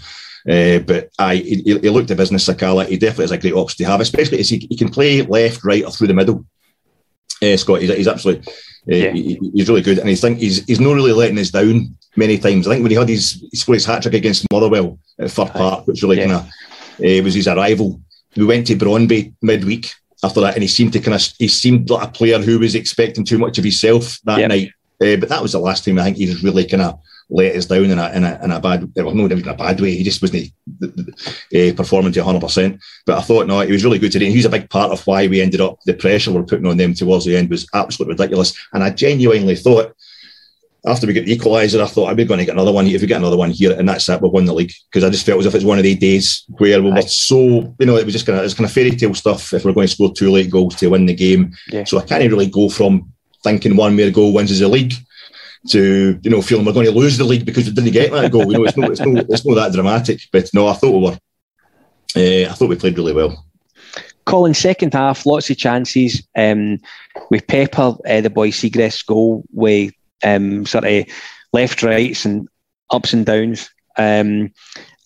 Uh, 0.49 0.79
but 0.81 1.11
I, 1.19 1.37
he, 1.37 1.63
he, 1.63 1.91
looked 1.91 2.11
at 2.11 2.17
business 2.17 2.49
Sakala. 2.49 2.87
He 2.87 2.97
definitely 2.97 3.27
is 3.27 3.31
a 3.31 3.39
great 3.39 3.53
option 3.53 3.85
to 3.85 3.91
have, 3.91 4.01
especially 4.01 4.41
as 4.41 4.49
he, 4.49 4.67
he 4.71 4.77
can 4.77 4.89
play 4.89 5.23
left, 5.23 5.65
right, 5.65 5.85
or 5.85 5.91
through 5.91 6.07
the 6.07 6.15
middle. 6.15 6.47
Uh, 7.43 7.57
Scott, 7.57 7.83
he's, 7.83 7.95
he's 7.95 8.09
absolutely, 8.09 8.51
uh, 8.91 8.97
yeah. 8.97 9.13
he, 9.13 9.39
he's 9.55 9.69
really 9.69 9.83
good, 9.83 9.99
and 9.99 10.09
I 10.09 10.15
think 10.15 10.39
he's 10.39 10.65
he's 10.65 10.81
not 10.81 10.95
really 10.95 11.13
letting 11.13 11.39
us 11.39 11.51
down 11.51 11.97
many 12.17 12.39
times. 12.39 12.67
I 12.67 12.73
think 12.73 12.83
when 12.83 12.91
he 12.91 12.97
had 12.97 13.09
his 13.09 13.45
he 13.51 13.57
scored 13.57 13.77
his 13.77 13.87
hat 13.87 14.03
trick 14.03 14.15
against 14.15 14.47
Motherwell 14.51 14.99
at 15.19 15.31
Fir 15.31 15.47
Park, 15.47 15.87
which 15.87 16.03
really 16.03 16.19
yeah. 16.19 16.27
kind 16.27 16.51
of 16.99 17.25
was 17.25 17.35
his 17.35 17.49
arrival. 17.49 18.01
We 18.37 18.45
went 18.45 18.67
to 18.69 18.77
Brøndby 18.77 19.35
midweek 19.43 19.93
after 20.23 20.41
that, 20.41 20.55
and 20.55 20.63
he 20.63 20.69
seemed 20.69 20.93
to 20.95 21.01
kind 21.01 21.15
of 21.15 21.23
he 21.39 21.49
seemed 21.49 21.89
like 21.91 22.09
a 22.09 22.13
player 22.13 22.39
who 22.39 22.59
was 22.59 22.75
expecting 22.75 23.25
too 23.25 23.39
much 23.39 23.59
of 23.59 23.65
himself 23.65 24.19
that 24.25 24.39
yep. 24.39 24.49
night. 24.49 24.73
Uh, 25.03 25.17
but 25.17 25.31
that 25.31 25.43
was 25.43 25.53
the 25.53 25.59
last 25.59 25.85
time 25.85 25.99
I 25.99 26.05
think 26.05 26.19
he 26.19 26.27
was 26.27 26.45
really 26.45 26.67
kind 26.67 26.83
of 26.83 27.01
let 27.31 27.55
us 27.55 27.67
down 27.67 27.85
in 27.85 27.99
a, 27.99 28.11
in 28.11 28.25
a, 28.25 28.41
in 28.43 28.51
a 28.51 28.61
bad, 28.61 28.91
well, 28.97 29.15
no, 29.15 29.27
in 29.27 29.49
a 29.49 29.55
bad 29.55 29.81
way. 29.81 29.97
He 29.97 30.03
just 30.03 30.21
wasn't 30.21 30.51
uh, 30.83 31.75
performing 31.77 32.13
to 32.13 32.21
100%. 32.21 32.81
But 33.07 33.19
I 33.19 33.23
thought, 33.23 33.47
no, 33.47 33.61
he 33.61 33.73
was 33.73 33.85
really 33.85 33.99
good 33.99 34.13
today. 34.13 34.27
And 34.27 34.35
was 34.35 34.45
a 34.45 34.51
big 34.51 34.69
part 34.69 34.91
of 34.91 35.07
why 35.07 35.27
we 35.29 35.41
ended 35.41 35.61
up, 35.61 35.79
the 35.87 35.95
pressure 35.95 36.33
we're 36.33 36.43
putting 36.43 36.67
on 36.67 36.77
them 36.77 36.95
towards 36.95 37.25
the 37.25 37.37
end 37.37 37.49
was 37.49 37.67
absolutely 37.73 38.15
ridiculous. 38.15 38.57
And 38.73 38.83
I 38.83 38.91
genuinely 38.91 39.57
thought, 39.57 39.95
after 40.87 41.07
we 41.07 41.13
get 41.13 41.27
the 41.27 41.37
equaliser, 41.37 41.81
I 41.81 41.87
thought, 41.87 42.11
are 42.11 42.15
we 42.15 42.25
going 42.25 42.39
to 42.39 42.47
get 42.47 42.55
another 42.55 42.73
one? 42.73 42.87
If 42.87 43.03
we 43.03 43.07
get 43.07 43.19
another 43.19 43.37
one 43.37 43.51
here, 43.51 43.79
and 43.79 43.89
that's 43.89 44.09
it, 44.09 44.21
we've 44.23 44.33
won 44.33 44.47
the 44.47 44.55
league. 44.55 44.73
Because 44.91 45.05
I 45.05 45.11
just 45.11 45.27
felt 45.27 45.41
as 45.41 45.47
if 45.47 45.55
it's 45.55 45.65
one 45.65 45.79
of 45.79 45.85
the 45.85 45.95
days 45.95 46.45
where 46.59 46.83
we 46.83 46.91
were 46.91 47.03
so, 47.03 47.75
you 47.79 47.87
know, 47.87 47.97
it 47.97 48.07
was 48.07 48.15
just 48.15 48.27
kind 48.27 48.39
of, 48.39 48.45
it's 48.45 48.55
kind 48.55 48.65
of 48.65 48.73
fairy 48.73 48.91
tale 48.93 49.15
stuff 49.15 49.53
if 49.53 49.65
we're 49.65 49.73
going 49.73 49.87
to 49.87 49.93
score 49.93 50.13
two 50.13 50.31
late 50.31 50.51
goals 50.51 50.77
to 50.77 50.89
win 50.89 51.07
the 51.07 51.15
game. 51.15 51.53
Yeah. 51.69 51.85
So 51.85 51.99
I 51.99 52.07
can't 52.07 52.31
really 52.31 52.47
go 52.47 52.71
from 52.71 53.13
thinking 53.45 53.77
one 53.77 53.95
mere 53.95 54.11
goal 54.11 54.33
wins 54.33 54.51
as 54.51 54.63
a 54.63 54.69
league 54.69 54.95
to 55.69 56.19
you 56.23 56.31
know 56.31 56.43
feeling 56.43 56.65
we're 56.65 56.73
going 56.73 56.87
to 56.87 56.93
lose 56.93 57.19
the 57.19 57.25
league 57.25 57.45
because 57.45 57.67
we 57.67 57.73
didn't 57.73 57.93
get 57.93 58.11
that 58.13 58.33
goal. 58.33 58.51
You 58.51 58.59
know, 58.59 58.65
it's 58.65 58.77
not 58.77 58.91
it's 58.91 59.01
not 59.01 59.25
it's 59.29 59.47
not 59.47 59.55
that 59.55 59.73
dramatic. 59.73 60.21
But 60.33 60.51
no, 60.55 60.69
I 60.69 60.75
thought 60.75 60.93
we 60.93 61.03
were. 61.11 61.19
Uh, 62.17 62.51
I 62.51 62.53
thought 62.55 62.69
we 62.69 62.77
played 62.77 62.97
really 62.97 63.13
well. 63.13 63.45
Colin, 64.25 64.55
second 64.55 64.95
half, 64.95 65.27
lots 65.27 65.51
of 65.51 65.57
chances. 65.57 66.27
Um, 66.37 66.79
we 67.31 67.41
pepper 67.41 67.97
uh, 68.09 68.21
the 68.21 68.31
boy 68.31 68.51
Siegrist's 68.51 69.03
goal 69.03 69.45
with 69.53 69.93
um, 70.23 70.67
sort 70.67 70.85
of 70.85 71.07
left, 71.53 71.83
rights, 71.83 72.25
and 72.25 72.49
ups 72.91 73.13
and 73.13 73.27
downs. 73.27 73.71
Um, 73.97 74.53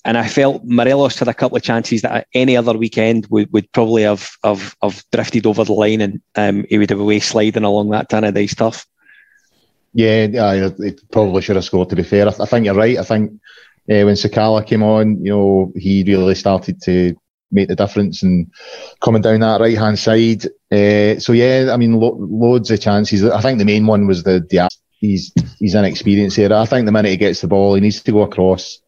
and 0.04 0.18
I 0.18 0.28
felt 0.28 0.64
Morelos 0.64 1.18
had 1.18 1.28
a 1.28 1.34
couple 1.34 1.56
of 1.56 1.62
chances 1.62 2.02
that 2.02 2.26
any 2.34 2.56
other 2.56 2.76
weekend 2.76 3.26
would, 3.30 3.50
would 3.52 3.70
probably 3.72 4.02
have, 4.02 4.30
have, 4.44 4.76
have 4.82 5.02
drifted 5.10 5.46
over 5.46 5.64
the 5.64 5.72
line 5.72 6.02
and 6.02 6.20
um, 6.36 6.66
he 6.68 6.76
would 6.76 6.90
have 6.90 7.00
away 7.00 7.20
sliding 7.20 7.64
along 7.64 7.88
that 7.90 8.10
Tannadice 8.10 8.54
turf. 8.54 8.84
Yeah, 9.94 10.26
yeah, 10.26 10.70
he 10.76 10.92
probably 11.12 11.40
should 11.40 11.56
have 11.56 11.64
scored. 11.64 11.88
To 11.90 11.96
be 11.96 12.02
fair, 12.02 12.26
I, 12.26 12.32
I 12.40 12.46
think 12.46 12.66
you're 12.66 12.74
right. 12.74 12.98
I 12.98 13.04
think 13.04 13.32
uh, 13.32 14.02
when 14.04 14.16
Sakala 14.16 14.66
came 14.66 14.82
on, 14.82 15.24
you 15.24 15.30
know, 15.30 15.72
he 15.76 16.02
really 16.04 16.34
started 16.34 16.82
to 16.82 17.14
make 17.52 17.68
the 17.68 17.76
difference 17.76 18.22
and 18.24 18.50
coming 19.00 19.22
down 19.22 19.40
that 19.40 19.60
right 19.60 19.78
hand 19.78 19.98
side. 19.98 20.44
Uh, 20.72 21.20
so 21.20 21.32
yeah, 21.32 21.70
I 21.72 21.76
mean, 21.76 21.94
lo- 22.00 22.18
loads 22.18 22.70
of 22.72 22.80
chances. 22.80 23.24
I 23.24 23.40
think 23.40 23.58
the 23.60 23.64
main 23.64 23.86
one 23.86 24.08
was 24.08 24.24
the 24.24 24.44
the 24.50 24.68
he's 24.98 25.32
he's 25.60 25.76
inexperienced 25.76 26.36
here. 26.36 26.52
I 26.52 26.66
think 26.66 26.86
the 26.86 26.92
minute 26.92 27.10
he 27.10 27.16
gets 27.16 27.40
the 27.40 27.48
ball, 27.48 27.74
he 27.74 27.80
needs 27.80 28.02
to 28.02 28.12
go 28.12 28.22
across 28.22 28.80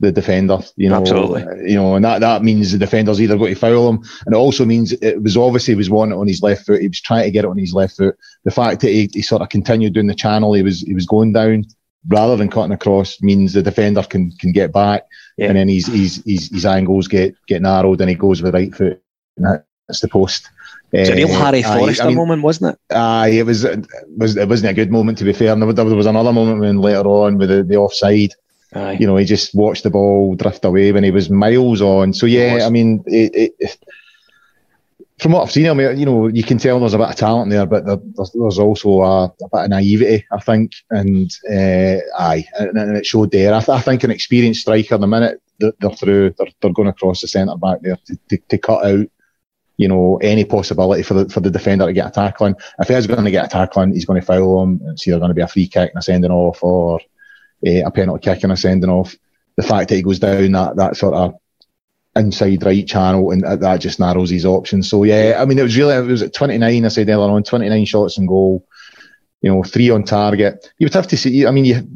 the 0.00 0.12
defender. 0.12 0.58
You 0.76 0.88
know, 0.88 1.00
Absolutely. 1.00 1.70
You 1.70 1.76
know, 1.76 1.96
and 1.96 2.04
that, 2.04 2.20
that 2.20 2.42
means 2.42 2.72
the 2.72 2.78
defender's 2.78 3.20
either 3.20 3.36
going 3.36 3.54
to 3.54 3.60
foul 3.60 3.90
him, 3.90 4.04
and 4.26 4.34
it 4.34 4.38
also 4.38 4.64
means 4.64 4.92
it 4.92 5.22
was 5.22 5.36
obviously 5.36 5.72
he 5.72 5.78
was 5.78 5.90
wanting 5.90 6.16
it 6.16 6.20
on 6.20 6.28
his 6.28 6.42
left 6.42 6.66
foot. 6.66 6.80
He 6.80 6.88
was 6.88 7.00
trying 7.00 7.24
to 7.24 7.30
get 7.30 7.44
it 7.44 7.50
on 7.50 7.58
his 7.58 7.74
left 7.74 7.96
foot. 7.96 8.16
The 8.44 8.50
fact 8.50 8.80
that 8.80 8.90
he, 8.90 9.10
he 9.12 9.22
sort 9.22 9.42
of 9.42 9.48
continued 9.48 9.94
doing 9.94 10.06
the 10.06 10.14
channel, 10.14 10.54
he 10.54 10.62
was 10.62 10.80
he 10.82 10.94
was 10.94 11.06
going 11.06 11.32
down 11.32 11.64
rather 12.06 12.36
than 12.36 12.48
cutting 12.48 12.72
across 12.72 13.20
means 13.20 13.52
the 13.52 13.62
defender 13.62 14.02
can 14.02 14.30
can 14.32 14.52
get 14.52 14.72
back, 14.72 15.04
yeah. 15.36 15.48
and 15.48 15.56
then 15.56 15.68
his, 15.68 15.86
his 15.86 16.22
his 16.26 16.48
his 16.48 16.66
angles 16.66 17.08
get 17.08 17.34
get 17.46 17.62
narrowed, 17.62 18.00
and 18.00 18.10
he 18.10 18.16
goes 18.16 18.42
with 18.42 18.52
the 18.52 18.58
right 18.58 18.74
foot, 18.74 19.02
and 19.36 19.62
that's 19.86 20.00
the 20.00 20.08
post. 20.08 20.48
It's 20.92 21.10
a 21.10 21.14
real 21.14 21.28
uh, 21.28 21.38
Harry 21.38 21.62
Forrester 21.62 22.04
I 22.04 22.06
mean, 22.06 22.16
moment, 22.16 22.42
wasn't 22.42 22.74
it? 22.74 22.94
Aye, 22.94 23.28
it 23.28 23.46
was, 23.46 23.64
it 23.64 23.86
was. 24.16 24.36
It 24.36 24.48
wasn't 24.48 24.70
a 24.70 24.74
good 24.74 24.90
moment 24.90 25.18
to 25.18 25.24
be 25.24 25.34
fair. 25.34 25.52
And 25.52 25.60
there 25.60 25.84
was 25.84 26.06
another 26.06 26.32
moment 26.32 26.60
when 26.60 26.78
later 26.78 27.06
on 27.06 27.36
with 27.36 27.50
the, 27.50 27.62
the 27.62 27.76
offside, 27.76 28.32
Aye. 28.74 28.98
you 29.00 29.06
know, 29.06 29.16
he 29.16 29.24
just 29.24 29.54
watched 29.54 29.82
the 29.82 29.90
ball 29.90 30.34
drift 30.34 30.64
away 30.64 30.92
when 30.92 31.04
he 31.04 31.10
was 31.10 31.30
miles 31.30 31.80
on. 31.80 32.12
So 32.12 32.26
yeah, 32.26 32.66
I 32.66 32.70
mean, 32.70 33.02
it, 33.06 33.54
it, 33.58 33.78
from 35.18 35.32
what 35.32 35.42
I've 35.42 35.50
seen, 35.50 35.68
I 35.68 35.74
mean, 35.74 35.98
you 35.98 36.06
know, 36.06 36.28
you 36.28 36.44
can 36.44 36.58
tell 36.58 36.78
there's 36.78 36.94
a 36.94 36.98
bit 36.98 37.08
of 37.08 37.16
talent 37.16 37.50
there, 37.50 37.66
but 37.66 37.84
there's, 37.84 38.30
there's 38.32 38.58
also 38.58 39.00
a, 39.00 39.24
a, 39.24 39.48
bit 39.52 39.64
of 39.64 39.70
naivety, 39.70 40.24
I 40.30 40.40
think, 40.40 40.72
and 40.90 41.30
uh, 41.50 41.98
aye, 42.18 42.44
and, 42.58 42.78
and, 42.78 42.96
it 42.96 43.04
showed 43.04 43.32
there. 43.32 43.52
I, 43.52 43.58
th- 43.58 43.76
I, 43.76 43.80
think 43.80 44.04
an 44.04 44.12
experienced 44.12 44.60
striker, 44.60 44.96
the 44.96 45.06
minute 45.06 45.42
they're, 45.58 45.72
they're 45.80 45.90
through, 45.90 46.34
they're, 46.38 46.48
they're 46.60 46.72
going 46.72 46.88
across 46.88 47.20
the 47.20 47.28
centre 47.28 47.56
back 47.56 47.80
there 47.82 47.96
to, 48.06 48.18
to, 48.28 48.38
to, 48.48 48.58
cut 48.58 48.86
out, 48.86 49.06
you 49.76 49.88
know, 49.88 50.18
any 50.18 50.44
possibility 50.44 51.02
for 51.02 51.14
the 51.14 51.28
for 51.28 51.40
the 51.40 51.50
defender 51.50 51.86
to 51.86 51.92
get 51.92 52.06
a 52.06 52.10
tackle 52.10 52.46
in. 52.46 52.56
If 52.78 52.88
he's 52.88 53.06
going 53.08 53.24
to 53.24 53.30
get 53.30 53.46
a 53.46 53.48
tackle 53.48 53.82
in, 53.82 53.92
he's 53.92 54.04
going 54.04 54.20
to 54.20 54.26
foul 54.26 54.62
him. 54.62 54.80
It's 54.84 55.06
either 55.08 55.18
going 55.18 55.30
to 55.30 55.34
be 55.34 55.42
a 55.42 55.48
free 55.48 55.66
kick 55.66 55.90
and 55.90 55.98
a 55.98 56.02
sending 56.02 56.30
off, 56.30 56.62
or 56.62 57.00
uh, 57.66 57.86
a 57.86 57.90
penalty 57.90 58.24
kick 58.24 58.42
and 58.42 58.52
a 58.52 58.56
sending 58.56 58.90
off. 58.90 59.16
The 59.56 59.62
fact 59.62 59.88
that 59.88 59.96
he 59.96 60.02
goes 60.02 60.18
down 60.18 60.52
that 60.52 60.76
that 60.76 60.96
sort 60.96 61.14
of 61.14 61.34
inside 62.16 62.64
right 62.64 62.86
channel, 62.86 63.30
and 63.30 63.42
that 63.42 63.80
just 63.80 64.00
narrows 64.00 64.30
his 64.30 64.44
options. 64.44 64.88
So 64.88 65.04
yeah, 65.04 65.38
I 65.40 65.44
mean, 65.44 65.58
it 65.58 65.62
was 65.62 65.76
really 65.76 65.94
it 65.94 66.06
was 66.06 66.22
at 66.22 66.34
29. 66.34 66.84
I 66.84 66.88
said 66.88 67.08
earlier 67.08 67.30
on, 67.30 67.42
29 67.42 67.84
shots 67.84 68.18
and 68.18 68.28
goal. 68.28 68.66
You 69.40 69.52
know, 69.52 69.62
three 69.62 69.90
on 69.90 70.02
target. 70.02 70.68
You 70.78 70.86
would 70.86 70.94
have 70.94 71.06
to 71.08 71.16
see. 71.16 71.46
I 71.46 71.52
mean, 71.52 71.64
you 71.64 71.86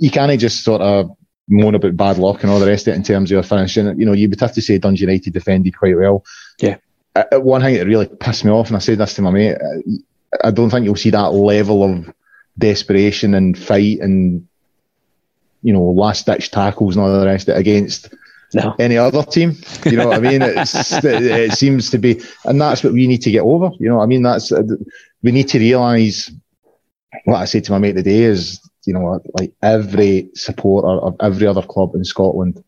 you 0.00 0.10
can't 0.10 0.40
just 0.40 0.62
sort 0.62 0.80
of 0.80 1.10
moan 1.48 1.74
about 1.74 1.96
bad 1.96 2.18
luck 2.18 2.42
and 2.42 2.50
all 2.50 2.60
the 2.60 2.66
rest 2.66 2.86
of 2.86 2.94
it 2.94 2.96
in 2.96 3.02
terms 3.02 3.30
of 3.30 3.34
your 3.34 3.42
finishing. 3.42 3.98
You 3.98 4.06
know, 4.06 4.12
you 4.12 4.28
would 4.28 4.40
have 4.40 4.52
to 4.52 4.62
say 4.62 4.78
Dundee 4.78 5.02
United 5.02 5.32
defended 5.32 5.76
quite 5.76 5.96
well. 5.96 6.24
Yeah. 6.60 6.76
Uh, 7.16 7.40
one 7.40 7.62
thing 7.62 7.74
that 7.74 7.86
really 7.86 8.06
pissed 8.06 8.44
me 8.44 8.50
off, 8.50 8.68
and 8.68 8.76
I 8.76 8.80
said 8.80 8.98
this 8.98 9.14
to 9.14 9.22
my 9.22 9.30
mate, 9.30 9.56
I 10.42 10.50
don't 10.50 10.70
think 10.70 10.84
you'll 10.84 10.96
see 10.96 11.10
that 11.10 11.32
level 11.32 11.84
of 11.84 12.12
desperation 12.58 13.34
and 13.34 13.58
fight 13.58 14.00
and 14.00 14.48
you 15.64 15.72
know 15.72 15.82
last 15.82 16.26
ditch 16.26 16.50
tackles 16.50 16.94
and 16.94 17.04
all 17.04 17.18
the 17.18 17.26
rest 17.26 17.48
of 17.48 17.56
it 17.56 17.60
against 17.60 18.14
no. 18.52 18.76
any 18.78 18.96
other 18.96 19.22
team. 19.22 19.56
You 19.84 19.96
know 19.96 20.08
what 20.08 20.18
I 20.18 20.20
mean? 20.20 20.42
It's, 20.42 20.92
it, 21.04 21.22
it, 21.22 21.52
seems 21.52 21.90
to 21.90 21.98
be, 21.98 22.20
and 22.44 22.60
that's 22.60 22.84
what 22.84 22.92
we 22.92 23.06
need 23.06 23.22
to 23.22 23.30
get 23.30 23.40
over. 23.40 23.70
You 23.80 23.88
know, 23.88 24.00
I 24.00 24.06
mean, 24.06 24.22
that's 24.22 24.52
uh, 24.52 24.62
we 25.22 25.32
need 25.32 25.48
to 25.48 25.58
realise. 25.58 26.30
What 27.24 27.36
I 27.36 27.44
say 27.44 27.60
to 27.60 27.72
my 27.72 27.78
mate 27.78 27.94
today 27.94 28.24
is, 28.24 28.60
you 28.86 28.92
know, 28.92 29.22
like 29.38 29.52
every 29.62 30.30
supporter 30.34 30.88
of 30.88 31.16
every 31.20 31.46
other 31.46 31.62
club 31.62 31.94
in 31.94 32.04
Scotland 32.04 32.62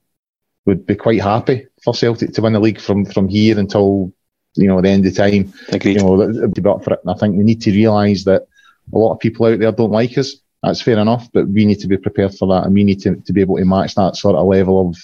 would 0.65 0.87
be 0.87 0.95
quite 0.95 1.21
happy 1.21 1.67
for 1.83 1.95
Celtic 1.95 2.33
to 2.33 2.43
win 2.43 2.55
the 2.55 2.61
league 2.61 2.81
from 2.81 3.05
from 3.05 3.29
here 3.29 3.59
until 3.59 4.13
you 4.55 4.69
know 4.69 4.81
the 4.81 4.89
end 4.89 5.05
of 5.05 5.15
time. 5.15 5.53
Agreed. 5.69 6.01
You 6.01 6.05
know, 6.07 6.49
be 6.49 6.65
up 6.65 6.85
for 6.85 6.95
it. 6.95 7.01
And 7.05 7.11
I 7.11 7.19
think 7.19 7.37
we 7.37 7.45
need 7.45 7.61
to 7.63 7.73
realise 7.73 8.25
that 8.25 8.47
a 8.93 8.99
lot 8.99 9.13
of 9.13 9.19
people 9.21 9.47
out 9.47 9.59
there 9.59 9.73
don't 9.73 9.91
like 9.91 10.17
us. 10.17 10.37
That's 10.67 10.83
fair 10.83 10.99
enough, 10.99 11.29
but 11.33 11.47
we 11.47 11.65
need 11.65 11.79
to 11.79 11.87
be 11.87 11.97
prepared 11.97 12.35
for 12.35 12.49
that, 12.49 12.65
and 12.65 12.75
we 12.75 12.83
need 12.83 13.01
to, 13.03 13.15
to 13.15 13.33
be 13.33 13.41
able 13.41 13.57
to 13.57 13.65
match 13.65 13.95
that 13.95 14.17
sort 14.17 14.35
of 14.35 14.47
level 14.47 14.89
of 14.89 14.97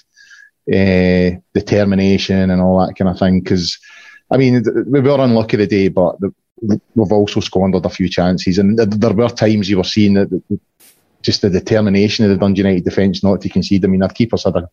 uh, 0.67 1.39
determination 1.53 2.51
and 2.51 2.61
all 2.61 2.85
that 2.85 2.95
kind 2.95 3.09
of 3.09 3.17
thing. 3.17 3.39
Because, 3.39 3.79
I 4.29 4.35
mean, 4.35 4.61
we 4.87 4.99
were 4.99 5.23
unlucky 5.23 5.55
the 5.55 5.65
day, 5.65 5.87
but 5.87 6.19
the, 6.19 6.33
we've 6.95 7.13
also 7.13 7.39
squandered 7.39 7.85
a 7.85 7.89
few 7.89 8.09
chances. 8.09 8.57
And 8.57 8.77
there 8.77 9.13
were 9.13 9.29
times 9.29 9.69
you 9.69 9.77
were 9.77 9.85
seeing 9.85 10.15
that 10.15 10.59
just 11.21 11.41
the 11.41 11.49
determination 11.49 12.25
of 12.25 12.31
the 12.31 12.37
Dundee 12.37 12.61
United 12.61 12.83
defence 12.83 13.23
not 13.23 13.39
to 13.39 13.49
concede. 13.49 13.85
I 13.85 13.87
mean, 13.87 14.03
our 14.03 14.09
keepers 14.09 14.43
had 14.43 14.57
a 14.57 14.69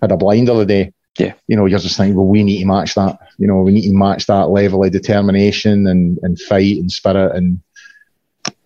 had 0.00 0.10
a 0.10 0.16
blinder 0.16 0.54
the 0.54 0.66
day. 0.66 0.92
Yeah. 1.18 1.34
You 1.46 1.56
know, 1.56 1.66
you're 1.66 1.78
just 1.78 1.96
thinking, 1.96 2.16
well, 2.16 2.26
we 2.26 2.42
need 2.42 2.60
to 2.60 2.66
match 2.66 2.96
that. 2.96 3.16
You 3.38 3.46
know, 3.46 3.60
we 3.62 3.72
need 3.72 3.88
to 3.88 3.94
match 3.94 4.26
that 4.26 4.48
level 4.48 4.82
of 4.82 4.90
determination 4.90 5.86
and, 5.86 6.18
and 6.22 6.40
fight 6.40 6.78
and 6.78 6.90
spirit. 6.90 7.36
And 7.36 7.60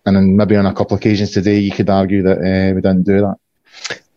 and 0.07 0.15
then 0.15 0.37
maybe 0.37 0.55
on 0.55 0.65
a 0.65 0.73
couple 0.73 0.95
of 0.95 1.01
occasions 1.01 1.31
today, 1.31 1.59
you 1.59 1.71
could 1.71 1.89
argue 1.89 2.23
that 2.23 2.37
uh, 2.37 2.73
we 2.73 2.81
didn't 2.81 3.03
do 3.03 3.19
that. 3.19 3.35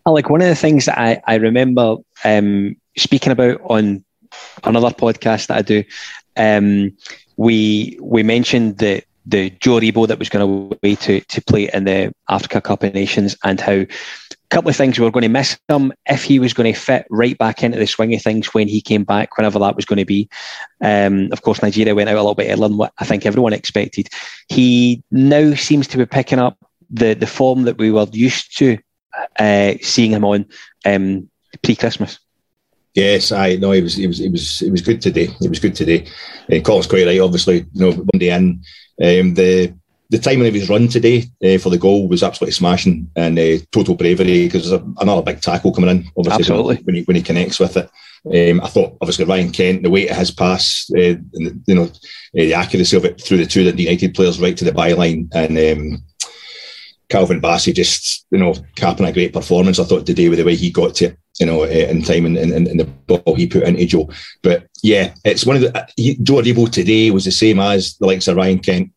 Like 0.06 0.30
one 0.30 0.40
of 0.40 0.48
the 0.48 0.54
things 0.54 0.86
that 0.86 0.98
I, 0.98 1.20
I 1.26 1.34
remember 1.34 1.96
um, 2.24 2.76
speaking 2.96 3.32
about 3.32 3.60
on 3.64 4.04
another 4.62 4.90
podcast 4.90 5.48
that 5.48 5.58
I 5.58 5.62
do, 5.62 5.84
um, 6.36 6.96
we 7.36 7.98
we 8.00 8.22
mentioned 8.22 8.78
the 8.78 9.02
the 9.26 9.50
Joe 9.50 9.80
Aribo 9.80 10.06
that 10.06 10.18
was 10.18 10.28
going 10.28 10.76
away 10.82 10.94
to 10.94 11.20
to 11.20 11.42
play 11.42 11.68
in 11.72 11.84
the 11.84 12.14
Africa 12.28 12.60
Cup 12.60 12.84
of 12.84 12.94
Nations 12.94 13.36
and 13.44 13.60
how 13.60 13.84
couple 14.50 14.68
of 14.68 14.76
things 14.76 14.98
we 14.98 15.04
were 15.04 15.10
going 15.10 15.22
to 15.22 15.28
miss 15.28 15.58
him 15.68 15.92
if 16.06 16.24
he 16.24 16.38
was 16.38 16.52
going 16.52 16.72
to 16.72 16.78
fit 16.78 17.06
right 17.08 17.38
back 17.38 17.62
into 17.62 17.78
the 17.78 17.86
swing 17.86 18.14
of 18.14 18.22
things 18.22 18.52
when 18.52 18.68
he 18.68 18.80
came 18.80 19.04
back, 19.04 19.36
whenever 19.36 19.58
that 19.60 19.76
was 19.76 19.84
going 19.84 19.98
to 19.98 20.04
be. 20.04 20.28
Um, 20.80 21.28
of 21.32 21.42
course, 21.42 21.62
Nigeria 21.62 21.94
went 21.94 22.08
out 22.08 22.16
a 22.16 22.20
little 22.20 22.34
bit 22.34 22.50
earlier 22.50 22.68
than 22.68 22.76
what 22.76 22.92
I 22.98 23.04
think 23.04 23.24
everyone 23.24 23.52
expected. 23.52 24.08
He 24.48 25.02
now 25.10 25.54
seems 25.54 25.86
to 25.88 25.98
be 25.98 26.06
picking 26.06 26.38
up 26.38 26.58
the 26.90 27.14
the 27.14 27.26
form 27.26 27.62
that 27.62 27.78
we 27.78 27.90
were 27.92 28.06
used 28.12 28.58
to 28.58 28.78
uh, 29.38 29.74
seeing 29.80 30.10
him 30.10 30.24
on 30.24 30.46
um, 30.84 31.30
pre-Christmas. 31.62 32.18
Yes, 32.94 33.30
I 33.30 33.54
know 33.56 33.70
it 33.70 33.82
was 33.82 33.98
it 33.98 34.08
was 34.08 34.20
it 34.20 34.32
was 34.32 34.62
it 34.62 34.70
was 34.70 34.82
good 34.82 35.00
today. 35.00 35.28
It 35.40 35.48
was 35.48 35.60
good 35.60 35.76
today. 35.76 36.08
Uh, 36.52 36.60
Colin's 36.60 36.88
quite 36.88 37.06
right. 37.06 37.20
Obviously, 37.20 37.66
you 37.72 37.86
know, 37.86 37.92
one 37.92 38.18
day 38.18 38.30
in, 38.30 38.62
um, 39.00 39.34
the 39.34 39.74
the 40.10 40.18
timing 40.18 40.48
of 40.48 40.54
his 40.54 40.68
run 40.68 40.88
today 40.88 41.24
uh, 41.44 41.56
for 41.58 41.70
the 41.70 41.78
goal 41.78 42.08
was 42.08 42.22
absolutely 42.22 42.52
smashing 42.52 43.10
and 43.16 43.38
uh, 43.38 43.58
total 43.70 43.94
bravery 43.94 44.46
because 44.46 44.68
there's 44.68 44.82
a, 44.82 44.84
another 45.00 45.22
big 45.22 45.40
tackle 45.40 45.72
coming 45.72 45.90
in. 45.90 46.10
Obviously, 46.16 46.42
absolutely. 46.42 46.76
when 46.84 46.94
he 46.96 47.02
when 47.04 47.16
he 47.16 47.22
connects 47.22 47.60
with 47.60 47.76
it. 47.76 47.88
Um, 48.26 48.60
I 48.60 48.68
thought 48.68 48.98
obviously 49.00 49.24
Ryan 49.24 49.50
Kent, 49.50 49.82
the 49.82 49.90
weight 49.90 50.10
of 50.10 50.16
his 50.16 50.30
pass, 50.30 50.90
uh, 50.94 51.16
and, 51.32 51.62
you 51.66 51.74
know, 51.74 51.84
uh, 51.84 51.88
the 52.32 52.54
accuracy 52.54 52.96
of 52.96 53.06
it 53.06 53.20
through 53.20 53.38
the 53.38 53.46
two 53.46 53.62
United 53.62 54.14
players 54.14 54.40
right 54.40 54.56
to 54.58 54.64
the 54.64 54.72
byline, 54.72 55.28
and 55.32 55.56
um, 55.58 56.02
Calvin 57.08 57.40
Bassey 57.40 57.74
just, 57.74 58.26
you 58.30 58.38
know, 58.38 58.54
capping 58.74 59.06
a 59.06 59.12
great 59.12 59.32
performance. 59.32 59.78
I 59.78 59.84
thought 59.84 60.06
today 60.06 60.28
with 60.28 60.38
the 60.38 60.44
way 60.44 60.54
he 60.54 60.70
got 60.70 60.96
to 60.96 61.06
it, 61.06 61.18
you 61.38 61.46
know, 61.46 61.64
in 61.64 62.02
time 62.02 62.26
and, 62.26 62.36
and, 62.36 62.68
and 62.68 62.80
the 62.80 62.84
ball 62.84 63.34
he 63.36 63.46
put 63.46 63.62
into 63.62 63.86
Joe. 63.86 64.10
But 64.42 64.66
yeah, 64.82 65.14
it's 65.24 65.46
one 65.46 65.56
of 65.56 65.62
the 65.62 65.88
he, 65.96 66.16
Joe 66.16 66.34
Aribo 66.34 66.70
today 66.70 67.10
was 67.10 67.24
the 67.24 67.32
same 67.32 67.58
as 67.58 67.96
the 67.96 68.06
likes 68.06 68.28
of 68.28 68.36
Ryan 68.36 68.58
Kent. 68.58 68.92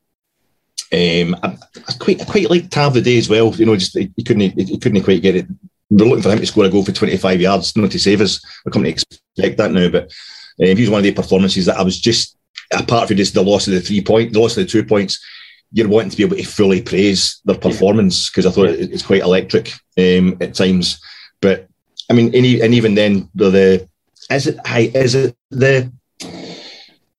Um, 0.93 1.36
I, 1.41 1.58
I 1.88 1.93
quite 1.99 2.21
I 2.21 2.25
quite 2.25 2.49
liked 2.49 2.71
the 2.71 3.01
day 3.01 3.17
as 3.17 3.29
well. 3.29 3.53
You 3.56 3.65
know, 3.65 3.75
just 3.75 3.97
he, 3.97 4.12
he 4.15 4.23
couldn't 4.23 4.51
he, 4.51 4.63
he, 4.63 4.77
couldn't 4.77 5.03
quite 5.03 5.21
get 5.21 5.36
it. 5.36 5.47
We're 5.89 6.06
looking 6.06 6.21
for 6.21 6.32
him 6.32 6.39
to 6.39 6.45
score 6.45 6.65
a 6.65 6.69
goal 6.69 6.86
for 6.86 6.91
25 6.91 7.41
yards, 7.41 7.75
not 7.75 7.91
to 7.91 7.99
save 7.99 8.21
us. 8.21 8.43
I 8.65 8.69
couldn't 8.69 8.88
expect 8.88 9.58
that 9.58 9.71
now, 9.71 9.89
but 9.89 10.03
um, 10.03 10.75
he 10.75 10.82
was 10.82 10.89
one 10.89 10.99
of 10.99 11.03
the 11.03 11.13
performances 11.13 11.65
that 11.65 11.77
I 11.77 11.83
was 11.83 12.00
just 12.00 12.37
apart 12.71 13.08
from 13.08 13.17
just 13.17 13.33
the 13.33 13.44
loss 13.44 13.67
of 13.67 13.73
the 13.73 13.81
three 13.81 14.02
point, 14.02 14.33
the 14.33 14.39
loss 14.39 14.56
of 14.58 14.63
the 14.63 14.69
two 14.69 14.83
points 14.83 15.19
you're 15.73 15.89
wanting 15.89 16.12
to 16.12 16.17
be 16.17 16.23
able 16.23 16.37
to 16.37 16.44
fully 16.44 16.81
praise 16.81 17.41
their 17.46 17.58
performance 17.58 18.29
because 18.29 18.46
I 18.46 18.52
thought 18.52 18.67
it 18.67 18.91
it's 18.91 19.06
quite 19.06 19.23
electric 19.23 19.73
um, 19.98 20.37
at 20.39 20.54
times. 20.54 21.02
But 21.41 21.67
I 22.10 22.13
mean, 22.13 22.27
and, 22.27 22.46
and 22.46 22.73
even 22.73 22.94
then, 22.94 23.29
the, 23.33 23.50
the 23.50 23.89
is 24.29 24.48
it 24.48 24.65
high? 24.65 24.91
Is 24.94 25.15
it 25.15 25.35
the 25.50 25.91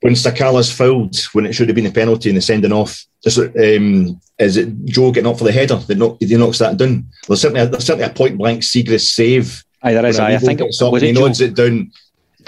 when 0.04 0.12
Sakala's 0.12 0.70
fouled 0.70 1.16
when 1.32 1.46
it 1.46 1.54
should 1.54 1.70
have 1.70 1.74
been 1.74 1.86
a 1.86 1.90
penalty 1.90 2.28
and 2.28 2.36
the 2.36 2.42
sending 2.42 2.72
off? 2.72 3.06
Is 3.24 3.38
it, 3.38 3.56
um, 3.56 4.20
is 4.38 4.58
it 4.58 4.84
Joe 4.84 5.10
getting 5.10 5.30
up 5.30 5.38
for 5.38 5.44
the 5.44 5.52
header? 5.52 5.76
They 5.76 5.94
knock, 5.94 6.18
he 6.20 6.36
knocks 6.36 6.58
that 6.58 6.76
down. 6.76 7.06
There's 7.26 7.40
certainly 7.40 7.62
a, 7.62 7.66
there's 7.66 7.86
certainly 7.86 8.10
a 8.10 8.12
point 8.12 8.36
blank 8.36 8.60
Siegrist 8.60 9.14
save. 9.14 9.64
Aye, 9.82 9.94
there 9.94 10.04
is. 10.04 10.20
Aye, 10.20 10.34
I 10.34 10.38
think 10.38 10.60
it, 10.60 10.64
was 10.64 11.02
it 11.02 11.06
he 11.06 11.12
nods 11.12 11.40
it 11.40 11.54
down. 11.54 11.90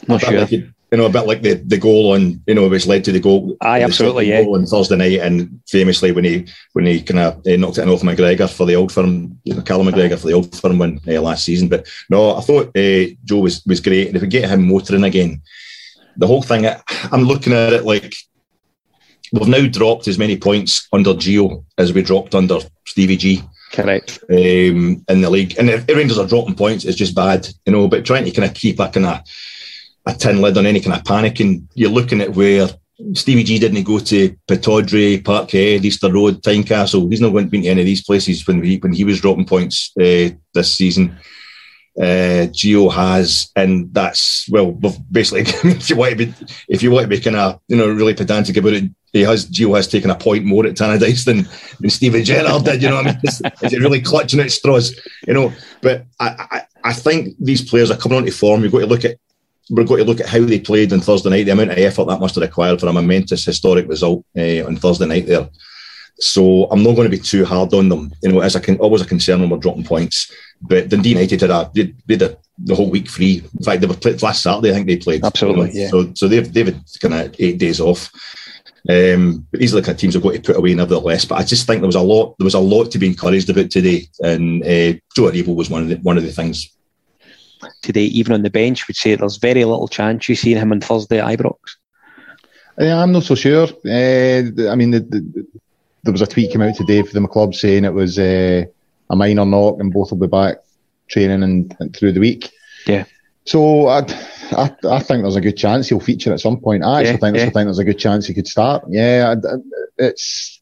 Not 0.06 0.20
sure. 0.20 0.38
Like 0.38 0.50
you 0.50 0.70
know, 0.92 1.06
a 1.06 1.10
bit 1.10 1.26
like 1.26 1.40
the, 1.40 1.54
the 1.54 1.78
goal 1.78 2.12
on, 2.12 2.42
you 2.46 2.54
know, 2.54 2.68
which 2.68 2.86
led 2.86 3.04
to 3.04 3.12
the 3.12 3.20
goal. 3.20 3.56
Aye, 3.62 3.82
absolutely, 3.84 4.28
yeah. 4.28 4.40
on 4.42 4.66
Thursday 4.66 4.96
night, 4.96 5.20
and 5.20 5.58
famously 5.66 6.12
when 6.12 6.24
he 6.24 6.46
when 6.74 6.84
he 6.84 7.00
kind 7.00 7.20
of 7.20 7.38
uh, 7.38 7.56
knocked 7.56 7.78
it 7.78 7.88
off 7.88 8.02
McGregor 8.02 8.52
for 8.52 8.66
the 8.66 8.76
old 8.76 8.92
firm, 8.92 9.40
you 9.44 9.54
know, 9.54 9.62
Callum 9.62 9.86
McGregor 9.86 10.18
for 10.18 10.26
the 10.26 10.34
old 10.34 10.54
firm 10.54 10.78
win 10.78 11.00
uh, 11.08 11.22
last 11.22 11.46
season. 11.46 11.68
But 11.68 11.88
no, 12.10 12.36
I 12.36 12.42
thought 12.42 12.76
uh, 12.76 13.06
Joe 13.24 13.40
was 13.40 13.64
was 13.64 13.80
great, 13.80 14.08
and 14.08 14.16
if 14.16 14.20
we 14.20 14.28
get 14.28 14.50
him 14.50 14.68
motoring 14.68 15.04
again, 15.04 15.40
the 16.16 16.26
whole 16.26 16.42
thing, 16.42 16.66
I'm 17.12 17.22
looking 17.22 17.52
at 17.52 17.72
it 17.72 17.84
like 17.84 18.14
we've 19.32 19.48
now 19.48 19.66
dropped 19.66 20.08
as 20.08 20.18
many 20.18 20.36
points 20.36 20.88
under 20.92 21.14
Gio 21.14 21.64
as 21.78 21.92
we 21.92 22.02
dropped 22.02 22.34
under 22.34 22.58
Stevie 22.86 23.16
G. 23.16 23.42
Correct. 23.72 24.18
Um, 24.30 25.04
in 25.08 25.20
the 25.20 25.30
league, 25.30 25.58
and 25.58 25.68
if 25.68 25.88
Rangers 25.88 26.18
are 26.18 26.26
dropping 26.26 26.54
points, 26.54 26.84
it's 26.84 26.96
just 26.96 27.14
bad, 27.14 27.48
you 27.66 27.72
know. 27.72 27.88
But 27.88 28.04
trying 28.04 28.24
to 28.24 28.30
kind 28.30 28.48
of 28.48 28.54
keep 28.54 28.78
a 28.78 28.88
kind 28.88 29.06
of 29.06 29.20
a 30.06 30.14
tin 30.14 30.40
lid 30.40 30.56
on 30.56 30.66
any 30.66 30.80
kind 30.80 30.96
of 30.96 31.04
panic. 31.04 31.40
And 31.40 31.68
you're 31.74 31.90
looking 31.90 32.20
at 32.20 32.34
where 32.34 32.68
Stevie 33.14 33.44
G 33.44 33.58
didn't 33.58 33.82
go 33.82 33.98
to 33.98 34.36
Pittodrie, 34.48 35.22
Parkhead, 35.22 35.84
Easter 35.84 36.12
Road, 36.12 36.42
Tynecastle. 36.42 37.10
He's 37.10 37.20
not 37.20 37.30
going 37.30 37.46
to 37.46 37.50
be 37.50 37.62
to 37.62 37.68
any 37.68 37.82
of 37.82 37.86
these 37.86 38.04
places 38.04 38.46
when 38.46 38.62
he 38.62 38.78
when 38.78 38.92
he 38.92 39.04
was 39.04 39.20
dropping 39.20 39.46
points 39.46 39.90
uh, 40.00 40.30
this 40.54 40.72
season. 40.72 41.16
Uh, 41.98 42.44
Gio 42.52 42.92
has, 42.92 43.50
and 43.56 43.92
that's 43.94 44.46
well, 44.50 44.72
basically, 45.10 45.42
if 45.70 45.88
you 45.88 45.96
want 45.96 46.10
to 46.10 46.26
be, 46.26 46.34
if 46.68 46.82
you 46.82 46.90
want 46.90 47.04
to 47.04 47.08
be 47.08 47.20
kind 47.20 47.36
of, 47.36 47.60
you 47.68 47.76
know, 47.76 47.88
really 47.88 48.12
pedantic 48.12 48.56
about 48.58 48.74
it, 48.74 48.90
he 49.12 49.22
has 49.22 49.46
Gio 49.46 49.74
has 49.76 49.88
taken 49.88 50.10
a 50.10 50.14
point 50.14 50.44
more 50.44 50.66
at 50.66 50.74
Tannadice 50.74 51.24
than, 51.24 51.48
than 51.80 51.88
Steven 51.88 52.22
Gerrard 52.22 52.64
did. 52.64 52.82
You 52.82 52.90
know, 52.90 52.98
I 52.98 53.02
mean, 53.02 53.20
is, 53.24 53.40
is 53.62 53.72
it 53.72 53.80
really 53.80 54.02
clutching 54.02 54.40
at 54.40 54.52
straws? 54.52 54.94
You 55.26 55.32
know, 55.32 55.52
but 55.80 56.04
I, 56.20 56.46
I, 56.50 56.62
I 56.84 56.92
think 56.92 57.34
these 57.40 57.66
players 57.66 57.90
are 57.90 57.96
coming 57.96 58.18
onto 58.18 58.30
form. 58.30 58.62
You've 58.62 58.72
got 58.72 58.80
to 58.80 58.86
look 58.86 59.04
at 59.06 59.16
we're 59.70 59.84
going 59.84 59.98
to 59.98 60.04
look 60.04 60.20
at 60.20 60.28
how 60.28 60.40
they 60.44 60.60
played 60.60 60.92
on 60.92 61.00
Thursday 61.00 61.30
night, 61.30 61.44
the 61.44 61.50
amount 61.50 61.72
of 61.72 61.78
effort 61.78 62.04
that 62.04 62.20
must 62.20 62.36
have 62.36 62.42
required 62.42 62.78
for 62.78 62.86
a 62.86 62.92
momentous 62.92 63.44
historic 63.44 63.88
result 63.88 64.24
uh, 64.36 64.64
on 64.64 64.76
Thursday 64.76 65.06
night 65.06 65.26
there. 65.26 65.48
So 66.18 66.64
I'm 66.70 66.82
not 66.82 66.94
going 66.96 67.10
to 67.10 67.16
be 67.16 67.22
too 67.22 67.44
hard 67.44 67.74
on 67.74 67.88
them. 67.88 68.12
You 68.22 68.32
know, 68.32 68.40
as 68.40 68.56
a 68.56 68.60
con- 68.60 68.78
always 68.78 69.02
a 69.02 69.06
concern 69.06 69.40
when 69.40 69.50
we're 69.50 69.58
dropping 69.58 69.84
points. 69.84 70.32
But 70.62 70.88
Dundee 70.88 71.10
United 71.10 71.42
had 71.42 71.50
a 71.50 71.70
they, 71.74 71.94
they 72.06 72.16
did 72.16 72.36
the 72.58 72.74
whole 72.74 72.90
week 72.90 73.08
free. 73.08 73.42
In 73.58 73.64
fact, 73.64 73.80
they 73.80 73.86
were 73.86 73.94
played 73.94 74.22
last 74.22 74.42
Saturday. 74.42 74.70
I 74.70 74.74
think 74.74 74.86
they 74.86 74.96
played. 74.96 75.24
Absolutely, 75.24 75.72
you 75.72 75.74
know? 75.74 75.80
yeah. 75.80 75.88
So 75.88 76.14
so 76.14 76.28
they've 76.28 76.50
they've 76.50 76.66
had 76.66 76.82
kind 77.00 77.14
of 77.14 77.36
eight 77.38 77.58
days 77.58 77.80
off. 77.80 78.10
Um, 78.88 79.46
but 79.50 79.60
these 79.60 79.74
are 79.74 79.80
the 79.80 79.82
kind 79.82 79.96
of 79.96 80.00
teams 80.00 80.14
we've 80.14 80.22
got 80.22 80.34
to 80.34 80.40
put 80.40 80.56
away 80.56 80.74
nevertheless. 80.74 81.24
But 81.24 81.38
I 81.38 81.42
just 81.42 81.66
think 81.66 81.80
there 81.80 81.88
was 81.88 81.96
a 81.96 82.00
lot 82.00 82.36
there 82.38 82.44
was 82.44 82.54
a 82.54 82.60
lot 82.60 82.90
to 82.92 82.98
be 82.98 83.06
encouraged 83.06 83.50
about 83.50 83.70
today, 83.70 84.08
and 84.20 84.62
uh, 84.62 84.98
Joe 85.14 85.30
Aribo 85.30 85.54
was 85.54 85.68
one 85.68 85.82
of 85.82 85.88
the 85.88 85.96
one 85.96 86.16
of 86.16 86.22
the 86.22 86.32
things. 86.32 86.70
Today, 87.82 88.04
even 88.04 88.32
on 88.32 88.42
the 88.42 88.50
bench, 88.50 88.86
would 88.86 88.96
say 88.96 89.14
there's 89.16 89.38
very 89.38 89.64
little 89.64 89.88
chance 89.88 90.28
you 90.28 90.36
seeing 90.36 90.56
him 90.56 90.72
on 90.72 90.80
Thursday 90.80 91.20
at 91.20 91.38
Ibrox. 91.38 91.56
Yeah, 92.78 93.02
I'm 93.02 93.12
not 93.12 93.22
so 93.22 93.34
sure. 93.34 93.68
Uh, 93.84 94.70
I 94.70 94.74
mean, 94.74 94.90
the, 94.90 95.00
the, 95.00 95.46
there 96.06 96.12
was 96.12 96.22
a 96.22 96.26
tweet 96.26 96.52
came 96.52 96.62
out 96.62 96.74
today 96.74 97.02
from 97.02 97.22
the 97.22 97.28
club 97.28 97.54
saying 97.54 97.84
it 97.84 97.92
was 97.92 98.18
uh, 98.18 98.64
a 99.10 99.16
minor 99.16 99.44
knock 99.44 99.78
and 99.80 99.92
both 99.92 100.10
will 100.10 100.18
be 100.18 100.26
back 100.26 100.58
training 101.08 101.42
and, 101.42 101.76
and 101.78 101.94
through 101.94 102.12
the 102.12 102.20
week. 102.20 102.50
Yeah. 102.86 103.04
So 103.44 103.88
I, 103.88 104.00
I, 104.52 104.74
I 104.88 104.98
think 105.00 105.22
there's 105.22 105.36
a 105.36 105.40
good 105.40 105.56
chance 105.56 105.88
he'll 105.88 106.00
feature 106.00 106.32
at 106.32 106.40
some 106.40 106.58
point. 106.58 106.84
I 106.84 107.00
actually 107.00 107.12
Yeah, 107.12 107.18
think, 107.18 107.36
yeah. 107.36 107.42
I 107.42 107.50
think 107.50 107.66
there's 107.66 107.78
a 107.78 107.84
good 107.84 107.98
chance 107.98 108.26
he 108.26 108.34
could 108.34 108.48
start. 108.48 108.84
Yeah, 108.88 109.34
it's 109.98 110.60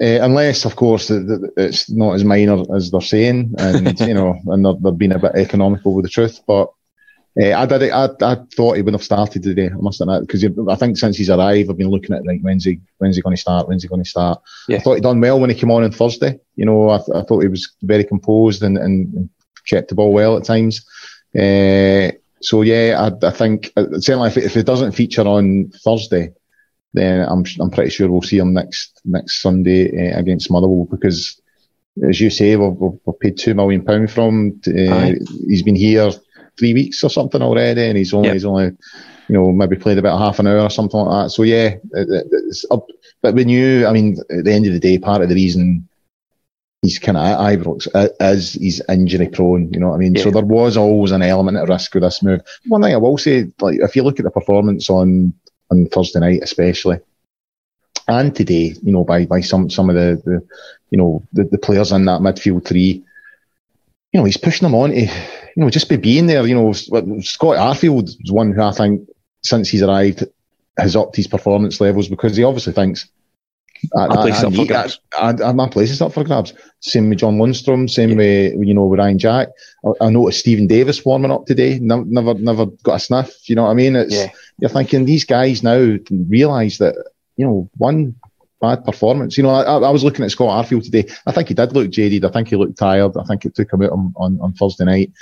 uh, 0.00 0.18
unless, 0.22 0.64
of 0.64 0.74
course, 0.74 1.10
it's 1.10 1.90
not 1.90 2.14
as 2.14 2.24
minor 2.24 2.64
as 2.74 2.90
they're 2.90 3.00
saying, 3.00 3.54
and 3.58 4.00
you 4.00 4.14
know, 4.14 4.34
and 4.46 4.64
they're, 4.64 4.74
they're 4.80 4.92
being 4.92 5.12
a 5.12 5.18
bit 5.18 5.32
economical 5.34 5.94
with 5.94 6.04
the 6.04 6.10
truth. 6.10 6.40
But 6.46 6.72
uh, 7.40 7.54
I 7.54 7.64
did. 7.64 7.90
I, 7.90 8.08
I 8.20 8.36
thought 8.54 8.76
he 8.76 8.82
would 8.82 8.92
have 8.92 9.02
started 9.02 9.42
today. 9.42 9.66
I 9.68 9.80
must 9.80 10.02
admit, 10.02 10.20
because 10.22 10.44
I 10.68 10.74
think 10.76 10.98
since 10.98 11.16
he's 11.16 11.30
arrived, 11.30 11.70
I've 11.70 11.78
been 11.78 11.88
looking 11.88 12.14
at 12.14 12.26
like 12.26 12.40
when's 12.42 12.64
he 12.64 12.80
when's 12.98 13.16
he 13.16 13.22
going 13.22 13.34
to 13.34 13.40
start? 13.40 13.68
When's 13.68 13.82
he 13.82 13.88
going 13.88 14.04
to 14.04 14.08
start? 14.08 14.42
Yeah. 14.68 14.76
I 14.76 14.80
thought 14.80 14.94
he'd 14.94 15.02
done 15.02 15.20
well 15.20 15.40
when 15.40 15.48
he 15.48 15.56
came 15.56 15.70
on 15.70 15.82
on 15.82 15.92
Thursday. 15.92 16.38
You 16.56 16.66
know, 16.66 16.90
I, 16.90 16.98
th- 16.98 17.16
I 17.16 17.22
thought 17.22 17.42
he 17.42 17.48
was 17.48 17.72
very 17.82 18.04
composed 18.04 18.62
and, 18.62 18.76
and, 18.76 19.30
kept 19.64 19.88
the 19.88 19.94
ball 19.94 20.12
well 20.12 20.36
at 20.36 20.42
times. 20.42 20.84
Uh, 21.38 22.10
so 22.40 22.62
yeah, 22.62 23.08
I, 23.22 23.26
I 23.26 23.30
think 23.30 23.72
certainly 23.76 24.28
if 24.28 24.36
it, 24.36 24.44
if 24.44 24.56
it 24.56 24.66
doesn't 24.66 24.92
feature 24.92 25.22
on 25.22 25.70
Thursday, 25.84 26.32
then 26.92 27.26
I'm 27.26 27.44
I'm 27.60 27.70
pretty 27.70 27.90
sure 27.90 28.10
we'll 28.10 28.22
see 28.22 28.38
him 28.38 28.52
next 28.52 29.00
next 29.04 29.40
Sunday 29.40 30.12
uh, 30.12 30.18
against 30.18 30.50
Motherwell 30.50 30.86
because, 30.90 31.40
as 32.06 32.20
you 32.20 32.28
say, 32.28 32.56
we've, 32.56 32.76
we've, 32.78 33.20
paid 33.20 33.38
two 33.38 33.54
million 33.54 33.84
pound 33.84 34.10
from. 34.10 34.60
him. 34.66 34.92
Uh, 34.92 35.12
he's 35.46 35.62
been 35.62 35.76
here 35.76 36.10
three 36.58 36.74
weeks 36.74 37.02
or 37.02 37.10
something 37.10 37.42
already, 37.42 37.82
and 37.82 37.96
he's 37.98 38.14
only 38.14 38.28
Yep. 38.28 38.34
he's 38.34 38.44
only 38.44 38.64
you 39.28 39.34
know 39.34 39.52
maybe 39.52 39.76
played 39.76 39.98
about 39.98 40.18
half 40.18 40.38
an 40.38 40.46
hour 40.46 40.60
or 40.60 40.70
something 40.70 41.00
like 41.00 41.24
that. 41.24 41.30
So 41.30 41.42
yeah, 41.42 41.76
it, 41.92 42.08
it, 42.08 42.26
it's 42.30 42.64
up. 42.70 42.86
But 43.22 43.34
we 43.34 43.44
knew, 43.44 43.86
I 43.86 43.92
mean, 43.92 44.16
at 44.36 44.44
the 44.44 44.52
end 44.52 44.66
of 44.66 44.72
the 44.72 44.80
day, 44.80 44.98
part 44.98 45.22
of 45.22 45.28
the 45.28 45.34
reason 45.34 45.88
he's 46.82 46.98
kind 46.98 47.16
of 47.16 47.24
at 47.24 47.38
Ibrox 47.38 47.88
uh, 47.94 48.08
is 48.20 48.54
he's 48.54 48.82
injury 48.88 49.28
prone. 49.28 49.72
You 49.72 49.80
know 49.80 49.90
what 49.90 49.94
I 49.94 49.98
mean? 49.98 50.16
So 50.16 50.30
there 50.30 50.44
was 50.44 50.76
always 50.76 51.12
an 51.12 51.22
element 51.22 51.56
of 51.56 51.68
risk 51.68 51.94
with 51.94 52.02
this 52.02 52.22
move. 52.22 52.40
One 52.66 52.82
thing 52.82 52.92
I 52.92 52.98
will 52.98 53.16
say, 53.18 53.50
like 53.60 53.78
if 53.80 53.96
you 53.96 54.02
look 54.02 54.18
at 54.18 54.24
the 54.24 54.30
performance 54.30 54.90
on 54.90 55.32
on 55.70 55.86
Thursday 55.86 56.20
night, 56.20 56.40
especially, 56.42 56.98
and 58.08 58.34
today, 58.34 58.74
you 58.82 58.92
know, 58.92 59.04
by 59.04 59.24
by 59.26 59.40
some 59.40 59.70
some 59.70 59.88
of 59.88 59.94
the, 59.94 60.20
the 60.24 60.46
you 60.90 60.98
know 60.98 61.22
the, 61.32 61.44
the 61.44 61.58
players 61.58 61.92
in 61.92 62.04
that 62.06 62.20
midfield 62.20 62.66
three, 62.66 63.04
you 64.12 64.20
know, 64.20 64.24
he's 64.24 64.36
pushing 64.36 64.66
them 64.66 64.74
on 64.74 64.90
to, 64.90 65.08
you 65.56 65.62
know, 65.62 65.70
just 65.70 65.88
by 65.88 65.96
being 65.96 66.26
there. 66.26 66.46
You 66.46 66.54
know, 66.54 66.72
Scott 66.72 67.56
Arfield 67.56 68.08
is 68.08 68.32
one 68.32 68.52
who 68.52 68.62
I 68.62 68.72
think 68.72 69.08
since 69.42 69.68
he's 69.68 69.82
arrived 69.82 70.24
has 70.78 70.96
upped 70.96 71.16
his 71.16 71.26
performance 71.26 71.80
levels 71.80 72.08
because 72.08 72.36
he 72.36 72.44
obviously 72.44 72.72
thinks. 72.72 73.08
I, 73.96 74.06
My 74.06 74.16
place 74.16 74.38
is 74.38 74.44
up 74.44 74.54
for 74.54 74.64
grabs. 74.64 75.00
I, 75.18 75.34
I, 75.42 75.52
my 75.52 75.68
place 75.68 75.90
is 75.90 76.00
up 76.00 76.12
for 76.12 76.22
grabs. 76.22 76.54
Same 76.78 77.08
with 77.08 77.18
John 77.18 77.36
Lundstram, 77.38 77.90
same 77.90 78.16
with 78.16 78.54
you 78.54 78.74
know 78.74 78.86
with 78.86 79.00
Ryan 79.00 79.18
Jack. 79.18 79.48
I, 79.84 80.06
I 80.06 80.10
noticed 80.10 80.38
Steven 80.38 80.68
Davis 80.68 81.04
warming 81.04 81.32
up 81.32 81.46
today. 81.46 81.80
Never, 81.80 82.04
never, 82.04 82.34
never 82.34 82.66
got 82.84 82.94
a 82.94 83.00
sniff. 83.00 83.48
You 83.48 83.56
know 83.56 83.64
what 83.64 83.70
I 83.70 83.74
mean? 83.74 83.96
It's 83.96 84.14
Yeah. 84.14 84.30
you're 84.58 84.70
thinking 84.70 85.04
these 85.04 85.24
guys 85.24 85.64
now 85.64 85.96
realise 86.10 86.78
that 86.78 86.94
you 87.36 87.44
know 87.44 87.68
one 87.76 88.14
bad 88.60 88.84
performance. 88.84 89.36
You 89.36 89.42
know, 89.42 89.50
I, 89.50 89.62
I 89.64 89.90
was 89.90 90.04
looking 90.04 90.24
at 90.24 90.30
Scott 90.30 90.64
Arfield 90.64 90.84
today. 90.84 91.12
I 91.26 91.32
think 91.32 91.48
he 91.48 91.54
did 91.54 91.72
look 91.72 91.90
jaded. 91.90 92.24
I 92.24 92.30
think 92.30 92.48
he 92.48 92.56
looked 92.56 92.78
tired. 92.78 93.16
I 93.16 93.24
think 93.24 93.44
it 93.44 93.56
took 93.56 93.72
him 93.72 93.82
out 93.82 93.90
on, 93.90 94.14
on, 94.16 94.38
on 94.40 94.52
Thursday 94.54 94.84
night. 94.84 95.12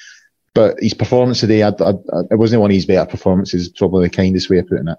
But 0.54 0.80
his 0.80 0.94
performance 0.94 1.40
today, 1.40 1.62
I, 1.62 1.68
I, 1.68 1.92
it 2.30 2.38
wasn't 2.38 2.60
one 2.60 2.70
of 2.70 2.74
his 2.74 2.86
better 2.86 3.08
performances. 3.08 3.68
Probably 3.68 4.08
the 4.08 4.14
kindest 4.14 4.50
way 4.50 4.58
of 4.58 4.66
putting 4.66 4.88
it. 4.88 4.98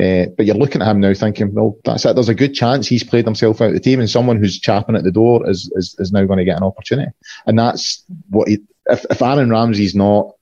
Uh, 0.00 0.30
but 0.36 0.46
you're 0.46 0.54
looking 0.54 0.82
at 0.82 0.88
him 0.88 1.00
now 1.00 1.12
thinking, 1.14 1.52
well, 1.52 1.76
that's 1.84 2.04
it. 2.04 2.14
There's 2.14 2.28
a 2.28 2.34
good 2.34 2.54
chance 2.54 2.86
he's 2.86 3.02
played 3.02 3.24
himself 3.24 3.60
out 3.60 3.68
of 3.68 3.74
the 3.74 3.80
team, 3.80 3.98
and 3.98 4.08
someone 4.08 4.38
who's 4.38 4.60
chapping 4.60 4.96
at 4.96 5.04
the 5.04 5.10
door 5.10 5.48
is 5.48 5.70
is, 5.74 5.96
is 5.98 6.12
now 6.12 6.24
going 6.24 6.38
to 6.38 6.44
get 6.44 6.56
an 6.56 6.62
opportunity. 6.62 7.10
And 7.46 7.58
that's 7.58 8.04
what 8.28 8.48
he, 8.48 8.58
if, 8.86 9.04
if 9.10 9.20
Aaron 9.20 9.50
Ramsey's 9.50 9.94
not 9.94 10.32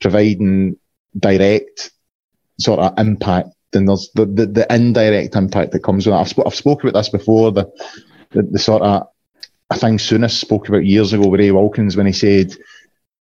providing 0.00 0.76
direct 1.18 1.90
sort 2.60 2.80
of 2.80 2.98
impact, 2.98 3.50
then 3.72 3.86
there's 3.86 4.10
the, 4.14 4.26
the, 4.26 4.46
the 4.46 4.74
indirect 4.74 5.34
impact 5.34 5.72
that 5.72 5.84
comes 5.84 6.06
with 6.06 6.14
it. 6.14 6.18
I've, 6.18 6.28
sp- 6.30 6.46
I've 6.46 6.54
spoken 6.54 6.88
about 6.88 7.00
this 7.00 7.08
before, 7.08 7.52
the, 7.52 7.70
the, 8.30 8.42
the 8.42 8.58
sort 8.58 8.82
of, 8.82 9.08
I 9.70 9.76
think 9.78 10.00
Souness 10.00 10.32
spoke 10.32 10.68
about 10.68 10.84
years 10.84 11.12
ago 11.12 11.28
with 11.28 11.40
Ray 11.40 11.50
Wilkins 11.50 11.96
when 11.96 12.06
he 12.06 12.12
said, 12.12 12.52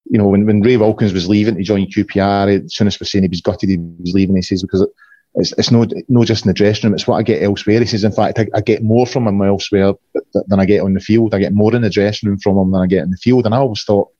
you 0.05 0.17
know, 0.17 0.27
when, 0.27 0.45
when 0.45 0.61
Ray 0.61 0.77
Wilkins 0.77 1.13
was 1.13 1.27
leaving 1.27 1.55
to 1.55 1.63
join 1.63 1.87
QPR, 1.87 2.65
Souness 2.65 2.99
was 2.99 3.11
saying 3.11 3.23
he 3.23 3.29
was 3.29 3.41
gutted 3.41 3.69
he 3.69 3.77
was 3.77 4.13
leaving. 4.13 4.35
He 4.35 4.41
says, 4.41 4.61
because 4.61 4.87
it's, 5.35 5.51
it's 5.57 5.71
no, 5.71 5.85
no 6.07 6.23
just 6.23 6.45
in 6.45 6.49
the 6.49 6.53
dressing 6.53 6.87
room, 6.87 6.93
it's 6.93 7.07
what 7.07 7.17
I 7.17 7.23
get 7.23 7.41
elsewhere. 7.41 7.79
He 7.79 7.85
says, 7.85 8.03
in 8.03 8.11
fact, 8.11 8.39
I, 8.39 8.47
I 8.53 8.61
get 8.61 8.83
more 8.83 9.07
from 9.07 9.27
him 9.27 9.41
elsewhere 9.41 9.93
than 10.47 10.59
I 10.59 10.65
get 10.65 10.81
on 10.81 10.93
the 10.93 10.99
field. 10.99 11.33
I 11.33 11.39
get 11.39 11.53
more 11.53 11.75
in 11.75 11.81
the 11.81 11.89
dressing 11.89 12.29
room 12.29 12.39
from 12.39 12.57
him 12.57 12.71
than 12.71 12.81
I 12.81 12.87
get 12.87 13.03
in 13.03 13.11
the 13.11 13.17
field. 13.17 13.45
And 13.45 13.55
I 13.55 13.57
always 13.57 13.83
thought, 13.83 14.11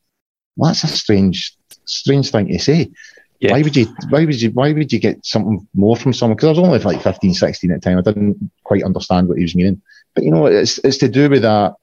well, 0.57 0.69
that's 0.69 0.83
a 0.83 0.87
strange, 0.87 1.55
strange 1.85 2.31
thing 2.31 2.47
to 2.47 2.59
say. 2.59 2.91
Yeah. 3.39 3.51
Why 3.51 3.61
would 3.61 3.75
you, 3.75 3.87
why 4.09 4.25
would 4.25 4.41
you, 4.41 4.49
why 4.51 4.73
would 4.73 4.91
you 4.91 4.99
get 4.99 5.25
something 5.25 5.67
more 5.75 5.95
from 5.95 6.13
someone? 6.13 6.35
Because 6.35 6.47
I 6.47 6.51
was 6.51 6.59
only 6.59 6.79
like 6.79 7.01
15, 7.01 7.33
16 7.33 7.71
at 7.71 7.81
the 7.81 7.89
time. 7.89 7.97
I 7.97 8.01
didn't 8.01 8.51
quite 8.63 8.83
understand 8.83 9.27
what 9.27 9.37
he 9.37 9.43
was 9.43 9.55
meaning. 9.55 9.81
But 10.15 10.23
you 10.23 10.31
know, 10.31 10.47
it's, 10.47 10.79
it's 10.79 10.97
to 10.97 11.09
do 11.09 11.29
with 11.29 11.43
that, 11.43 11.75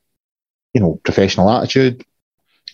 you 0.74 0.80
know, 0.80 0.98
professional 1.04 1.50
attitude, 1.50 2.04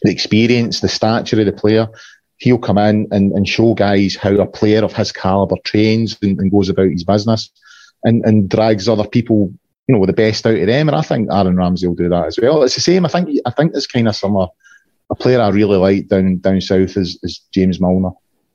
the 0.03 0.11
experience, 0.11 0.81
the 0.81 0.89
stature 0.89 1.41
of 1.41 1.47
the 1.47 1.53
player. 1.53 1.89
He'll 2.37 2.59
come 2.59 2.79
in 2.79 3.09
and, 3.11 3.33
and 3.33 3.49
show 3.49 3.75
guys 3.75 4.15
how 4.15 4.35
a 4.37 4.47
player 4.47 4.85
of 4.85 4.93
his 4.93 5.11
caliber 5.11 5.57
trains 5.65 6.17
and, 6.23 6.39
and 6.39 6.51
goes 6.51 6.69
about 6.69 6.91
his 6.91 7.05
business 7.05 7.51
and, 8.05 8.25
and 8.25 8.49
drags 8.49 8.89
other 8.89 9.09
people, 9.09 9.53
you 9.89 9.95
know, 9.97 10.07
the 10.07 10.13
best 10.13 10.47
out 10.47 10.55
of 10.57 10.67
them. 10.67 10.89
And 10.89 10.97
I 10.97 11.03
think 11.03 11.29
Aaron 11.33 11.57
Ramsey 11.57 11.89
will 11.89 11.97
do 11.97 12.09
that 12.09 12.27
as 12.27 12.39
well. 12.41 12.63
It's 12.63 12.77
the 12.77 12.81
same. 12.81 13.05
I 13.05 13.09
think, 13.09 13.41
I 13.45 13.51
think 13.51 13.73
it's 13.75 13.87
kind 13.87 14.07
of 14.07 14.15
similar. 14.15 14.49
A 15.11 15.15
player 15.17 15.41
I 15.41 15.49
really 15.49 15.79
like 15.79 16.09
down, 16.09 16.39
down 16.39 16.61
south 16.61 16.97
is, 16.97 17.19
is 17.23 17.41
James 17.51 17.81
Milner. 17.81 18.11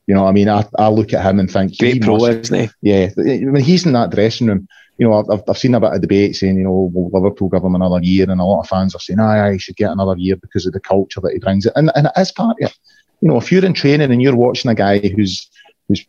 You 0.08 0.16
know 0.16 0.28
I 0.28 0.32
mean? 0.32 0.49
I, 0.49 0.66
I 0.78 0.89
look 0.89 1.14
at 1.14 1.26
him 1.26 1.39
and 1.39 1.49
think, 1.49 1.78
Great 1.78 2.01
pro, 2.01 2.18
must- 2.18 2.51
isn't 2.51 2.60
he? 2.60 2.70
yeah, 2.82 3.10
when 3.16 3.64
he's 3.64 3.86
in 3.86 3.93
that 3.93 4.12
dressing 4.12 4.47
room, 4.47 4.68
you 4.97 5.08
know, 5.08 5.26
I've, 5.32 5.41
I've 5.47 5.58
seen 5.58 5.74
a 5.76 5.80
bit 5.80 5.93
of 5.93 6.01
debate 6.01 6.36
saying, 6.36 6.58
you 6.58 6.64
know, 6.66 6.91
will 6.93 7.10
Liverpool 7.12 7.49
give 7.49 7.64
him 7.64 7.76
another 7.76 7.99
year? 8.01 8.30
And 8.30 8.39
a 8.39 8.43
lot 8.43 8.62
of 8.62 8.68
fans 8.68 8.93
are 8.93 8.99
saying, 8.99 9.20
aye, 9.20 9.47
aye, 9.47 9.54
he 9.54 9.60
should 9.60 9.76
get 9.76 9.91
another 9.91 10.16
year 10.18 10.36
because 10.36 10.66
of 10.66 10.74
the 10.74 10.80
culture 10.80 11.20
that 11.22 11.34
he 11.34 11.39
brings 11.39 11.66
it. 11.66 11.74
And, 11.76 11.91
and 11.95 12.08
it 12.08 12.14
is 12.18 12.32
part 12.32 12.58
of 12.62 12.68
it. 12.70 12.78
You 13.22 13.30
know, 13.30 13.38
if 13.38 13.51
you're 13.51 13.66
in 13.66 13.74
training 13.74 14.12
and 14.12 14.22
you're 14.22 14.36
watching 14.36 14.70
a 14.70 14.76
guy 14.76 14.99
who's, 14.99 15.49
who's 15.88 16.06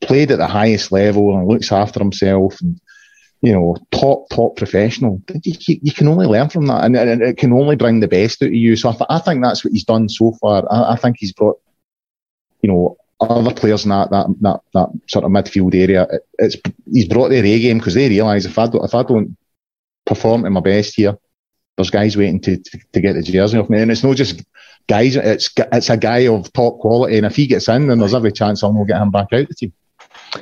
played 0.00 0.30
at 0.30 0.38
the 0.38 0.46
highest 0.46 0.90
level 0.90 1.36
and 1.36 1.46
looks 1.46 1.70
after 1.70 2.00
himself 2.00 2.60
and, 2.60 2.80
you 3.42 3.52
know, 3.52 3.76
top, 3.92 4.28
top 4.30 4.56
professional, 4.56 5.22
you, 5.44 5.52
you, 5.68 5.78
you 5.82 5.92
can 5.92 6.08
only 6.08 6.26
learn 6.26 6.48
from 6.48 6.66
that 6.66 6.84
and, 6.84 6.96
and 6.96 7.22
it 7.22 7.36
can 7.36 7.52
only 7.52 7.76
bring 7.76 8.00
the 8.00 8.08
best 8.08 8.42
out 8.42 8.46
of 8.48 8.54
you. 8.54 8.74
So 8.74 8.88
I, 8.88 8.92
th- 8.92 9.06
I 9.10 9.18
think 9.20 9.42
that's 9.42 9.64
what 9.64 9.72
he's 9.72 9.84
done 9.84 10.08
so 10.08 10.32
far. 10.40 10.64
I, 10.72 10.94
I 10.94 10.96
think 10.96 11.18
he's 11.20 11.32
brought, 11.32 11.60
you 12.62 12.68
know, 12.72 12.96
other 13.20 13.54
players 13.54 13.84
in 13.84 13.90
that, 13.90 14.10
that, 14.10 14.26
that, 14.40 14.60
that 14.74 14.88
sort 15.08 15.24
of 15.24 15.30
midfield 15.30 15.74
area, 15.74 16.06
it, 16.10 16.22
it's, 16.38 16.56
he's 16.92 17.08
brought 17.08 17.28
their 17.28 17.44
A 17.44 17.58
game 17.58 17.78
because 17.78 17.94
they 17.94 18.08
realise 18.08 18.44
if 18.44 18.58
I 18.58 18.66
don't, 18.66 18.84
if 18.84 18.94
I 18.94 19.02
don't 19.02 19.36
perform 20.06 20.44
at 20.44 20.52
my 20.52 20.60
best 20.60 20.94
here, 20.94 21.18
there's 21.76 21.90
guys 21.90 22.16
waiting 22.16 22.40
to, 22.40 22.56
to, 22.56 22.78
to 22.92 23.00
get 23.00 23.14
the 23.14 23.22
jersey 23.22 23.58
off 23.58 23.70
me. 23.70 23.80
And 23.80 23.90
it's 23.90 24.04
not 24.04 24.16
just 24.16 24.42
guys, 24.88 25.16
it's, 25.16 25.50
it's 25.56 25.90
a 25.90 25.96
guy 25.96 26.26
of 26.26 26.52
top 26.52 26.78
quality. 26.80 27.16
And 27.16 27.26
if 27.26 27.36
he 27.36 27.46
gets 27.46 27.68
in, 27.68 27.88
then 27.88 27.98
there's 27.98 28.14
every 28.14 28.32
chance 28.32 28.62
I'll 28.62 28.84
get 28.84 29.00
him 29.00 29.10
back 29.10 29.32
out 29.32 29.48
the 29.48 29.54
team. 29.54 29.72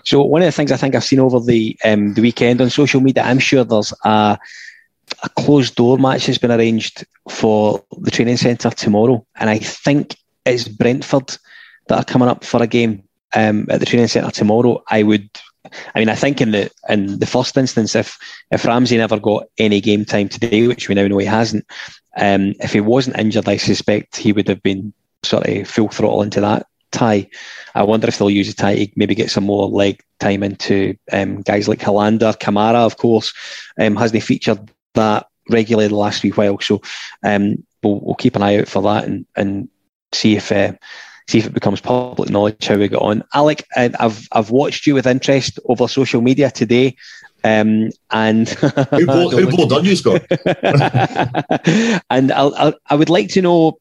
So 0.04 0.22
one 0.22 0.42
of 0.42 0.46
the 0.46 0.52
things 0.52 0.72
I 0.72 0.76
think 0.76 0.94
I've 0.94 1.04
seen 1.04 1.20
over 1.20 1.40
the 1.40 1.76
um, 1.84 2.14
the 2.14 2.22
weekend 2.22 2.60
on 2.60 2.70
social 2.70 3.00
media, 3.00 3.22
I'm 3.22 3.38
sure 3.38 3.64
there's 3.64 3.92
a 4.04 4.38
a 5.22 5.28
closed 5.30 5.76
door 5.76 5.98
match 5.98 6.26
that's 6.26 6.38
been 6.38 6.50
arranged 6.50 7.06
for 7.30 7.84
the 7.98 8.10
training 8.10 8.36
centre 8.36 8.70
tomorrow, 8.70 9.24
and 9.36 9.48
I 9.48 9.58
think 9.58 10.16
it's 10.44 10.66
Brentford 10.66 11.38
that 11.88 11.98
are 11.98 12.04
coming 12.04 12.28
up 12.28 12.44
for 12.44 12.62
a 12.62 12.66
game 12.66 13.02
um, 13.34 13.66
at 13.70 13.80
the 13.80 13.86
training 13.86 14.08
centre 14.08 14.30
tomorrow, 14.30 14.82
I 14.88 15.02
would. 15.02 15.28
I 15.94 15.98
mean, 15.98 16.08
I 16.08 16.14
think 16.14 16.40
in 16.40 16.52
the 16.52 16.70
in 16.88 17.18
the 17.18 17.26
first 17.26 17.56
instance, 17.56 17.94
if 17.94 18.18
if 18.50 18.64
Ramsey 18.64 18.96
never 18.96 19.18
got 19.18 19.48
any 19.58 19.80
game 19.80 20.04
time 20.04 20.28
today, 20.28 20.66
which 20.66 20.88
we 20.88 20.94
now 20.94 21.06
know 21.06 21.18
he 21.18 21.26
hasn't, 21.26 21.66
um, 22.16 22.54
if 22.60 22.72
he 22.72 22.80
wasn't 22.80 23.18
injured, 23.18 23.48
I 23.48 23.56
suspect 23.56 24.16
he 24.16 24.32
would 24.32 24.48
have 24.48 24.62
been 24.62 24.92
sort 25.24 25.48
of 25.48 25.68
full 25.68 25.88
throttle 25.88 26.22
into 26.22 26.40
that 26.40 26.66
tie. 26.92 27.28
I 27.74 27.82
wonder 27.82 28.08
if 28.08 28.18
they'll 28.18 28.30
use 28.30 28.48
a 28.48 28.54
tie 28.54 28.76
to 28.76 28.92
maybe 28.96 29.14
get 29.14 29.30
some 29.30 29.44
more 29.44 29.68
leg 29.68 30.02
time 30.20 30.42
into 30.42 30.96
um, 31.12 31.42
guys 31.42 31.68
like 31.68 31.80
Helander, 31.80 32.38
Kamara, 32.38 32.86
of 32.86 32.96
course, 32.96 33.34
um, 33.78 33.96
hasn't 33.96 34.22
featured 34.22 34.70
that 34.94 35.26
regularly 35.50 35.88
the 35.88 35.96
last 35.96 36.22
few 36.22 36.32
while. 36.32 36.58
So 36.60 36.80
um, 37.22 37.64
we'll, 37.82 38.00
we'll 38.00 38.14
keep 38.14 38.36
an 38.36 38.42
eye 38.42 38.58
out 38.58 38.68
for 38.68 38.82
that 38.82 39.04
and, 39.04 39.26
and 39.36 39.68
see 40.12 40.36
if 40.36 40.50
uh, 40.50 40.72
see 41.28 41.38
if 41.38 41.46
it 41.46 41.54
becomes 41.54 41.80
public 41.80 42.30
knowledge 42.30 42.66
how 42.66 42.76
we 42.76 42.88
got 42.88 43.02
on. 43.02 43.24
Alec, 43.34 43.66
I've 43.76 44.28
I've 44.32 44.50
watched 44.50 44.86
you 44.86 44.94
with 44.94 45.06
interest 45.06 45.58
over 45.66 45.88
social 45.88 46.20
media 46.20 46.50
today. 46.50 46.96
Um, 47.44 47.90
and 48.10 48.48
who 48.48 49.06
bought, 49.06 49.70
done 49.70 49.84
you, 49.84 49.94
Scott? 49.94 50.24
and 52.10 52.32
I'll, 52.32 52.54
I'll, 52.56 52.74
I 52.86 52.94
would 52.94 53.10
like 53.10 53.28
to 53.30 53.42
know. 53.42 53.78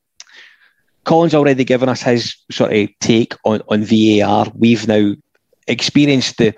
Colin's 1.04 1.36
already 1.36 1.64
given 1.64 1.88
us 1.88 2.02
his 2.02 2.36
sort 2.52 2.74
of 2.74 2.89
take 3.00 3.34
on, 3.43 3.62
on 3.70 3.84
VAR. 3.84 4.48
We've 4.56 4.88
now 4.88 5.14
experienced 5.68 6.38
the 6.38 6.54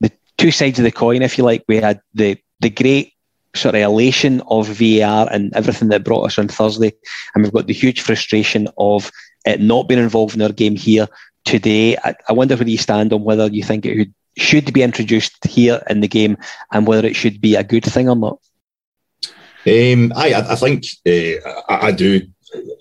the 0.00 0.10
two 0.38 0.50
sides 0.50 0.78
of 0.78 0.84
the 0.84 0.92
coin, 0.92 1.22
if 1.22 1.36
you 1.36 1.44
like. 1.44 1.64
We 1.68 1.76
had 1.76 2.00
the 2.14 2.38
the 2.60 2.70
great 2.70 3.12
sort 3.54 3.74
of 3.74 3.80
elation 3.80 4.42
of 4.48 4.68
VAR 4.68 5.28
and 5.30 5.54
everything 5.54 5.88
that 5.88 6.04
brought 6.04 6.24
us 6.24 6.38
on 6.38 6.48
Thursday, 6.48 6.92
and 7.34 7.44
we've 7.44 7.52
got 7.52 7.66
the 7.66 7.74
huge 7.74 8.00
frustration 8.00 8.68
of 8.78 9.10
it 9.48 9.60
not 9.60 9.88
being 9.88 10.00
involved 10.00 10.34
in 10.34 10.42
our 10.42 10.52
game 10.52 10.76
here 10.76 11.08
today. 11.44 11.96
I, 11.96 12.14
I 12.28 12.32
wonder 12.32 12.56
where 12.56 12.68
you 12.68 12.78
stand 12.78 13.12
on 13.12 13.24
whether 13.24 13.46
you 13.46 13.62
think 13.62 13.86
it 13.86 14.08
should 14.36 14.72
be 14.72 14.82
introduced 14.82 15.44
here 15.46 15.82
in 15.88 16.00
the 16.00 16.08
game 16.08 16.36
and 16.72 16.86
whether 16.86 17.06
it 17.06 17.16
should 17.16 17.40
be 17.40 17.56
a 17.56 17.64
good 17.64 17.84
thing 17.84 18.08
or 18.08 18.16
not. 18.16 18.38
Um, 19.66 20.12
I, 20.16 20.34
I 20.34 20.54
think 20.54 20.84
uh, 21.06 21.50
I, 21.68 21.88
I, 21.88 21.92
do. 21.92 22.22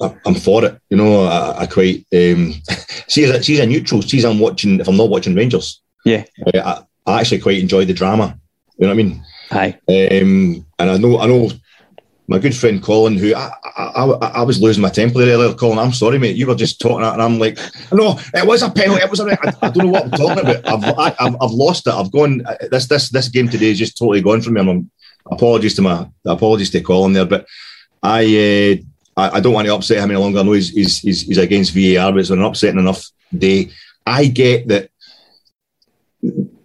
I, 0.02 0.16
am 0.26 0.36
for 0.36 0.64
it. 0.66 0.80
You 0.90 0.98
know, 0.98 1.24
I, 1.24 1.62
I 1.62 1.66
quite 1.66 2.06
um, 2.14 2.54
see 3.08 3.24
as 3.24 3.32
a, 3.32 3.44
see 3.44 3.56
as 3.56 3.60
a 3.60 3.66
neutral. 3.66 4.02
See 4.02 4.20
as 4.20 4.26
I'm 4.26 4.40
watching. 4.40 4.80
If 4.80 4.88
I'm 4.88 4.96
not 4.96 5.10
watching 5.10 5.36
Rangers, 5.36 5.82
yeah, 6.06 6.24
uh, 6.54 6.84
I, 7.06 7.12
I 7.12 7.20
actually 7.20 7.40
quite 7.40 7.60
enjoy 7.60 7.86
the 7.86 7.94
drama. 7.94 8.40
You 8.78 8.88
know 8.88 8.94
what 8.94 9.00
I 9.00 9.04
mean? 9.04 9.26
Aye. 9.52 9.80
Um, 9.90 10.66
and 10.80 10.90
I 10.92 10.98
know, 10.98 11.20
I 11.20 11.26
know 11.26 11.50
my 12.28 12.40
good 12.40 12.56
friend 12.56 12.84
Colin, 12.84 13.18
who 13.18 13.34
I, 13.34 13.52
I, 13.78 14.04
I, 14.04 14.44
was 14.44 14.62
losing 14.62 14.82
my 14.82 14.90
temper 14.90 15.22
earlier. 15.22 15.54
Colin, 15.54 15.80
I'm 15.80 15.94
sorry, 15.94 16.20
mate. 16.20 16.36
You 16.36 16.48
were 16.48 16.56
just 16.56 16.82
talking, 16.82 17.06
and 17.06 17.22
I'm 17.22 17.40
like, 17.40 17.58
no, 17.92 18.20
it 18.34 18.46
was 18.46 18.64
a 18.64 18.70
penalty. 18.70 19.02
It 19.02 19.10
was 19.10 19.22
a. 19.22 19.32
I, 19.32 19.54
I 19.62 19.70
don't 19.70 19.86
know 19.86 19.92
what 19.92 20.04
I'm 20.04 20.12
talking 20.12 20.40
about. 20.40 20.68
I've, 20.68 20.98
I, 20.98 21.24
have 21.24 21.36
i 21.36 21.46
I've 21.46 21.52
lost 21.52 21.88
it. 21.88 21.94
I've 21.94 22.12
gone. 22.12 22.44
This 22.70 22.88
this 22.88 23.10
this 23.10 23.30
game 23.30 23.48
today 23.48 23.72
is 23.72 23.80
just 23.80 23.98
totally 23.98 24.22
gone 24.22 24.42
from 24.42 24.56
me. 24.56 24.62
I'm, 24.62 24.92
apologies 25.32 25.76
to 25.76 25.82
my 25.82 26.08
apologies 26.26 26.70
to 26.72 26.82
Colin 26.82 27.14
there, 27.14 27.26
but 27.26 27.48
I 28.04 28.24
uh, 29.16 29.22
I, 29.22 29.38
I, 29.38 29.40
don't 29.40 29.54
want 29.54 29.68
to 29.68 29.76
upset 29.76 29.98
him 30.00 30.12
any 30.12 30.20
longer. 30.20 30.40
I 30.40 30.44
know 30.44 30.52
he's 30.52 30.70
he's, 30.70 31.00
he's, 31.00 31.22
he's 31.22 31.38
against 31.38 31.74
VAR, 31.74 32.12
but 32.12 32.20
it's 32.20 32.30
an 32.30 32.42
upsetting 32.42 32.80
enough 32.80 33.06
day. 33.36 33.72
I 34.06 34.26
get 34.26 34.68
that 34.68 34.90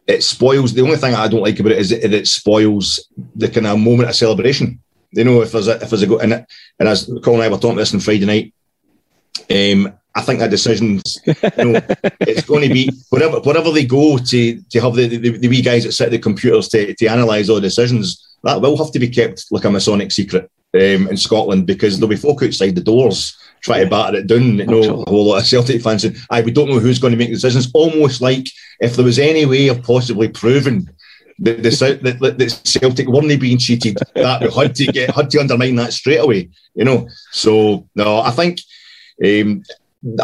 it 0.06 0.24
spoils. 0.24 0.74
The 0.74 0.82
only 0.82 0.96
thing 0.96 1.14
I 1.14 1.28
don't 1.28 1.42
like 1.42 1.58
about 1.60 1.72
it 1.72 1.78
is 1.78 1.90
that 1.90 2.12
it 2.12 2.26
spoils 2.26 3.08
the 3.36 3.48
kind 3.48 3.66
of 3.66 3.78
moment 3.78 4.08
of 4.08 4.16
celebration. 4.16 4.80
You 5.12 5.24
know, 5.24 5.42
if 5.42 5.52
there's 5.52 5.68
a, 5.68 5.82
if 5.82 5.90
there's 5.90 6.02
a 6.02 6.06
go 6.06 6.18
and, 6.18 6.32
and 6.32 6.88
as 6.88 7.10
Colin 7.22 7.40
and 7.40 7.42
I 7.42 7.48
were 7.48 7.58
talking 7.58 7.76
this 7.76 7.94
on 7.94 8.00
Friday 8.00 8.24
night, 8.24 8.54
um, 9.50 9.92
I 10.14 10.20
think 10.20 10.40
that 10.40 10.50
decisions, 10.50 11.18
you 11.26 11.34
know, 11.72 11.80
it's 12.20 12.46
going 12.46 12.68
to 12.68 12.72
be 12.72 12.90
whatever 13.10 13.40
whatever 13.40 13.70
they 13.70 13.84
go 13.84 14.18
to 14.18 14.62
to 14.62 14.80
have 14.80 14.94
the, 14.94 15.06
the, 15.06 15.38
the 15.38 15.48
wee 15.48 15.62
guys 15.62 15.84
that 15.84 15.92
sit 15.92 16.06
at 16.06 16.10
the 16.10 16.18
computers 16.18 16.68
to, 16.68 16.94
to 16.94 17.06
analyse 17.06 17.48
all 17.48 17.56
the 17.56 17.62
decisions. 17.62 18.36
That 18.44 18.60
will 18.60 18.76
have 18.76 18.92
to 18.92 18.98
be 18.98 19.08
kept 19.08 19.46
like 19.50 19.64
a 19.64 19.70
Masonic 19.70 20.10
secret 20.10 20.50
um, 20.74 21.08
in 21.08 21.16
Scotland 21.16 21.66
because 21.66 21.98
there'll 21.98 22.08
be 22.08 22.16
folk 22.16 22.42
outside 22.42 22.74
the 22.74 22.80
doors 22.80 23.38
trying 23.62 23.84
to 23.84 23.90
batter 23.90 24.18
it 24.18 24.26
down. 24.26 24.58
You 24.58 24.66
know, 24.66 25.02
a 25.02 25.10
whole 25.10 25.26
lot 25.26 25.38
of 25.38 25.46
Celtic 25.46 25.80
fans 25.80 26.02
saying, 26.02 26.16
"I 26.30 26.42
we 26.42 26.50
don't 26.50 26.68
know 26.68 26.80
who's 26.80 26.98
going 26.98 27.12
to 27.12 27.18
make 27.18 27.30
decisions." 27.30 27.70
Almost 27.72 28.20
like 28.20 28.46
if 28.80 28.96
there 28.96 29.04
was 29.04 29.18
any 29.18 29.46
way 29.46 29.68
of 29.68 29.82
possibly 29.82 30.28
proving 30.28 30.88
the, 31.42 31.54
the, 31.54 32.16
the, 32.20 32.30
the 32.30 32.48
Celtic 32.64 33.08
weren't 33.08 33.40
being 33.40 33.58
cheated. 33.58 33.98
That 34.14 34.42
had 34.42 34.74
to 34.76 34.86
get 34.86 35.14
had 35.14 35.30
to 35.30 35.40
undermine 35.40 35.76
that 35.76 35.92
straight 35.92 36.20
away. 36.20 36.50
You 36.74 36.84
know, 36.84 37.08
so 37.32 37.88
no, 37.94 38.20
I 38.20 38.30
think. 38.30 38.60
Um, 39.24 39.62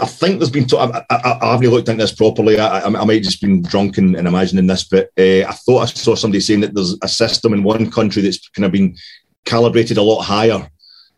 I 0.01 0.07
think 0.07 0.39
there's 0.39 0.51
been. 0.51 0.67
T- 0.67 0.77
I, 0.77 1.05
I, 1.09 1.39
I 1.41 1.53
haven't 1.53 1.71
looked 1.71 1.89
into 1.89 2.03
this 2.03 2.13
properly. 2.13 2.59
I, 2.59 2.81
I, 2.81 2.87
I 2.87 3.05
might 3.05 3.23
just 3.23 3.41
been 3.41 3.63
drunk 3.63 3.99
and, 3.99 4.17
and 4.17 4.27
imagining 4.27 4.67
this, 4.67 4.85
but 4.85 5.11
uh, 5.19 5.47
I 5.47 5.53
thought 5.53 5.83
I 5.83 5.87
saw 5.87 6.17
somebody 6.17 6.41
saying 6.41 6.61
that 6.61 6.75
there's 6.75 6.97
a 7.03 7.09
system 7.09 7.53
in 7.53 7.63
one 7.63 7.91
country 7.91 8.23
that's 8.23 8.49
kind 8.49 8.67
of 8.67 8.73
been 8.73 8.97
calibrated 9.45 9.97
a 9.97 10.03
lot 10.03 10.23
higher, 10.23 10.69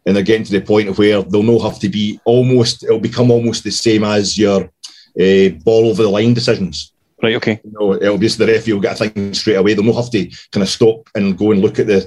and 0.05 0.15
they're 0.15 0.23
getting 0.23 0.45
to 0.45 0.53
the 0.53 0.61
point 0.61 0.91
of 0.91 0.99
where 0.99 1.23
they'll 1.23 1.43
now 1.43 1.59
have 1.61 1.79
to 1.81 1.89
be 1.89 2.21
almost. 2.25 2.85
It'll 2.85 3.01
become 3.01 3.31
almost 3.31 3.65
the 3.65 3.71
same 3.71 4.05
as 4.05 4.37
your 4.37 4.65
uh, 4.65 5.49
ball 5.65 5.89
over 5.89 6.03
the 6.03 6.11
line 6.11 6.35
decisions. 6.35 6.93
Right. 7.23 7.37
Okay. 7.37 7.61
You 7.65 7.73
know, 7.73 7.95
it'll 7.95 8.19
be 8.19 8.29
the 8.29 8.47
referee 8.47 8.73
will 8.73 8.81
get 8.81 9.01
a 9.01 9.09
thing 9.09 9.35
straight 9.35 9.57
away. 9.57 9.75
They'll 9.75 9.85
not 9.85 9.97
have 9.97 10.11
to 10.11 10.27
kind 10.53 10.63
of 10.63 10.69
stop 10.69 11.09
and 11.15 11.37
go 11.37 11.53
and 11.53 11.61
look 11.61 11.79
at 11.79 11.87
the 11.87 12.01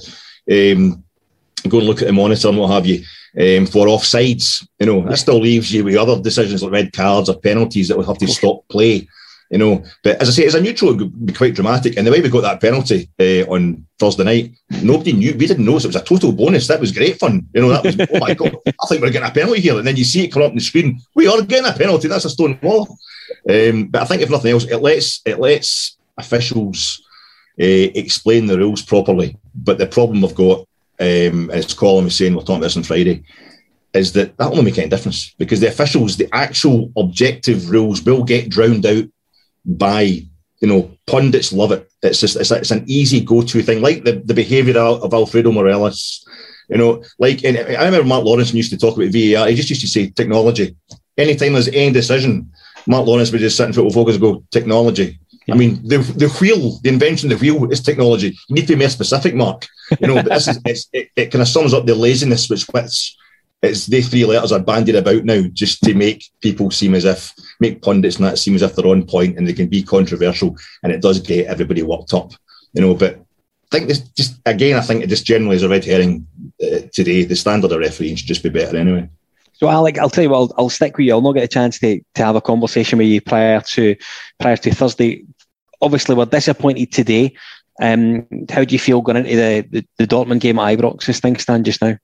um, 0.50 1.04
go 1.68 1.80
and 1.80 1.88
look 1.88 2.02
at 2.02 2.08
the 2.08 2.14
monitor 2.14 2.50
and 2.50 2.58
what 2.58 2.72
have 2.72 2.86
you 2.86 3.04
um, 3.38 3.66
for 3.68 3.88
offsides. 3.88 4.68
You 4.80 4.88
know, 4.88 5.02
that 5.08 5.18
still 5.18 5.40
leaves 5.40 5.72
you 5.72 5.84
with 5.84 5.96
other 5.96 6.20
decisions 6.20 6.64
like 6.64 6.72
red 6.72 6.94
cards 6.94 7.30
or 7.30 7.40
penalties 7.40 7.88
that 7.88 7.98
will 7.98 8.06
have 8.06 8.18
to 8.20 8.28
stop 8.28 8.68
play. 8.70 9.08
You 9.52 9.60
know, 9.60 9.84
but 10.04 10.20
as 10.20 10.30
I 10.30 10.32
say, 10.32 10.46
as 10.48 10.56
a 10.56 10.62
neutral, 10.62 10.92
it 10.92 10.98
would 10.98 11.26
be 11.28 11.34
quite 11.34 11.54
dramatic. 11.54 11.96
And 11.96 12.08
the 12.08 12.12
way 12.12 12.22
we 12.22 12.30
got 12.30 12.42
that 12.42 12.60
penalty 12.60 13.08
uh, 13.20 13.48
on 13.54 13.86
Thursday 14.00 14.24
night, 14.24 14.52
nobody 14.82 15.14
knew. 15.14 15.36
We 15.38 15.46
didn't 15.46 15.66
know. 15.66 15.78
So 15.78 15.86
it 15.86 15.94
was 15.94 16.02
a 16.02 16.04
total 16.04 16.32
bonus. 16.32 16.66
That 16.68 16.80
was 16.80 16.92
great 16.92 17.20
fun. 17.20 17.48
You 17.54 17.62
know, 17.62 17.70
that 17.70 17.84
was 17.84 18.00
oh 18.00 18.20
my 18.20 18.34
god! 18.34 18.56
I 18.68 18.88
think 18.88 19.04
we're 19.04 19.12
getting 19.12 19.30
a 19.30 19.32
penalty 19.32 19.62
here, 19.62 19.78
and 19.78 19.86
then 19.86 19.96
you 19.96 20.06
see 20.06 20.24
it 20.24 20.32
come 20.32 20.42
up 20.42 20.50
on 20.50 20.56
the 20.56 20.62
screen. 20.62 21.00
We 21.14 21.28
are 21.28 21.40
getting 21.44 21.70
a 21.70 21.78
penalty. 21.78 22.08
That's 22.08 22.26
a 22.26 22.32
stone 22.32 22.58
wall. 22.64 22.98
Um, 23.50 23.88
but 23.88 24.02
I 24.02 24.06
think 24.06 24.22
if 24.22 24.30
nothing 24.30 24.52
else, 24.52 24.66
it 24.66 24.78
lets 24.78 25.22
it 25.26 25.40
lets 25.40 25.98
officials 26.18 27.04
uh, 27.60 27.92
explain 27.96 28.46
the 28.46 28.58
rules 28.58 28.82
properly. 28.82 29.38
But 29.56 29.78
the 29.78 29.88
problem 29.88 30.22
we've 30.22 30.36
got, 30.36 30.60
um, 31.00 31.50
as 31.52 31.74
Colin 31.74 32.06
was 32.06 32.16
saying, 32.16 32.34
we're 32.34 32.42
talking 32.42 32.56
about 32.58 32.66
this 32.66 32.78
on 32.78 32.84
Friday, 32.84 33.24
is 33.94 34.14
that 34.14 34.38
that 34.38 34.52
won't 34.52 34.64
make 34.66 34.78
any 34.78 34.90
difference 34.90 35.34
because 35.38 35.60
the 35.60 35.68
officials, 35.68 36.18
the 36.18 36.30
actual 36.34 36.92
objective 36.98 37.70
rules, 37.70 38.02
will 38.04 38.24
get 38.24 38.50
drowned 38.50 38.86
out 38.86 39.06
by 39.66 40.02
you 40.02 40.68
know 40.68 40.92
pundits. 41.06 41.54
Love 41.54 41.72
it. 41.72 41.92
It's 42.02 42.20
just 42.20 42.36
it's, 42.36 42.52
it's 42.52 42.72
an 42.72 42.86
easy 42.88 43.22
go-to 43.22 43.62
thing, 43.62 43.82
like 43.82 44.04
the 44.04 44.14
the 44.14 44.34
behaviour 44.34 44.80
of 44.80 45.14
Alfredo 45.14 45.52
Morelos. 45.52 46.26
You 46.70 46.78
know, 46.78 47.04
like 47.20 47.44
I 47.46 47.86
remember 47.86 48.06
Mark 48.06 48.24
Lawrence 48.24 48.54
used 48.54 48.72
to 48.72 48.78
talk 48.78 48.96
about 48.98 49.12
VAR. 49.12 49.48
He 49.48 49.56
just 49.56 49.70
used 49.70 49.82
to 49.82 49.88
say 49.88 50.10
technology. 50.10 50.76
Anytime 51.18 51.54
there's 51.54 51.68
any 51.68 51.92
decision 51.92 52.50
Mark 52.88 53.08
Lawrence 53.08 53.32
would 53.32 53.42
just 53.42 53.58
sit 53.58 53.68
in 53.68 53.74
football 53.74 53.92
focus 53.92 54.16
and 54.16 54.22
go, 54.22 54.44
technology. 54.52 55.20
Yeah. 55.46 55.56
I 55.56 55.58
mean, 55.58 55.86
the 55.88 55.98
the 55.98 56.30
wheel, 56.40 56.80
the 56.84 56.90
invention 56.90 57.32
of 57.32 57.40
the 57.40 57.52
wheel 57.52 57.70
is 57.72 57.82
technology. 57.82 58.30
You 58.48 58.56
need 58.56 58.68
to 58.68 58.76
be 58.76 58.80
more 58.80 58.90
specific, 58.90 59.36
Mark. 59.36 59.68
You 60.00 60.08
know, 60.08 60.22
this 60.22 60.48
is 60.48 60.90
it, 60.94 61.10
it 61.16 61.32
kind 61.32 61.42
of 61.42 61.48
sums 61.48 61.74
up 61.74 61.86
the 61.86 61.96
laziness 61.96 62.50
which 62.50 62.64
which 62.70 63.16
it's 63.62 63.86
the 63.88 64.02
three 64.02 64.26
letters 64.26 64.52
are 64.52 64.60
bandied 64.60 64.96
about 64.96 65.24
now 65.24 65.42
just 65.54 65.82
to 65.84 65.94
make 65.94 66.30
people 66.42 66.70
seem 66.70 66.94
as 66.96 67.06
if 67.06 67.34
make 67.62 67.82
pundits 67.82 68.18
and 68.18 68.26
that 68.26 68.38
seem 68.38 68.56
as 68.56 68.62
if 68.62 68.76
they're 68.76 68.88
on 68.88 69.06
point 69.06 69.38
and 69.38 69.48
they 69.48 69.54
can 69.54 69.68
be 69.68 69.82
controversial 69.82 70.56
and 70.84 70.92
it 70.92 71.02
does 71.02 71.20
get 71.20 71.48
everybody 71.48 71.82
worked 71.82 72.14
up. 72.14 72.32
You 72.74 72.82
know, 72.82 72.94
but 72.94 73.16
I 73.16 73.78
think 73.78 73.88
this 73.88 74.00
just 74.00 74.40
again, 74.46 74.78
I 74.78 74.82
think 74.82 75.04
it 75.04 75.08
just 75.08 75.26
generally 75.26 75.56
is 75.56 75.64
a 75.64 75.70
red 75.70 75.86
herring 75.86 76.28
uh, 76.62 76.82
today. 76.94 77.24
The 77.24 77.36
standard 77.36 77.72
of 77.72 77.80
refereeing 77.80 78.16
should 78.16 78.28
just 78.28 78.44
be 78.44 78.50
better 78.50 78.78
anyway. 78.78 79.10
So, 79.54 79.70
Alec, 79.70 79.98
I'll 79.98 80.10
tell 80.10 80.24
you 80.24 80.30
what, 80.30 80.38
I'll, 80.40 80.54
I'll 80.58 80.70
stick 80.70 80.98
with 80.98 81.06
you. 81.06 81.14
I'll 81.14 81.22
not 81.22 81.34
get 81.34 81.44
a 81.44 81.48
chance 81.48 81.80
to, 81.80 82.02
to 82.16 82.26
have 82.26 82.36
a 82.36 82.42
conversation 82.42 82.98
with 82.98 83.08
you 83.08 83.22
prior 83.22 83.62
to 83.62 83.96
prior 84.40 84.58
to 84.58 84.74
Thursday. 84.74 85.26
Obviously, 85.82 86.16
we're 86.16 86.26
disappointed 86.26 86.92
today. 86.92 87.36
Um, 87.82 88.28
how 88.50 88.64
do 88.64 88.74
you 88.74 88.80
feel 88.80 89.02
going 89.02 89.18
into 89.18 89.36
the, 89.36 89.68
the, 89.70 89.88
the 89.98 90.08
Dortmund 90.08 90.42
game 90.42 90.60
at 90.60 90.78
Ibrox 90.78 91.10
as 91.10 91.20
things 91.20 91.42
stand 91.42 91.66
just 91.66 91.82
now? 91.82 91.98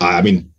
I 0.00 0.22
mean, 0.22 0.52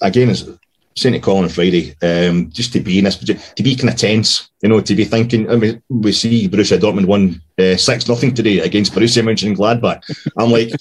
again, 0.00 0.30
as 0.30 0.48
saying 0.96 1.20
Colin 1.20 1.44
on 1.44 1.50
Friday, 1.50 1.94
um, 2.02 2.50
just 2.50 2.72
to 2.72 2.80
be 2.80 2.98
in 2.98 3.04
this, 3.04 3.16
to 3.18 3.62
be 3.62 3.76
kind 3.76 3.90
of 3.90 3.96
tense, 3.96 4.50
you 4.62 4.68
know, 4.68 4.80
to 4.80 4.94
be 4.94 5.04
thinking. 5.04 5.50
I 5.50 5.56
mean, 5.56 5.82
we 5.88 6.12
see 6.12 6.48
Borussia 6.48 6.78
Dortmund 6.78 7.06
won 7.06 7.40
uh, 7.58 7.76
six 7.76 8.08
nothing 8.08 8.34
today 8.34 8.60
against 8.60 8.92
Borussia 8.92 9.22
Mönchengladbach. 9.22 10.02
I'm 10.38 10.50
like, 10.50 10.72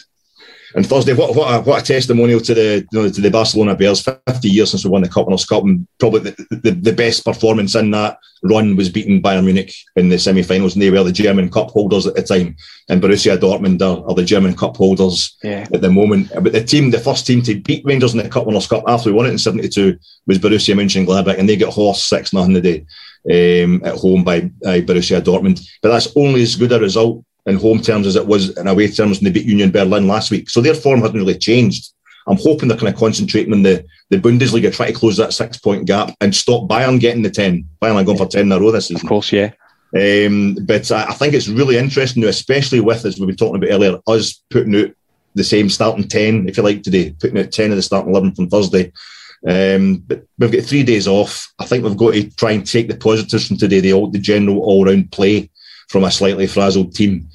and 0.76 0.88
Thursday, 0.88 1.14
what 1.14 1.36
what 1.36 1.54
a, 1.54 1.62
what 1.62 1.82
a 1.82 1.86
testimonial 1.86 2.40
to 2.40 2.54
the 2.54 2.88
you 2.92 3.00
know, 3.00 3.10
to 3.10 3.22
the 3.22 3.30
Barcelona 3.30 3.76
Bears. 3.76 4.02
Fifty 4.02 4.50
years 4.50 4.72
since 4.72 4.86
we 4.86 4.92
won 4.92 5.02
the 5.02 5.10
Cup 5.10 5.28
Winners' 5.28 5.46
Cup, 5.46 5.64
and 5.64 5.88
probably 6.00 6.32
the, 6.32 6.46
the, 6.64 6.72
the, 6.72 6.94
best 6.94 7.26
performance 7.26 7.76
in 7.76 7.92
that 7.92 8.18
run 8.44 8.76
was 8.76 8.90
beating 8.90 9.22
Bayern 9.22 9.46
Munich 9.46 9.74
in 9.96 10.10
the 10.10 10.18
semi-finals, 10.18 10.74
and 10.74 10.82
they 10.82 10.90
were 10.90 11.04
the 11.04 11.12
German 11.12 11.50
Cup 11.50 11.70
holders 11.70 12.08
at 12.08 12.16
the 12.16 12.24
time. 12.24 12.56
And 12.90 13.02
Borussia 13.02 13.38
Dortmund 13.38 13.82
are, 13.82 14.08
are 14.08 14.16
the 14.16 14.26
German 14.26 14.56
Cup 14.56 14.78
holders 14.78 15.38
yeah. 15.44 15.68
at 15.74 15.82
the 15.82 15.92
moment. 15.92 16.32
But 16.34 16.54
the 16.54 16.64
team, 16.64 16.92
the 16.92 17.00
first 17.00 17.28
team 17.28 17.42
to 17.44 17.60
beat 17.60 17.86
Rangers 17.86 18.14
in 18.14 18.20
the 18.20 18.30
Cup 18.30 18.46
Winners' 18.46 18.68
Cup 18.68 18.84
after 18.88 19.10
we 19.10 19.16
won 19.16 19.26
it 19.26 19.32
in 19.32 19.38
'72 19.38 19.98
was 20.28 20.40
Borussia 20.40 20.76
Mönchengladbach, 20.76 21.38
and 21.38 21.48
they 21.48 21.58
got 21.58 21.74
horse 21.74 22.04
six 22.04 22.34
nothing 22.34 22.54
the 22.54 22.62
day. 22.62 22.86
Um, 23.24 23.86
at 23.86 23.94
home 23.94 24.24
by, 24.24 24.42
by 24.64 24.82
Borussia 24.82 25.22
Dortmund, 25.22 25.62
but 25.84 25.90
that's 25.90 26.12
only 26.16 26.42
as 26.42 26.56
good 26.56 26.72
a 26.72 26.80
result 26.80 27.24
in 27.46 27.56
home 27.56 27.82
terms 27.82 28.08
as 28.08 28.16
it 28.16 28.26
was 28.26 28.56
in 28.58 28.68
away 28.68 28.88
terms 28.88 29.20
when 29.20 29.26
they 29.26 29.40
beat 29.40 29.48
Union 29.48 29.72
Berlin 29.72 30.08
last 30.08 30.32
week. 30.32 30.50
So 30.50 30.62
their 30.62 30.76
form 30.76 31.00
hasn't 31.00 31.18
really 31.18 31.38
changed. 31.38 31.92
I'm 32.28 32.38
hoping 32.38 32.68
they're 32.68 32.78
kind 32.78 32.94
of 32.94 33.00
concentrating 33.00 33.54
on 33.54 33.64
the, 33.64 33.84
the 34.10 34.18
Bundesliga, 34.18 34.74
try 34.74 34.88
to 34.88 34.94
close 34.94 35.18
that 35.18 35.34
six 35.34 35.58
point 35.58 35.86
gap 35.86 36.16
and 36.22 36.36
stop 36.36 36.70
Bayern 36.70 37.00
getting 37.00 37.24
the 37.24 37.32
10. 37.32 37.68
Bayern 37.82 37.96
are 37.96 38.04
going 38.04 38.18
for 38.18 38.28
10 38.28 38.42
in 38.42 38.52
a 38.52 38.60
row 38.60 38.72
this 38.72 38.88
season. 38.88 39.06
Of 39.06 39.10
course, 39.10 39.32
yeah. 39.32 39.52
Um, 39.94 40.56
but 40.64 40.90
I, 40.92 41.06
I, 41.10 41.14
think 41.14 41.34
it's 41.34 41.50
really 41.50 41.78
interesting, 41.78 42.24
especially 42.24 42.80
with, 42.80 43.04
as 43.06 43.20
we 43.20 43.26
were 43.26 43.34
talking 43.34 43.58
about 43.58 43.74
earlier, 43.74 44.00
us 44.08 44.42
putting 44.50 44.76
out 44.76 44.92
the 45.34 45.44
same 45.44 45.70
starting 45.70 46.08
10, 46.08 46.48
if 46.48 46.58
you 46.58 46.64
like, 46.64 46.84
today, 46.84 47.14
putting 47.20 47.40
out 47.40 47.52
10 47.52 47.72
of 47.72 47.76
the 47.76 47.82
starting 47.82 48.12
11 48.12 48.36
from 48.36 48.50
Thursday. 48.50 48.92
Um, 49.48 49.98
but 50.08 50.26
we've 50.38 50.52
got 50.52 50.64
three 50.64 50.84
days 50.84 51.08
off. 51.08 51.52
I 51.60 51.66
think 51.66 51.84
we've 51.84 51.98
got 51.98 52.14
to 52.14 52.30
try 52.36 52.52
and 52.52 52.66
take 52.66 52.88
the 52.88 52.96
positives 52.96 53.48
from 53.48 53.58
today, 53.58 53.80
the, 53.80 54.10
the 54.12 54.20
general 54.20 54.60
all 54.60 54.86
round 54.86 55.12
play 55.12 55.50
from 55.90 56.04
a 56.06 56.12
slightly 56.12 56.48
frazzled 56.48 56.96
team 56.96 57.28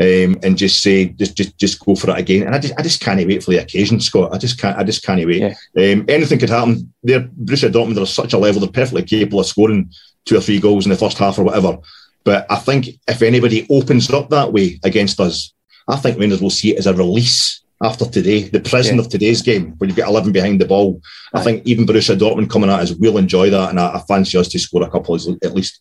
um, 0.00 0.38
and 0.42 0.56
just 0.56 0.82
say 0.82 1.06
just 1.06 1.36
just 1.36 1.58
just 1.58 1.84
go 1.84 1.94
for 1.94 2.10
it 2.10 2.18
again. 2.18 2.46
And 2.46 2.54
I 2.54 2.58
just 2.58 2.74
I 2.78 2.82
just 2.82 3.00
can't 3.00 3.26
wait 3.26 3.42
for 3.42 3.50
the 3.50 3.58
occasion, 3.58 4.00
Scott. 4.00 4.32
I 4.32 4.38
just 4.38 4.58
can't 4.58 4.78
I 4.78 4.84
just 4.84 5.04
can't 5.04 5.24
wait. 5.26 5.40
Yeah. 5.40 5.92
Um, 5.92 6.04
anything 6.08 6.38
could 6.38 6.50
happen. 6.50 6.92
They're 7.02 7.20
Borussia 7.20 7.70
Dortmund 7.70 8.00
are 8.00 8.06
such 8.06 8.32
a 8.32 8.38
level. 8.38 8.60
They're 8.60 8.70
perfectly 8.70 9.02
capable 9.02 9.40
of 9.40 9.46
scoring 9.46 9.90
two 10.24 10.36
or 10.36 10.40
three 10.40 10.60
goals 10.60 10.86
in 10.86 10.90
the 10.90 10.96
first 10.96 11.18
half 11.18 11.38
or 11.38 11.44
whatever. 11.44 11.78
But 12.24 12.46
I 12.50 12.56
think 12.56 12.88
if 13.08 13.22
anybody 13.22 13.66
opens 13.68 14.10
up 14.10 14.30
that 14.30 14.52
way 14.52 14.78
against 14.84 15.20
us, 15.20 15.52
I 15.88 15.96
think 15.96 16.18
Rangers 16.18 16.40
will 16.40 16.50
see 16.50 16.72
it 16.72 16.78
as 16.78 16.86
a 16.86 16.94
release 16.94 17.62
after 17.82 18.04
today, 18.04 18.42
the 18.42 18.60
present 18.60 18.96
yeah. 18.96 19.02
of 19.02 19.10
today's 19.10 19.42
game, 19.42 19.74
when 19.78 19.90
you 19.90 19.96
get 19.96 20.06
11 20.06 20.30
behind 20.30 20.60
the 20.60 20.64
ball. 20.64 21.02
Right. 21.34 21.40
I 21.40 21.42
think 21.42 21.66
even 21.66 21.84
Borussia 21.84 22.16
Dortmund 22.16 22.48
coming 22.48 22.70
at 22.70 22.78
us 22.78 22.92
will 22.92 23.18
enjoy 23.18 23.50
that, 23.50 23.70
and 23.70 23.80
I, 23.80 23.96
I 23.96 24.00
fancy 24.06 24.38
us 24.38 24.48
to 24.48 24.58
score 24.58 24.84
a 24.84 24.90
couple 24.90 25.16
at 25.16 25.54
least. 25.54 25.80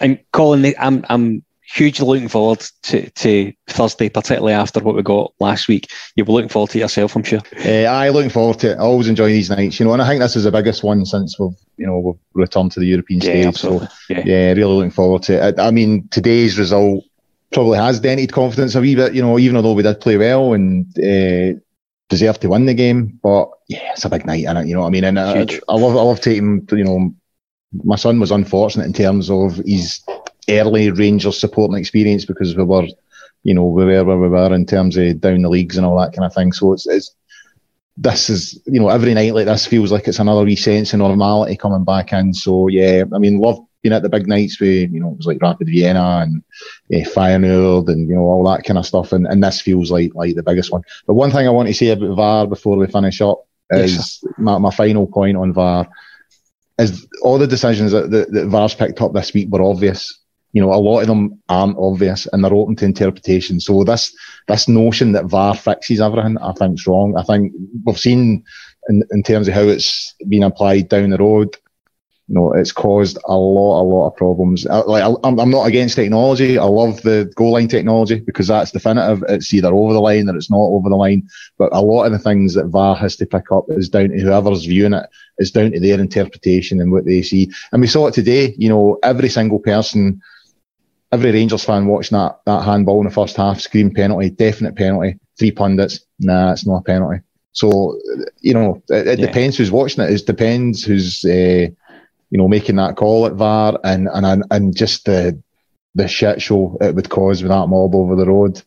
And 0.00 0.18
Colin, 0.32 0.74
I'm 0.78 1.04
I'm 1.08 1.44
hugely 1.66 2.06
looking 2.06 2.28
forward 2.28 2.64
to, 2.82 3.10
to 3.10 3.52
Thursday, 3.66 4.08
particularly 4.08 4.54
after 4.54 4.80
what 4.80 4.94
we 4.94 5.02
got 5.02 5.32
last 5.40 5.68
week. 5.68 5.90
You'll 6.14 6.26
be 6.26 6.32
looking 6.32 6.48
forward 6.48 6.70
to 6.70 6.78
yourself, 6.78 7.16
I'm 7.16 7.24
sure. 7.24 7.40
Uh, 7.64 7.90
I 7.90 8.08
looking 8.10 8.30
forward 8.30 8.60
to 8.60 8.72
it. 8.72 8.76
I 8.76 8.80
always 8.80 9.08
enjoy 9.08 9.28
these 9.28 9.50
nights, 9.50 9.80
you 9.80 9.86
know, 9.86 9.92
and 9.92 10.02
I 10.02 10.08
think 10.08 10.20
this 10.20 10.36
is 10.36 10.44
the 10.44 10.52
biggest 10.52 10.82
one 10.82 11.04
since 11.04 11.38
we've, 11.38 11.56
you 11.76 11.86
know, 11.86 11.98
we've 11.98 12.44
returned 12.44 12.72
to 12.72 12.80
the 12.80 12.86
European 12.86 13.20
yeah, 13.20 13.30
stage. 13.30 13.46
Absolutely. 13.46 13.86
So, 13.88 13.94
yeah. 14.10 14.22
yeah, 14.24 14.52
really 14.52 14.74
looking 14.74 14.90
forward 14.90 15.22
to 15.24 15.48
it. 15.48 15.58
I, 15.58 15.68
I, 15.68 15.70
mean, 15.70 16.08
today's 16.08 16.58
result 16.58 17.04
probably 17.52 17.78
has 17.78 18.00
dented 18.00 18.32
confidence 18.32 18.74
a 18.74 18.80
wee 18.80 18.94
bit, 18.94 19.14
you 19.14 19.22
know, 19.22 19.38
even 19.38 19.56
although 19.56 19.72
we 19.72 19.82
did 19.82 20.00
play 20.00 20.16
well 20.16 20.52
and 20.52 20.86
uh, 20.98 21.58
deserved 22.08 22.42
to 22.42 22.48
win 22.48 22.66
the 22.66 22.74
game. 22.74 23.18
But 23.22 23.50
yeah, 23.68 23.92
it's 23.92 24.04
a 24.04 24.08
big 24.08 24.24
night, 24.24 24.44
and 24.44 24.68
you 24.68 24.74
know 24.74 24.82
what 24.82 24.88
I 24.88 24.90
mean. 24.90 25.04
And 25.04 25.18
I, 25.18 25.46
I 25.68 25.74
love, 25.74 25.96
I 25.96 26.02
love 26.02 26.20
taking, 26.20 26.66
you 26.70 26.84
know, 26.84 27.14
my 27.84 27.96
son 27.96 28.20
was 28.20 28.30
unfortunate 28.30 28.86
in 28.86 28.92
terms 28.92 29.30
of 29.30 29.56
his 29.56 30.00
early 30.48 30.90
Rangers 30.90 31.38
supporting 31.38 31.76
experience 31.78 32.24
because 32.24 32.56
we 32.56 32.64
were, 32.64 32.86
you 33.42 33.54
know, 33.54 33.64
we 33.64 33.84
were 33.84 34.04
where 34.04 34.18
we 34.18 34.28
were 34.28 34.54
in 34.54 34.66
terms 34.66 34.96
of 34.96 35.20
down 35.20 35.42
the 35.42 35.48
leagues 35.48 35.76
and 35.76 35.86
all 35.86 35.98
that 36.00 36.12
kind 36.12 36.24
of 36.24 36.34
thing. 36.34 36.52
So 36.52 36.72
it's, 36.72 36.86
it's 36.86 37.14
this 37.96 38.28
is, 38.28 38.60
you 38.66 38.78
know, 38.78 38.88
every 38.88 39.14
night 39.14 39.34
like 39.34 39.46
this 39.46 39.66
feels 39.66 39.90
like 39.90 40.06
it's 40.06 40.18
another 40.18 40.44
wee 40.44 40.56
sense 40.56 40.92
of 40.92 40.98
normality 40.98 41.56
coming 41.56 41.84
back 41.84 42.12
in. 42.12 42.34
So 42.34 42.68
yeah, 42.68 43.04
I 43.14 43.18
mean, 43.18 43.38
love 43.38 43.58
being 43.82 43.94
at 43.94 44.02
the 44.02 44.08
big 44.08 44.26
nights 44.26 44.60
with, 44.60 44.90
you 44.90 45.00
know, 45.00 45.12
it 45.12 45.16
was 45.16 45.26
like 45.26 45.40
Rapid 45.40 45.68
Vienna 45.68 46.26
and 46.26 46.42
uh, 46.92 47.20
and, 47.20 48.08
you 48.08 48.14
know, 48.14 48.22
all 48.22 48.44
that 48.44 48.64
kind 48.64 48.78
of 48.78 48.86
stuff. 48.86 49.12
And, 49.12 49.26
and 49.26 49.42
this 49.42 49.60
feels 49.60 49.90
like, 49.90 50.14
like 50.14 50.34
the 50.34 50.42
biggest 50.42 50.70
one. 50.70 50.82
But 51.06 51.14
one 51.14 51.30
thing 51.30 51.46
I 51.46 51.50
want 51.50 51.68
to 51.68 51.74
say 51.74 51.88
about 51.88 52.16
VAR 52.16 52.46
before 52.46 52.76
we 52.76 52.86
finish 52.86 53.20
up 53.20 53.46
is 53.70 53.94
yes, 53.94 54.24
my, 54.38 54.58
my 54.58 54.70
final 54.70 55.06
point 55.06 55.36
on 55.36 55.52
VAR 55.52 55.88
is 56.78 57.06
all 57.22 57.38
the 57.38 57.46
decisions 57.46 57.92
that, 57.92 58.10
that, 58.10 58.32
that 58.32 58.48
VAR's 58.48 58.74
picked 58.74 59.00
up 59.00 59.12
this 59.12 59.32
week 59.32 59.48
were 59.50 59.62
obvious 59.62 60.18
you 60.56 60.62
know, 60.62 60.72
a 60.72 60.80
lot 60.80 61.00
of 61.00 61.06
them 61.06 61.38
aren't 61.50 61.76
obvious 61.76 62.26
and 62.32 62.42
they're 62.42 62.54
open 62.54 62.74
to 62.76 62.86
interpretation. 62.86 63.60
So 63.60 63.84
this 63.84 64.16
this 64.48 64.68
notion 64.68 65.12
that 65.12 65.26
VAR 65.26 65.54
fixes 65.54 66.00
everything, 66.00 66.38
I 66.38 66.52
think 66.52 66.78
is 66.78 66.86
wrong. 66.86 67.14
I 67.14 67.24
think 67.24 67.52
we've 67.84 67.98
seen 67.98 68.42
in, 68.88 69.02
in 69.10 69.22
terms 69.22 69.48
of 69.48 69.54
how 69.54 69.64
it's 69.64 70.14
been 70.26 70.44
applied 70.44 70.88
down 70.88 71.10
the 71.10 71.18
road, 71.18 71.54
you 72.28 72.36
know, 72.36 72.54
it's 72.54 72.72
caused 72.72 73.18
a 73.26 73.36
lot, 73.36 73.82
a 73.82 73.84
lot 73.84 74.08
of 74.08 74.16
problems. 74.16 74.66
I, 74.66 74.78
like, 74.78 75.04
I'm, 75.24 75.38
I'm 75.38 75.50
not 75.50 75.66
against 75.66 75.94
technology. 75.94 76.56
I 76.56 76.64
love 76.64 77.02
the 77.02 77.30
goal 77.36 77.52
line 77.52 77.68
technology 77.68 78.20
because 78.20 78.46
that's 78.46 78.70
definitive. 78.70 79.24
It's 79.28 79.52
either 79.52 79.74
over 79.74 79.92
the 79.92 80.00
line 80.00 80.26
or 80.30 80.36
it's 80.36 80.50
not 80.50 80.56
over 80.56 80.88
the 80.88 80.96
line. 80.96 81.28
But 81.58 81.68
a 81.72 81.82
lot 81.82 82.04
of 82.04 82.12
the 82.12 82.18
things 82.18 82.54
that 82.54 82.68
VAR 82.68 82.96
has 82.96 83.14
to 83.16 83.26
pick 83.26 83.52
up 83.52 83.66
is 83.68 83.90
down 83.90 84.08
to 84.08 84.18
whoever's 84.18 84.64
viewing 84.64 84.94
it. 84.94 85.06
Is 85.38 85.50
down 85.50 85.72
to 85.72 85.80
their 85.80 86.00
interpretation 86.00 86.80
and 86.80 86.90
what 86.90 87.04
they 87.04 87.20
see. 87.20 87.50
And 87.72 87.82
we 87.82 87.88
saw 87.88 88.06
it 88.06 88.14
today. 88.14 88.54
You 88.56 88.70
know, 88.70 88.98
every 89.02 89.28
single 89.28 89.58
person 89.58 90.22
every 91.16 91.32
Rangers 91.32 91.64
fan 91.64 91.86
watching 91.86 92.18
that, 92.18 92.40
that 92.44 92.62
handball 92.62 93.00
in 93.00 93.06
the 93.06 93.12
first 93.14 93.36
half, 93.36 93.60
scream 93.60 93.92
penalty, 93.92 94.30
definite 94.30 94.76
penalty. 94.76 95.18
Three 95.38 95.50
pundits, 95.50 96.00
nah, 96.18 96.52
it's 96.52 96.66
not 96.66 96.80
a 96.80 96.82
penalty. 96.82 97.22
So, 97.52 97.98
you 98.40 98.54
know, 98.54 98.82
it, 98.88 99.06
it 99.06 99.18
yeah. 99.18 99.26
depends 99.26 99.56
who's 99.56 99.70
watching 99.70 100.04
it. 100.04 100.10
It 100.10 100.26
depends 100.26 100.84
who's, 100.84 101.24
uh, 101.24 101.68
you 102.30 102.38
know, 102.38 102.48
making 102.48 102.76
that 102.76 102.96
call 102.96 103.26
at 103.26 103.32
VAR 103.32 103.78
and, 103.82 104.08
and, 104.12 104.44
and 104.50 104.76
just 104.76 105.06
the, 105.06 105.42
the 105.94 106.06
shit 106.06 106.42
show 106.42 106.76
it 106.80 106.94
would 106.94 107.08
cause 107.08 107.42
with 107.42 107.50
that 107.50 107.66
mob 107.68 107.94
over 107.94 108.14
the 108.14 108.26
road. 108.26 108.62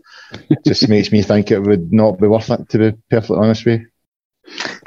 just 0.65 0.89
makes 0.89 1.11
me 1.11 1.21
think 1.21 1.51
it 1.51 1.59
would 1.59 1.93
not 1.93 2.19
be 2.19 2.27
worth 2.27 2.49
it, 2.49 2.67
to 2.69 2.77
be 2.77 2.97
perfectly 3.09 3.37
honest 3.37 3.65
with 3.65 3.81
you. 3.81 3.87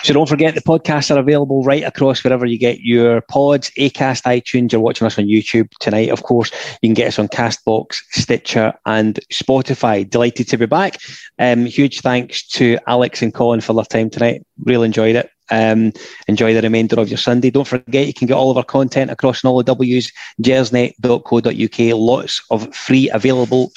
So 0.03 0.12
don't 0.12 0.28
forget 0.28 0.55
the 0.55 0.61
podcasts 0.61 1.14
are 1.14 1.18
available 1.18 1.62
right 1.62 1.84
across 1.84 2.24
wherever 2.24 2.44
you 2.44 2.59
get 2.59 2.80
your 2.80 3.20
pods, 3.22 3.70
Acast, 3.78 4.22
iTunes. 4.24 4.72
You're 4.72 4.80
watching 4.80 5.07
us 5.07 5.18
on 5.18 5.26
YouTube 5.26 5.70
tonight, 5.78 6.11
of 6.11 6.24
course. 6.24 6.50
You 6.82 6.88
can 6.88 6.94
get 6.94 7.09
us 7.09 7.18
on 7.18 7.28
Castbox, 7.28 8.03
Stitcher, 8.11 8.74
and 8.84 9.20
Spotify. 9.32 10.09
Delighted 10.09 10.48
to 10.48 10.59
be 10.59 10.66
back. 10.66 10.98
Um, 11.38 11.66
huge 11.66 12.00
thanks 12.00 12.46
to 12.48 12.78
Alex 12.86 13.22
and 13.22 13.32
Colin 13.32 13.61
for 13.61 13.74
their 13.74 13.84
time 13.84 14.11
tonight. 14.11 14.44
Really 14.64 14.86
enjoyed 14.86 15.16
it. 15.16 15.30
Um, 15.50 15.92
enjoy 16.28 16.55
the 16.55 16.62
remainder 16.62 16.98
of 16.98 17.09
your 17.09 17.18
Sunday. 17.18 17.50
Don't 17.50 17.66
forget 17.66 18.07
you 18.07 18.14
can 18.14 18.26
get 18.26 18.34
all 18.34 18.50
of 18.50 18.57
our 18.57 18.64
content 18.64 19.11
across 19.11 19.44
all 19.44 19.59
the 19.59 19.64
W's, 19.64 20.11
gersnet.co.uk. 20.40 21.98
Lots 21.98 22.42
of 22.50 22.74
free 22.74 23.11
available 23.11 23.72